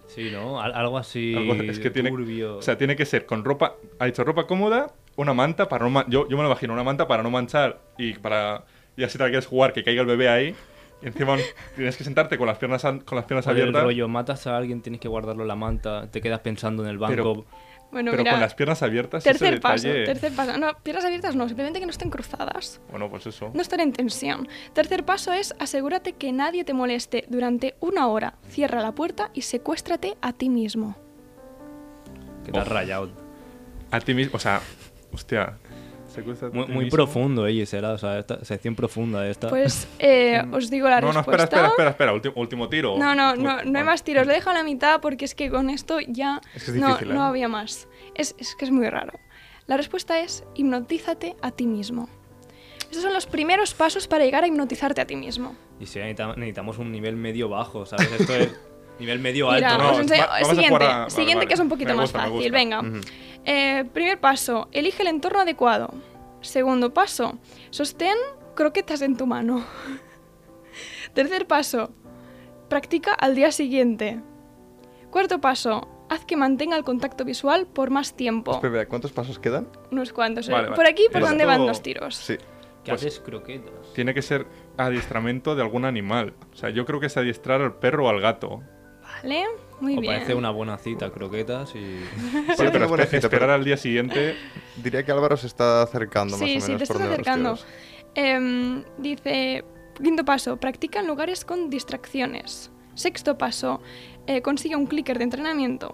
Sí, 0.08 0.30
¿no? 0.32 0.62
Al- 0.62 0.74
algo 0.74 0.98
así 0.98 1.34
Algo- 1.36 1.54
es 1.56 1.80
que 1.80 1.90
tiene, 1.90 2.10
turbio. 2.10 2.58
o 2.58 2.62
sea, 2.62 2.78
tiene 2.78 2.96
que 2.96 3.06
ser 3.06 3.26
con 3.26 3.44
ropa, 3.44 3.76
ha 4.00 4.06
dicho 4.06 4.24
ropa 4.24 4.46
cómoda, 4.48 4.94
una 5.16 5.34
manta 5.34 5.68
para 5.70 5.86
no 5.86 5.90
man- 5.92 6.06
yo, 6.10 6.28
yo 6.30 6.38
me 6.38 6.44
lo 6.44 6.50
imagino, 6.50 6.74
una 6.74 6.84
manta 6.84 7.08
para 7.08 7.24
no 7.24 7.32
manchar 7.32 7.80
y 7.98 8.14
para 8.14 8.66
y 8.96 9.04
así 9.04 9.18
te 9.18 9.24
la 9.24 9.30
quieres 9.30 9.48
jugar 9.48 9.74
que 9.74 9.84
caiga 9.84 10.02
el 10.02 10.08
bebé 10.08 10.30
ahí 10.30 10.56
y 11.02 11.08
encima 11.08 11.36
tienes 11.76 11.98
que 11.98 12.04
sentarte 12.04 12.38
con 12.38 12.48
las 12.48 12.58
piernas 12.58 12.84
con 12.84 13.16
las 13.16 13.26
piernas 13.26 13.48
O 13.48 13.52
el 13.52 13.58
abiertas, 13.62 13.84
rollo, 13.84 14.08
matas 14.08 14.46
a 14.46 14.56
alguien, 14.58 14.82
tienes 14.82 15.00
que 15.02 15.08
guardarlo 15.08 15.42
en 15.44 15.48
la 15.48 15.56
manta, 15.56 16.12
te 16.12 16.22
quedas 16.22 16.42
pensando 16.42 16.84
en 16.84 16.90
el 16.90 16.98
banco. 16.98 17.16
Pero- 17.16 17.46
Bueno, 17.94 18.12
pero 18.12 18.24
mira. 18.24 18.32
con 18.34 18.42
las 18.42 18.54
piernas 18.56 18.84
abiertas 18.84 19.26
ese 19.26 19.38
tercer 19.40 19.62
paso. 19.62 19.88
detalle- 19.88 20.06
Tercer 20.06 20.34
paso. 20.34 20.58
No, 20.58 20.74
piernas 20.84 21.06
abiertas 21.06 21.36
no, 21.36 21.48
simplemente 21.48 21.80
que 21.80 21.86
no 21.86 21.92
estén 21.92 22.10
cruzadas. 22.10 22.82
Bueno, 22.90 23.10
pues 23.10 23.26
eso. 23.28 23.52
No 23.54 23.62
estar 23.62 23.80
en 23.80 23.94
tensión. 23.94 24.48
Tercer 24.74 25.06
paso 25.06 25.32
es 25.32 25.54
asegúrate 25.60 26.14
que 26.14 26.32
nadie 26.34 26.66
te 26.66 26.74
moleste 26.74 27.26
durante 27.30 27.76
una 27.80 28.08
hora. 28.08 28.34
Cierra 28.50 28.82
la 28.82 28.92
puerta 28.94 29.30
y 29.34 29.44
secuéstrate 29.44 30.18
a 30.22 30.34
ti 30.34 30.50
mismo. 30.50 30.98
que 32.46 32.52
te 32.52 32.60
has 32.60 32.68
rayado. 32.68 33.10
A 33.92 34.02
ti 34.02 34.14
mismo, 34.14 34.36
o 34.36 34.40
sea, 34.40 34.60
hostia, 35.14 35.58
Muy, 36.54 36.68
muy 36.68 36.90
profundo, 36.90 37.48
ella 37.48 37.66
será, 37.66 37.92
o 37.94 37.98
sea, 37.98 38.20
esta 38.20 38.44
sección 38.46 38.76
profunda 38.76 39.28
esta. 39.28 39.50
Pues 39.50 39.88
eh, 40.00 40.42
os 40.52 40.70
digo 40.70 40.90
la 40.90 41.02
No, 41.02 41.08
no, 41.08 41.14
respuesta. 41.14 41.44
espera, 41.44 41.68
espera, 41.68 41.68
espera, 41.68 41.90
espera, 41.92 42.14
último, 42.14 42.34
último 42.38 42.70
tiro. 42.70 42.98
No, 42.98 43.16
no, 43.16 43.36
no, 43.36 43.64
no 43.64 43.80
hay 43.80 43.86
más 43.86 44.04
tiros. 44.04 44.26
Lo 44.26 44.32
he 44.32 44.36
dejado 44.36 44.52
a 44.58 44.60
la 44.60 44.64
mitad 44.64 45.02
porque 45.02 45.26
es 45.26 45.36
que 45.36 45.50
con 45.50 45.70
esto 45.70 46.00
ya 46.08 46.42
Es 46.56 46.66
que 46.66 46.72
es 46.72 46.78
no, 46.78 46.88
difícil, 46.90 47.12
¿eh? 47.12 47.14
no 47.14 47.24
había 47.24 47.48
más. 47.48 47.88
Es, 48.16 48.36
es 48.38 48.56
que 48.56 48.66
es 48.66 48.72
muy 48.72 48.90
raro. 48.90 49.14
La 49.66 49.78
respuesta 49.78 50.20
es 50.20 50.44
hipnotízate 50.56 51.36
a 51.42 51.52
ti 51.52 51.66
mismo. 51.68 52.10
Estos 52.82 53.02
son 53.02 53.14
los 53.14 53.26
primeros 53.26 53.74
pasos 53.74 54.08
para 54.08 54.24
llegar 54.24 54.44
a 54.44 54.48
hipnotizarte 54.48 55.02
a 55.02 55.06
ti 55.08 55.16
mismo. 55.16 55.56
Y 55.80 55.86
si 55.88 56.00
necesitamos, 56.00 56.38
necesitamos 56.38 56.78
un 56.78 56.92
nivel 56.92 57.16
medio 57.16 57.50
bajo, 57.50 57.86
¿sabes? 57.86 58.12
Esto 58.20 58.36
es 58.36 58.52
nivel 59.00 59.20
medio 59.20 59.52
Mira, 59.52 59.72
alto. 59.72 59.84
no, 59.84 59.92
os 59.92 60.00
enseño- 60.00 60.22
va- 60.22 60.28
vamos 60.28 60.42
a 60.42 60.52
siguiente, 60.52 60.68
jugar 60.70 60.84
a- 60.84 60.98
vale, 61.00 61.10
siguiente 61.12 61.36
vale. 61.36 61.48
que 61.48 61.54
es 61.54 61.60
un 61.60 61.70
poquito 61.70 61.90
Me 61.90 61.96
más 61.96 62.04
gusta, 62.14 62.20
fácil. 62.30 62.52
Venga. 62.52 62.82
Eh, 63.46 63.86
primer 63.94 64.20
paso, 64.20 64.70
elige 64.72 65.02
el 65.02 65.08
entorno 65.10 65.40
adecuado. 65.42 65.94
Segundo 66.42 66.94
paso, 66.94 67.38
sostén 67.72 68.16
croquetas 68.56 69.02
en 69.02 69.18
tu 69.18 69.26
mano. 69.28 69.66
Tercer 71.14 71.48
paso, 71.48 71.92
practica 72.70 73.14
al 73.14 73.36
día 73.36 73.52
siguiente. 73.52 74.20
Cuarto 75.12 75.40
paso, 75.40 75.88
haz 76.10 76.26
que 76.26 76.36
mantenga 76.36 76.76
el 76.76 76.84
contacto 76.84 77.24
visual 77.26 77.68
por 77.68 77.90
más 77.92 78.16
tiempo. 78.16 78.54
Espera, 78.54 78.88
¿cuántos 78.88 79.12
pasos 79.12 79.38
quedan? 79.40 79.68
Unos 79.92 80.12
cuantos. 80.12 80.50
eh. 80.50 80.52
Vale. 80.52 80.72
Por 80.72 80.88
aquí, 80.88 81.04
¿por 81.12 81.22
dónde 81.22 81.46
van 81.46 81.66
los 81.68 81.82
tiros? 81.82 82.16
Sí. 82.16 82.38
¿Qué 82.84 82.92
Pues- 82.92 83.02
haces 83.06 83.20
croquetas? 83.22 83.94
Tiene 83.94 84.14
que 84.14 84.22
ser 84.22 84.46
adiestramiento 84.78 85.56
de 85.56 85.62
algún 85.62 85.86
animal. 85.86 86.34
O 86.52 86.56
sea, 86.56 86.70
yo 86.70 86.86
creo 86.86 87.00
que 87.00 87.06
es 87.06 87.16
adiestrar 87.16 87.62
al 87.62 87.76
perro 87.76 88.06
o 88.08 88.10
al 88.10 88.20
gato. 88.20 88.62
Vale, 89.24 89.46
muy 89.80 89.98
O 89.98 90.02
bien. 90.02 90.14
parece 90.16 90.36
una 90.36 90.52
buena 90.52 90.78
cita, 90.78 91.10
croquetas 91.10 91.74
y... 91.76 91.80
Sí, 92.58 92.64
pero 92.72 92.88
buena 92.88 93.06
cita, 93.06 93.18
esperar 93.28 93.40
pero 93.42 93.54
al 93.54 93.64
día 93.64 93.78
siguiente. 93.78 94.36
Diría 94.76 95.04
que 95.06 95.12
Álvaro 95.12 95.38
se 95.38 95.48
está 95.48 95.82
acercando 95.82 96.38
más 96.38 96.48
Sí, 96.48 96.58
o 96.58 96.62
sí, 96.62 96.72
menos. 96.74 96.82
te 96.88 96.94
por 96.94 97.02
estás 97.02 97.12
acercando. 97.14 97.58
Em, 98.16 98.84
dice, 98.98 99.64
quinto 100.02 100.26
paso, 100.26 100.58
practica 100.58 101.00
en 101.00 101.08
lugares 101.08 101.46
con 101.46 101.70
distracciones. 101.70 102.70
Sexto 102.96 103.38
paso, 103.38 103.82
eh, 104.28 104.42
consigue 104.42 104.76
un 104.76 104.86
clicker 104.88 105.18
de 105.18 105.24
entrenamiento. 105.24 105.94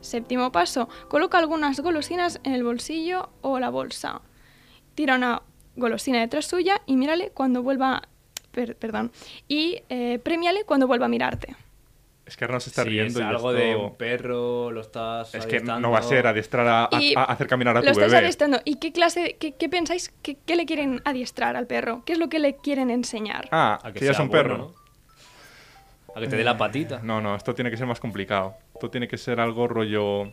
Séptimo 0.00 0.50
paso, 0.50 0.88
coloca 1.08 1.38
algunas 1.38 1.78
golosinas 1.80 2.40
en 2.44 2.52
el 2.54 2.64
bolsillo 2.64 3.30
o 3.40 3.58
la 3.60 3.70
bolsa. 3.70 4.20
Tira 4.94 5.16
una 5.16 5.42
golosina 5.76 6.20
detrás 6.20 6.46
suya 6.46 6.80
y 6.86 6.96
mírale 6.96 7.30
cuando 7.30 7.62
vuelva... 7.62 8.02
per- 8.52 8.76
perdón. 8.76 9.12
Y 9.48 9.82
eh, 9.88 10.18
premiale 10.22 10.64
cuando 10.64 10.86
vuelva 10.86 11.06
a 11.06 11.08
mirarte. 11.08 11.56
Es 12.26 12.36
que 12.38 12.44
Arnaud 12.46 12.60
se 12.60 12.70
está 12.70 12.84
Sí, 12.84 12.88
riendo. 12.88 13.18
es 13.20 13.24
y 13.24 13.28
algo 13.28 13.50
esto- 13.52 13.62
de 13.62 13.76
un 13.76 13.96
perro, 13.96 14.70
lo 14.70 14.80
estás 14.80 15.34
Es 15.34 15.44
que 15.44 15.60
no 15.60 15.90
va 15.90 15.98
a 15.98 16.02
ser 16.02 16.26
adiestrar 16.26 16.66
a, 16.66 16.84
a- 16.84 16.88
a 17.16 17.24
hacer 17.24 17.46
caminar 17.46 17.76
a 17.76 17.80
Lo 17.80 17.84
tu 17.84 17.90
estáis 17.90 18.10
bebé. 18.12 18.22
adiestrando. 18.24 18.60
¿Y 18.64 18.76
qué 18.76 18.92
clase, 18.92 19.36
qué, 19.38 19.52
qué 19.54 19.68
pensáis, 19.68 20.10
qué, 20.22 20.38
qué 20.46 20.56
le 20.56 20.64
quieren 20.64 21.02
adiestrar 21.04 21.54
al 21.56 21.66
perro? 21.66 22.02
¿Qué 22.06 22.14
es 22.14 22.18
lo 22.18 22.28
que 22.30 22.38
le 22.38 22.56
quieren 22.56 22.90
enseñar? 22.90 23.48
Ah, 23.52 23.78
A 23.82 23.92
que, 23.92 23.98
que 23.98 24.04
ya 24.06 24.12
es 24.12 24.16
sea 24.16 24.24
un 24.24 24.30
bueno, 24.30 24.42
perro. 24.42 24.56
¿no? 24.58 24.84
A 26.16 26.20
que 26.20 26.28
te 26.28 26.36
dé 26.36 26.44
la 26.44 26.56
patita. 26.56 27.00
No, 27.02 27.20
no, 27.20 27.34
esto 27.36 27.54
tiene 27.54 27.70
que 27.70 27.76
ser 27.76 27.86
más 27.86 28.00
complicado. 28.00 28.54
Esto 28.72 28.88
tiene 28.88 29.06
que 29.08 29.18
ser 29.18 29.38
algo 29.40 29.66
rollo. 29.68 30.30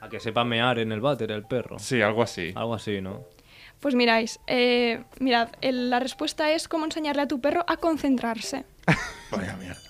A 0.00 0.08
que 0.10 0.20
sepa 0.20 0.44
mear 0.44 0.78
en 0.78 0.92
el 0.92 1.00
váter 1.00 1.32
el 1.32 1.42
perro. 1.44 1.78
Sí, 1.78 2.02
algo 2.02 2.22
así. 2.22 2.52
Algo 2.54 2.74
así, 2.74 3.00
¿no? 3.00 3.24
Pues 3.80 3.94
miráis, 3.94 4.38
eh, 4.46 5.02
mirad, 5.18 5.48
el- 5.60 5.90
la 5.90 5.98
respuesta 6.00 6.52
es 6.52 6.68
cómo 6.68 6.84
enseñarle 6.84 7.22
a 7.22 7.28
tu 7.28 7.40
perro 7.40 7.64
a 7.66 7.76
concentrarse. 7.78 8.64
Vaya 9.32 9.56
mierda. 9.56 9.80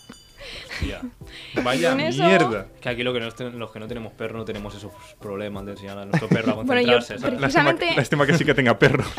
Hostia. 0.70 1.00
Vaya 1.62 1.94
mierda. 1.94 2.68
Que 2.80 2.88
aquí 2.88 3.02
lo 3.02 3.12
que 3.12 3.20
no 3.20 3.30
ten- 3.32 3.59
los 3.59 3.70
que 3.70 3.78
no 3.80 3.87
tenemos 3.88 4.12
perro 4.12 4.38
no 4.38 4.44
tenemos 4.44 4.74
esos 4.74 4.92
problemas 5.20 5.64
de 5.64 5.72
enseñar 5.72 5.98
a 5.98 6.04
nuestro 6.04 6.28
perro 6.28 6.52
a 6.52 6.54
Bueno, 6.64 6.80
yo- 6.82 6.92
concentrarse. 6.94 7.18
¿sabes? 7.18 7.38
Precisamente- 7.40 7.85
Lástima, 7.87 8.00
lástima 8.00 8.26
que 8.26 8.35
sí 8.38 8.44
que 8.44 8.54
tenga 8.54 8.78
perro. 8.78 9.04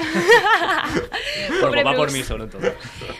Pues 1.61 1.85
va 1.85 1.95
por 1.95 2.11
mí 2.11 2.23
solo 2.23 2.45
entonces. 2.45 2.73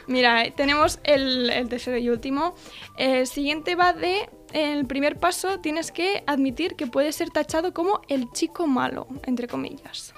Mira, 0.08 0.44
eh, 0.44 0.54
tenemos 0.56 1.00
el, 1.04 1.50
el 1.50 1.68
tercero 1.70 1.98
y 1.98 2.10
último. 2.10 2.56
El 2.98 3.28
siguiente 3.28 3.76
va 3.76 3.94
de, 3.94 4.30
el 4.54 4.86
primer 4.86 5.18
paso, 5.18 5.60
tienes 5.60 5.92
que 5.92 6.24
admitir 6.28 6.76
que 6.76 6.88
puedes 6.88 7.16
ser 7.16 7.30
tachado 7.30 7.74
como 7.74 8.02
el 8.08 8.32
chico 8.32 8.68
malo, 8.68 9.08
entre 9.26 9.48
comillas. 9.48 10.14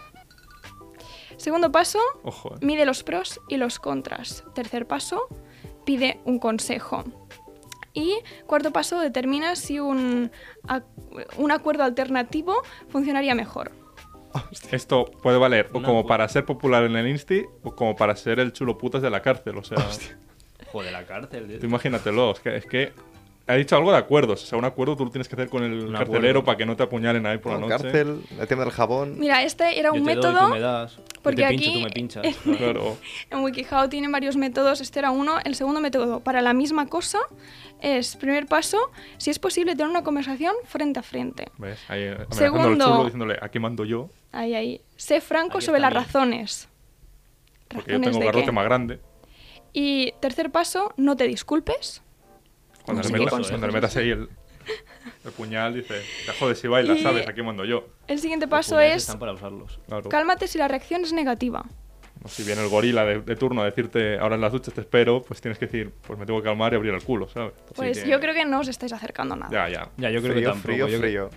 Segundo 1.37 1.71
paso, 1.71 1.99
Ojo. 2.23 2.55
eh. 2.55 2.57
mide 2.61 2.85
los 2.85 3.03
pros 3.03 3.39
y 3.47 3.57
los 3.57 3.79
contras. 3.79 4.43
Tercer 4.53 4.85
paso, 4.87 5.27
pide 5.85 6.19
un 6.25 6.39
consejo. 6.39 7.03
Y 7.99 8.15
cuarto 8.47 8.71
paso, 8.71 8.99
determina 8.99 9.55
si 9.55 9.79
un, 9.79 10.31
un 11.37 11.51
acuerdo 11.51 11.83
alternativo 11.83 12.61
funcionaría 12.87 13.35
mejor. 13.35 13.71
Esto 14.71 15.05
puede 15.23 15.37
valer 15.37 15.69
o 15.73 15.81
como 15.81 16.05
para 16.05 16.27
ser 16.29 16.45
popular 16.45 16.83
en 16.83 16.95
el 16.95 17.07
Insti 17.07 17.45
o 17.63 17.75
como 17.75 17.95
para 17.95 18.15
ser 18.15 18.39
el 18.39 18.53
chulo 18.53 18.77
putas 18.77 19.01
de 19.01 19.09
la 19.09 19.21
cárcel. 19.21 19.57
O 19.57 19.63
sea, 19.63 19.77
Joder, 20.71 20.91
la 20.93 21.03
cárcel. 21.05 21.57
tú 21.59 21.65
imagínatelo. 21.65 22.31
Es 22.31 22.39
que, 22.39 22.55
es 22.57 22.65
que 22.67 22.93
ha 23.47 23.55
dicho 23.55 23.75
algo 23.75 23.91
de 23.91 23.97
acuerdos. 23.97 24.43
O 24.43 24.45
sea, 24.45 24.59
un 24.59 24.65
acuerdo 24.65 24.95
tú 24.95 25.03
lo 25.05 25.09
tienes 25.09 25.27
que 25.27 25.33
hacer 25.33 25.49
con 25.49 25.63
el 25.63 25.71
Un 25.87 25.93
carcelero 25.93 26.17
acuerdo. 26.41 26.43
para 26.43 26.57
que 26.59 26.65
no 26.67 26.75
te 26.75 26.83
apuñalen 26.83 27.25
ahí 27.25 27.39
por 27.39 27.53
la 27.53 27.57
noche. 27.57 27.69
cárcel, 27.81 28.21
el 28.39 28.47
tema 28.47 28.63
del 28.65 28.71
jabón. 28.71 29.17
Mira, 29.17 29.41
este 29.41 29.79
era 29.79 29.89
Yo 29.89 29.99
un 29.99 30.05
te 30.05 30.13
doy, 30.13 30.15
método. 30.15 30.45
tú 30.47 30.53
me 30.53 30.59
das. 30.59 30.97
Yo 30.97 31.03
porque 31.23 31.41
te 31.41 31.47
pincho, 31.49 31.65
aquí- 31.69 31.73
tú 31.73 31.83
me 31.85 31.89
pinchas. 31.89 32.37
Claro. 32.57 32.97
En 33.31 33.39
WikiHow 33.39 33.89
tienen 33.89 34.11
varios 34.11 34.37
métodos. 34.37 34.79
Este 34.79 34.99
era 34.99 35.09
uno. 35.09 35.39
El 35.43 35.55
segundo 35.55 35.81
método 35.81 36.19
para 36.19 36.41
la 36.43 36.53
misma 36.53 36.85
cosa 36.85 37.17
es, 37.81 38.15
primer 38.15 38.45
paso, 38.45 38.77
si 39.17 39.29
es 39.29 39.39
posible 39.39 39.73
tener 39.75 39.89
una 39.89 40.03
conversación 40.03 40.53
frente 40.65 40.99
a 40.99 41.03
frente. 41.03 41.47
¿Ves? 41.57 41.79
Ahí 41.87 42.03
eh, 42.03 42.17
Segundo. 42.31 42.85
chulo 42.85 43.03
diciéndole, 43.05 43.37
aquí 43.41 43.59
mando 43.59 43.85
yo, 43.85 44.09
Ahí, 44.31 44.53
ahí. 44.53 44.81
Sé 44.95 45.21
franco 45.21 45.57
Aquí 45.57 45.65
sobre 45.65 45.79
las 45.79 45.91
bien. 45.91 46.03
razones. 46.03 46.69
porque 47.69 47.91
yo 47.91 47.97
¿Razones 47.97 48.11
tengo 48.11 48.19
de 48.19 48.25
garrote 48.25 48.45
qué? 48.45 48.51
más 48.51 48.65
grande. 48.65 48.99
Y 49.73 50.11
tercer 50.19 50.51
paso, 50.51 50.93
no 50.97 51.15
te 51.15 51.25
disculpes. 51.27 52.01
Cuando, 52.83 53.03
No 53.03 53.07
sé 53.07 53.13
le, 53.13 53.19
metas, 53.19 53.31
consejos 53.31 53.51
cuando 53.51 53.67
le 53.67 53.73
metas 53.73 53.95
ahí 53.97 54.09
el, 54.09 54.29
el 55.25 55.31
puñal, 55.31 55.73
dice, 55.75 56.01
te 56.25 56.31
jodes 56.33 56.59
si 56.59 56.67
bailas, 56.67 56.97
Y- 56.97 57.03
¿sabes? 57.03 57.27
Aquí 57.27 57.41
mando 57.43 57.65
yo. 57.65 57.87
El 58.07 58.19
siguiente 58.19 58.47
paso 58.47 58.79
es, 58.79 59.03
Están 59.03 59.19
para 59.19 59.33
usarlos. 59.33 59.79
Claro. 59.87 60.09
cálmate 60.09 60.47
si 60.47 60.57
la 60.57 60.67
reacción 60.67 61.01
es 61.03 61.13
negativa. 61.13 61.65
Si 62.27 62.43
viene 62.43 62.61
el 62.61 62.69
gorila 62.69 63.05
de, 63.05 63.21
de 63.21 63.35
turno 63.35 63.61
a 63.61 63.65
decirte 63.65 64.17
ahora 64.19 64.35
en 64.35 64.41
las 64.41 64.51
duchas 64.51 64.73
te 64.73 64.81
espero, 64.81 65.21
pues 65.21 65.39
tienes 65.41 65.57
que 65.57 65.65
decir, 65.67 65.91
pues 66.05 66.19
me 66.19 66.25
tengo 66.25 66.39
que 66.41 66.45
calmar 66.49 66.73
y 66.73 66.75
abrir 66.75 66.93
el 66.93 67.01
culo, 67.03 67.27
¿sabes? 67.29 67.53
Pues 67.75 67.99
Sí, 68.01 68.09
yo 68.09 68.19
creo 68.19 68.33
que 68.33 68.45
no 68.45 68.59
os 68.59 68.67
estáis 68.67 68.91
acercando 68.93 69.35
a 69.35 69.37
nada. 69.37 69.51
Ya, 69.51 69.69
ya. 69.69 69.89
Ya, 69.97 70.09
yo 70.11 70.21
creo 70.21 70.33
frío, 70.33 70.35
que 70.35 70.43
tampoco. 70.45 70.61
frío, 70.73 70.87
yo, 70.87 70.99
frío. 70.99 71.29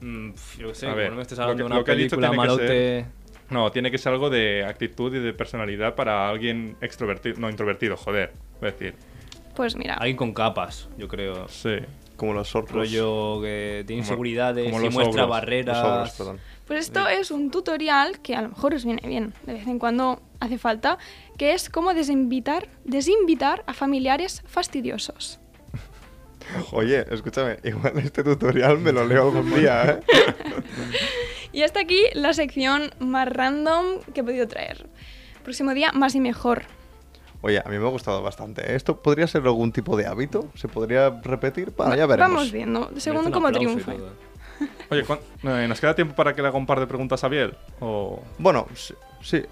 Mm, 0.00 0.30
yo 0.58 0.68
qué 0.68 0.74
sé, 0.74 0.86
A 0.88 0.94
ver, 0.94 1.10
no 1.10 1.16
me 1.16 1.22
estés 1.22 1.38
lo 1.38 1.44
hablando 1.44 1.58
que- 1.58 1.62
de 1.62 1.66
una 1.66 1.76
lo 1.78 1.84
que 1.84 1.90
ha 1.90 1.94
dicho 1.94 2.16
película 2.16 2.30
tiene 2.30 2.42
que 2.42 2.66
malote... 2.66 3.06
No, 3.50 3.70
tiene 3.70 3.90
que 3.90 3.98
ser 3.98 4.12
algo 4.12 4.30
de 4.30 4.64
actitud 4.64 5.14
y 5.14 5.18
de 5.18 5.32
personalidad 5.34 5.94
para 5.94 6.28
alguien 6.28 6.76
extrovertido, 6.80 7.38
no 7.38 7.50
introvertido, 7.50 7.96
joder. 7.96 8.32
Es 8.56 8.60
decir, 8.60 8.94
Pues 9.54 9.76
mira, 9.76 9.94
Alguien 9.94 10.16
con 10.16 10.32
capas, 10.32 10.88
yo 10.96 11.06
creo. 11.08 11.46
sí. 11.48 11.76
Como 12.16 12.34
los 12.34 12.54
orcos. 12.54 12.72
Rollo 12.72 13.40
que 13.42 13.82
tiene 13.86 14.00
Como- 14.00 14.12
inseguridades 14.12 14.64
como 14.70 14.80
y 14.80 14.84
los 14.84 14.94
muestra 14.94 15.24
ogros, 15.24 15.28
barreras. 15.36 15.76
Los 15.78 15.86
ogros, 15.86 16.10
perdón. 16.12 16.38
Pues 16.72 16.86
esto 16.86 17.06
es 17.06 17.30
un 17.30 17.50
tutorial 17.50 18.20
que 18.20 18.34
a 18.34 18.40
lo 18.40 18.48
mejor 18.48 18.72
os 18.72 18.82
viene 18.82 19.06
bien, 19.06 19.34
de 19.44 19.52
vez 19.52 19.66
en 19.66 19.78
cuando 19.78 20.22
hace 20.40 20.56
falta, 20.56 20.96
que 21.36 21.52
es 21.52 21.68
cómo 21.68 21.92
desinvitar, 21.92 22.66
desinvitar 22.84 23.62
a 23.66 23.74
familiares 23.74 24.42
fastidiosos. 24.46 25.38
Oye, 26.72 27.04
escúchame, 27.10 27.58
igual 27.62 27.98
este 27.98 28.24
tutorial 28.24 28.78
me 28.78 28.90
lo 28.90 29.04
leo 29.04 29.24
algún 29.24 29.54
día, 29.54 29.84
¿eh? 29.84 30.00
Y 31.52 31.62
hasta 31.62 31.80
aquí 31.80 32.00
la 32.14 32.32
sección 32.32 32.94
más 32.98 33.28
random 33.28 34.00
que 34.14 34.20
he 34.20 34.24
podido 34.24 34.48
traer. 34.48 34.88
Próximo 35.44 35.74
día, 35.74 35.92
más 35.92 36.14
y 36.14 36.20
mejor. 36.20 36.62
Oye, 37.42 37.60
a 37.62 37.68
mí 37.68 37.76
me 37.76 37.86
ha 37.86 37.90
gustado 37.90 38.22
bastante. 38.22 38.62
¿eh? 38.62 38.76
¿Esto 38.76 39.02
podría 39.02 39.26
ser 39.26 39.42
algún 39.42 39.72
tipo 39.72 39.94
de 39.94 40.06
hábito? 40.06 40.48
¿Se 40.54 40.68
podría 40.68 41.10
repetir? 41.10 41.74
Bueno, 41.76 41.94
ya 41.96 42.06
veremos. 42.06 42.32
Vamos 42.32 42.50
viendo, 42.50 42.90
según 42.96 43.28
y 43.28 43.52
triunfe. 43.52 43.98
Oye, 44.90 45.04
¿cuán- 45.04 45.20
eh, 45.44 45.66
¿nos 45.68 45.80
queda 45.80 45.94
tiempo 45.94 46.14
para 46.14 46.34
que 46.34 46.42
le 46.42 46.48
haga 46.48 46.56
un 46.58 46.66
par 46.66 46.80
de 46.80 46.86
preguntas 46.86 47.22
a 47.24 47.28
Biel? 47.28 47.54
O... 47.80 48.22
Bueno, 48.38 48.66
sí. 48.74 48.94
sí. 49.22 49.42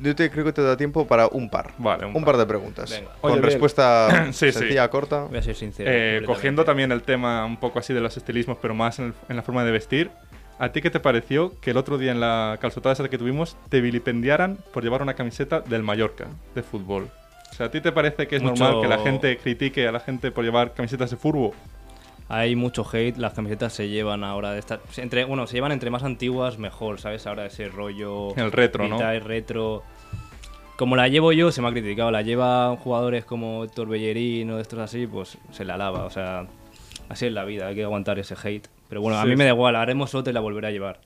Yo 0.00 0.14
te, 0.16 0.30
creo 0.30 0.42
que 0.44 0.52
te 0.54 0.62
da 0.62 0.74
tiempo 0.76 1.06
para 1.06 1.26
un 1.26 1.50
par. 1.50 1.72
Vale, 1.76 2.06
un 2.06 2.16
un 2.16 2.24
par. 2.24 2.32
par 2.32 2.36
de 2.38 2.46
preguntas. 2.46 2.90
Venga. 2.90 3.10
Con 3.20 3.32
Oye, 3.32 3.42
respuesta 3.42 4.26
Sí, 4.32 4.50
sí. 4.50 4.52
sencilla, 4.52 4.88
corta. 4.88 5.24
Voy 5.24 5.36
a 5.38 5.42
ser 5.42 5.54
sincero. 5.54 5.90
Eh, 5.92 6.22
cogiendo 6.24 6.64
también 6.64 6.92
el 6.92 7.02
tema 7.02 7.44
un 7.44 7.58
poco 7.58 7.78
así 7.78 7.92
de 7.92 8.00
los 8.00 8.16
estilismos, 8.16 8.56
pero 8.62 8.74
más 8.74 8.98
en, 8.98 9.06
el- 9.06 9.14
en 9.28 9.36
la 9.36 9.42
forma 9.42 9.64
de 9.64 9.72
vestir, 9.72 10.10
¿a 10.58 10.70
ti 10.72 10.80
qué 10.80 10.88
te 10.90 10.98
pareció 11.00 11.52
que 11.60 11.72
el 11.72 11.76
otro 11.76 11.98
día 11.98 12.10
en 12.12 12.20
la 12.20 12.56
calzotada 12.58 12.94
esa 12.94 13.06
que 13.10 13.18
tuvimos 13.18 13.56
te 13.68 13.82
vilipendiaran 13.82 14.56
por 14.72 14.82
llevar 14.82 15.02
una 15.02 15.12
camiseta 15.12 15.60
del 15.60 15.82
Mallorca, 15.82 16.26
de 16.54 16.62
fútbol? 16.62 17.10
O 17.50 17.54
sea, 17.54 17.66
¿a 17.66 17.70
ti 17.70 17.82
te 17.82 17.92
parece 17.92 18.26
que 18.26 18.36
es 18.36 18.42
Mucho- 18.42 18.64
normal 18.64 18.80
que 18.82 18.88
la 18.88 18.98
gente 19.02 19.36
critique 19.36 19.86
a 19.86 19.92
la 19.92 20.00
gente 20.00 20.30
por 20.30 20.42
llevar 20.44 20.72
camisetas 20.72 21.10
de 21.10 21.16
fútbol? 21.18 21.52
Hay 22.28 22.56
mucho 22.56 22.84
hate, 22.90 23.16
las 23.18 23.34
camisetas 23.34 23.72
se 23.72 23.88
llevan 23.88 24.24
ahora 24.24 24.50
de 24.50 24.58
estar 24.58 24.80
entre 24.96 25.24
bueno, 25.24 25.46
se 25.46 25.54
llevan 25.54 25.72
entre 25.72 25.90
más 25.90 26.02
antiguas 26.02 26.58
mejor, 26.58 26.98
¿sabes? 26.98 27.26
Ahora 27.26 27.46
ese 27.46 27.68
rollo 27.68 28.34
El 28.36 28.50
retro, 28.50 28.88
¿no? 28.88 28.96
vintage, 28.96 29.20
retro. 29.20 29.82
Como 30.76 30.96
la 30.96 31.08
llevo 31.08 31.32
yo, 31.32 31.52
se 31.52 31.62
me 31.62 31.68
ha 31.68 31.70
criticado, 31.70 32.10
la 32.10 32.22
llevan 32.22 32.76
jugadores 32.76 33.24
como 33.24 33.64
Héctor 33.64 33.88
Bellerín 33.88 34.50
o 34.50 34.56
de 34.56 34.62
estos 34.62 34.78
así, 34.80 35.06
pues 35.06 35.38
se 35.52 35.64
la 35.64 35.74
alaba, 35.74 36.04
o 36.04 36.10
sea, 36.10 36.46
así 37.08 37.26
es 37.26 37.32
la 37.32 37.44
vida, 37.44 37.68
hay 37.68 37.76
que 37.76 37.84
aguantar 37.84 38.18
ese 38.18 38.34
hate. 38.42 38.68
Pero 38.88 39.00
bueno, 39.00 39.18
a 39.18 39.24
mí 39.24 39.36
me 39.36 39.44
da 39.44 39.50
igual, 39.50 39.76
haremos 39.76 40.14
otra 40.14 40.32
y 40.32 40.34
la 40.34 40.40
volveré 40.40 40.66
a 40.66 40.70
llevar. 40.70 41.00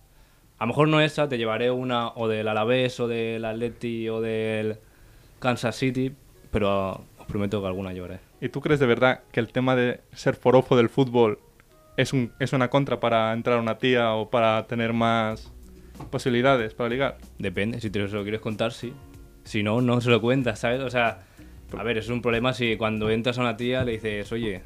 A 0.58 0.64
lo 0.64 0.68
mejor 0.68 0.88
no 0.88 1.00
esa, 1.00 1.28
te 1.28 1.38
llevaré 1.38 1.70
una 1.70 2.08
o 2.08 2.28
del 2.28 2.48
Alavés 2.48 2.98
o 3.00 3.08
del 3.08 3.44
Atleti 3.44 4.08
o 4.08 4.20
del 4.20 4.78
Kansas 5.38 5.76
City, 5.76 6.12
pero 6.50 7.04
os 7.18 7.26
prometo 7.26 7.60
que 7.60 7.66
alguna 7.66 7.92
llevaré. 7.92 8.29
¿Y 8.40 8.48
tú 8.48 8.60
crees 8.60 8.80
de 8.80 8.86
verdad 8.86 9.20
que 9.32 9.40
el 9.40 9.48
tema 9.48 9.76
de 9.76 10.00
ser 10.12 10.34
forofo 10.34 10.76
del 10.76 10.88
fútbol 10.88 11.38
es, 11.96 12.12
un, 12.12 12.32
es 12.40 12.52
una 12.52 12.68
contra 12.70 12.98
para 12.98 13.32
entrar 13.32 13.58
a 13.58 13.60
una 13.60 13.78
tía 13.78 14.12
o 14.14 14.30
para 14.30 14.66
tener 14.66 14.92
más 14.92 15.52
posibilidades 16.10 16.74
para 16.74 16.88
ligar? 16.88 17.18
Depende, 17.38 17.80
si 17.80 17.90
te 17.90 17.98
lo 17.98 18.22
quieres 18.22 18.40
contar, 18.40 18.72
sí. 18.72 18.94
Si 19.44 19.62
no, 19.62 19.80
no 19.80 20.00
se 20.00 20.10
lo 20.10 20.20
cuentas, 20.20 20.58
¿sabes? 20.58 20.80
O 20.80 20.90
sea, 20.90 21.24
a 21.76 21.82
ver, 21.82 21.98
es 21.98 22.08
un 22.08 22.22
problema 22.22 22.54
si 22.54 22.76
cuando 22.76 23.10
entras 23.10 23.38
a 23.38 23.42
una 23.42 23.56
tía 23.56 23.84
le 23.84 23.92
dices, 23.92 24.32
oye, 24.32 24.62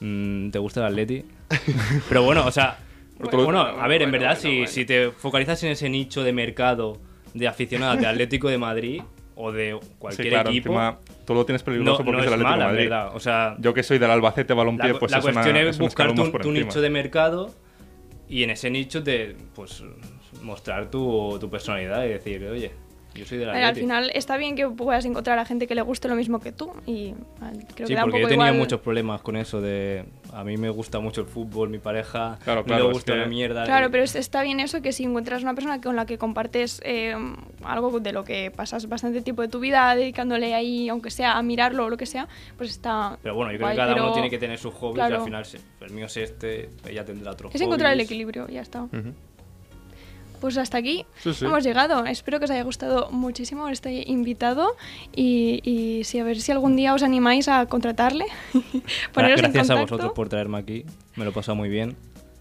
mm, 0.00 0.50
¿te 0.50 0.58
gusta 0.58 0.80
el 0.80 0.86
Atleti? 0.86 1.24
Pero 2.08 2.22
bueno, 2.22 2.46
o 2.46 2.50
sea, 2.50 2.78
Bueno, 3.18 3.44
bueno, 3.44 3.60
a 3.60 3.86
ver, 3.88 4.02
en 4.02 4.10
bueno, 4.10 4.24
verdad, 4.24 4.38
bueno, 4.42 4.66
si, 4.66 4.72
si 4.72 4.84
te 4.86 5.10
focalizas 5.10 5.62
en 5.64 5.72
ese 5.72 5.88
nicho 5.90 6.24
de 6.24 6.32
mercado 6.32 6.98
de 7.34 7.46
aficionados 7.46 8.00
de 8.00 8.06
Atlético 8.06 8.48
de 8.48 8.58
Madrid 8.58 9.02
o 9.34 9.52
de 9.52 9.78
cualquier 9.98 10.26
sí, 10.26 10.30
claro, 10.30 10.50
equipo, 10.50 10.68
encima 10.68 10.98
tú 11.32 11.38
lo 11.38 11.46
tienes 11.46 11.62
no, 11.62 11.66
peligroso 11.66 11.98
porque 11.98 12.12
no 12.12 12.18
es 12.20 12.26
el 12.26 12.32
Atlético 12.34 12.50
mala, 12.50 12.64
de 12.66 12.72
Madrid. 12.72 12.90
verdad. 12.90 13.16
O 13.16 13.20
sea, 13.20 13.56
Yo 13.58 13.74
que 13.74 13.82
soy 13.82 13.98
del 13.98 14.10
Albacete 14.10 14.54
Balompié, 14.54 14.92
la, 14.92 14.98
pues 14.98 15.10
la 15.12 15.18
es 15.18 15.22
cuestión 15.24 15.48
una, 15.48 15.60
es 15.60 15.78
un 15.78 15.86
buscar 15.86 16.14
tu, 16.14 16.30
tu 16.30 16.52
nicho 16.52 16.80
de 16.80 16.90
mercado 16.90 17.50
y 18.28 18.42
en 18.44 18.50
ese 18.50 18.70
nicho 18.70 19.02
te, 19.02 19.36
pues, 19.54 19.84
mostrar 20.42 20.90
tu, 20.90 21.38
tu 21.38 21.50
personalidad 21.50 22.04
y 22.04 22.08
decir, 22.08 22.44
oye, 22.46 22.72
yo 23.14 23.24
soy 23.26 23.38
de 23.38 23.46
la 23.46 23.52
ver, 23.52 23.64
al 23.64 23.74
final 23.76 24.10
está 24.14 24.36
bien 24.36 24.56
que 24.56 24.68
puedas 24.68 25.04
encontrar 25.04 25.38
a 25.38 25.44
gente 25.44 25.66
que 25.66 25.74
le 25.74 25.82
guste 25.82 26.08
lo 26.08 26.14
mismo 26.14 26.40
que 26.40 26.52
tú 26.52 26.72
y 26.86 27.14
ah, 27.40 27.50
creo 27.74 27.86
Sí, 27.86 27.92
que 27.92 27.94
da 27.94 28.04
un 28.04 28.10
porque 28.10 28.20
yo 28.22 28.26
he 28.26 28.30
tenido 28.30 28.46
igual- 28.46 28.58
muchos 28.58 28.80
problemas 28.80 29.20
con 29.22 29.36
eso 29.36 29.60
de... 29.60 30.04
A 30.32 30.44
mí 30.44 30.56
me 30.56 30.70
gusta 30.70 30.98
mucho 30.98 31.20
el 31.20 31.26
fútbol, 31.26 31.68
mi 31.68 31.78
pareja 31.78 32.38
Claro, 32.44 32.60
no 32.60 32.66
claro, 32.66 32.84
le 32.84 32.88
es 32.90 32.94
gusta 32.94 33.12
que- 33.12 33.18
la 33.18 33.26
mierda. 33.26 33.64
Claro, 33.64 33.90
pero 33.90 34.02
es- 34.04 34.14
está 34.16 34.42
bien 34.42 34.60
eso 34.60 34.80
que 34.80 34.92
si 34.92 35.04
encuentras 35.04 35.42
una 35.42 35.54
persona 35.54 35.80
con 35.80 35.94
la 35.96 36.06
que 36.06 36.16
compartes 36.18 36.80
eh, 36.84 37.14
algo 37.64 38.00
de 38.00 38.12
lo 38.12 38.24
que 38.24 38.50
pasas 38.50 38.88
bastante 38.88 39.20
tiempo 39.20 39.42
de 39.42 39.48
tu 39.48 39.60
vida 39.60 39.94
dedicándole 39.94 40.54
ahí, 40.54 40.88
aunque 40.88 41.10
sea 41.10 41.36
a 41.36 41.42
mirarlo 41.42 41.84
o 41.84 41.90
lo 41.90 41.96
que 41.96 42.06
sea, 42.06 42.28
pues 42.56 42.70
está. 42.70 43.18
Pero 43.22 43.34
bueno, 43.34 43.52
yo 43.52 43.58
creo 43.58 43.66
guay, 43.68 43.76
que 43.76 43.80
cada 43.82 43.92
pero 43.92 44.04
uno 44.06 44.12
tiene 44.14 44.30
que 44.30 44.38
tener 44.38 44.58
sus 44.58 44.72
hobbies 44.74 44.94
y 45.04 45.08
claro. 45.08 45.16
al 45.18 45.24
final 45.24 45.44
sí, 45.44 45.58
el 45.80 45.90
mío 45.90 46.06
es 46.06 46.16
este, 46.16 46.70
ella 46.88 47.04
tendrá 47.04 47.32
otro 47.32 47.50
Es 47.52 47.60
encontrar 47.60 47.92
el 47.92 48.00
equilibrio, 48.00 48.48
ya 48.48 48.62
está. 48.62 48.86
Pues 50.42 50.58
hasta 50.58 50.76
aquí 50.78 51.06
Sí, 51.22 51.32
sí. 51.32 51.44
hemos 51.44 51.62
llegado. 51.62 52.04
Espero 52.04 52.38
que 52.40 52.46
os 52.46 52.50
haya 52.50 52.64
gustado 52.64 53.08
muchísimo 53.12 53.68
este 53.68 54.02
invitado 54.10 54.74
y, 55.14 55.60
y 55.62 56.02
si 56.02 56.18
a 56.18 56.24
ver 56.24 56.40
si 56.40 56.50
algún 56.50 56.74
día 56.74 56.92
os 56.94 57.04
animáis 57.04 57.46
a 57.46 57.64
contratarle. 57.66 58.24
Poneros 59.14 59.38
en 59.40 59.52
Gracias 59.52 59.70
a 59.70 59.74
contacto. 59.74 59.94
vosotros 59.96 60.12
por 60.14 60.28
traerme 60.28 60.58
aquí, 60.58 60.84
me 61.16 61.22
lo 61.24 61.30
he 61.30 61.32
pasado 61.32 61.54
muy 61.54 61.68
bien. 61.68 61.96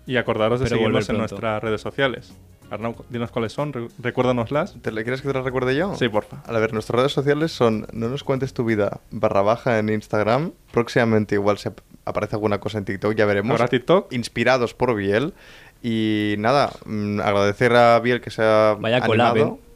Y 0.08 0.18
acordaros 0.18 0.60
de 0.60 0.66
Pero 0.66 0.78
seguirnos 0.78 1.08
en 1.10 1.18
nuestras 1.20 1.62
redes 1.62 1.80
sociales. 1.82 2.34
Arnau, 2.72 2.96
dinos 3.10 3.32
cuáles 3.32 3.52
son, 3.54 3.72
re- 3.74 3.88
recuérdanoslas. 4.00 4.76
¿Te 4.82 4.92
le 4.92 5.04
quieres 5.04 5.22
que 5.22 5.28
te 5.28 5.34
lo 5.34 5.44
recuerde 5.44 5.76
yo? 5.76 5.94
Sí, 5.96 6.10
porfa. 6.10 6.42
A 6.48 6.54
ver, 6.58 6.74
nuestras 6.74 6.98
redes 7.02 7.12
sociales 7.12 7.52
son 7.52 7.86
no 7.94 8.08
nos 8.10 8.24
cuentes 8.24 8.54
tu 8.54 8.64
vida 8.66 9.02
barra 9.12 9.42
baja 9.42 9.78
en 9.78 9.90
Instagram. 9.90 10.54
Próximamente 10.72 11.36
igual 11.36 11.58
se 11.60 11.68
ap- 11.70 11.82
aparece 12.06 12.36
alguna 12.36 12.60
cosa 12.60 12.78
en 12.80 12.86
TikTok, 12.86 13.14
ya 13.14 13.26
veremos. 13.26 13.52
¿Habrá 13.52 13.68
TikTok? 13.68 14.12
Inspirados 14.14 14.74
por 14.74 14.96
Biel. 14.96 15.34
Y 15.82 16.36
nada, 16.38 16.72
mm, 16.86 17.20
agradecer 17.22 17.74
a 17.76 18.00
Biel 18.00 18.22
que 18.22 18.30
se 18.30 18.44
ha 18.44 18.76
Vaya 18.80 19.02
collab, 19.02 19.32
animado. 19.36 19.56
¿eh? 19.56 19.68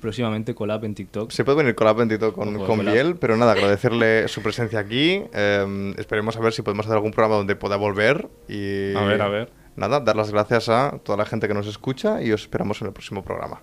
Próximamente 0.00 0.54
collab 0.54 0.84
en 0.84 0.94
TikTok. 0.94 1.30
Se 1.30 1.44
puede 1.44 1.58
venir 1.58 1.74
collab 1.76 2.00
en 2.00 2.08
TikTok 2.08 2.34
con, 2.34 2.58
collab. 2.66 2.92
Biel, 2.92 3.16
pero 3.16 3.36
nada, 3.36 3.52
agradecerle 3.52 4.26
su 4.28 4.42
presencia 4.42 4.80
aquí. 4.80 5.22
eh, 5.32 5.94
esperemos 5.96 6.36
a 6.36 6.40
ver 6.40 6.52
si 6.52 6.62
podemos 6.62 6.86
hacer 6.86 6.96
algún 6.96 7.12
programa 7.12 7.36
donde 7.36 7.54
pueda 7.54 7.76
volver. 7.76 8.28
Y 8.48 8.94
A 8.96 9.02
ver, 9.04 9.22
a 9.22 9.28
ver. 9.28 9.52
Nada, 9.76 10.00
dar 10.00 10.16
las 10.16 10.30
gracias 10.30 10.68
a 10.68 10.98
toda 11.02 11.16
la 11.16 11.24
gente 11.24 11.48
que 11.48 11.54
nos 11.54 11.66
escucha 11.66 12.20
y 12.22 12.32
os 12.32 12.42
esperamos 12.42 12.80
en 12.82 12.88
el 12.88 12.92
próximo 12.92 13.24
programa. 13.24 13.62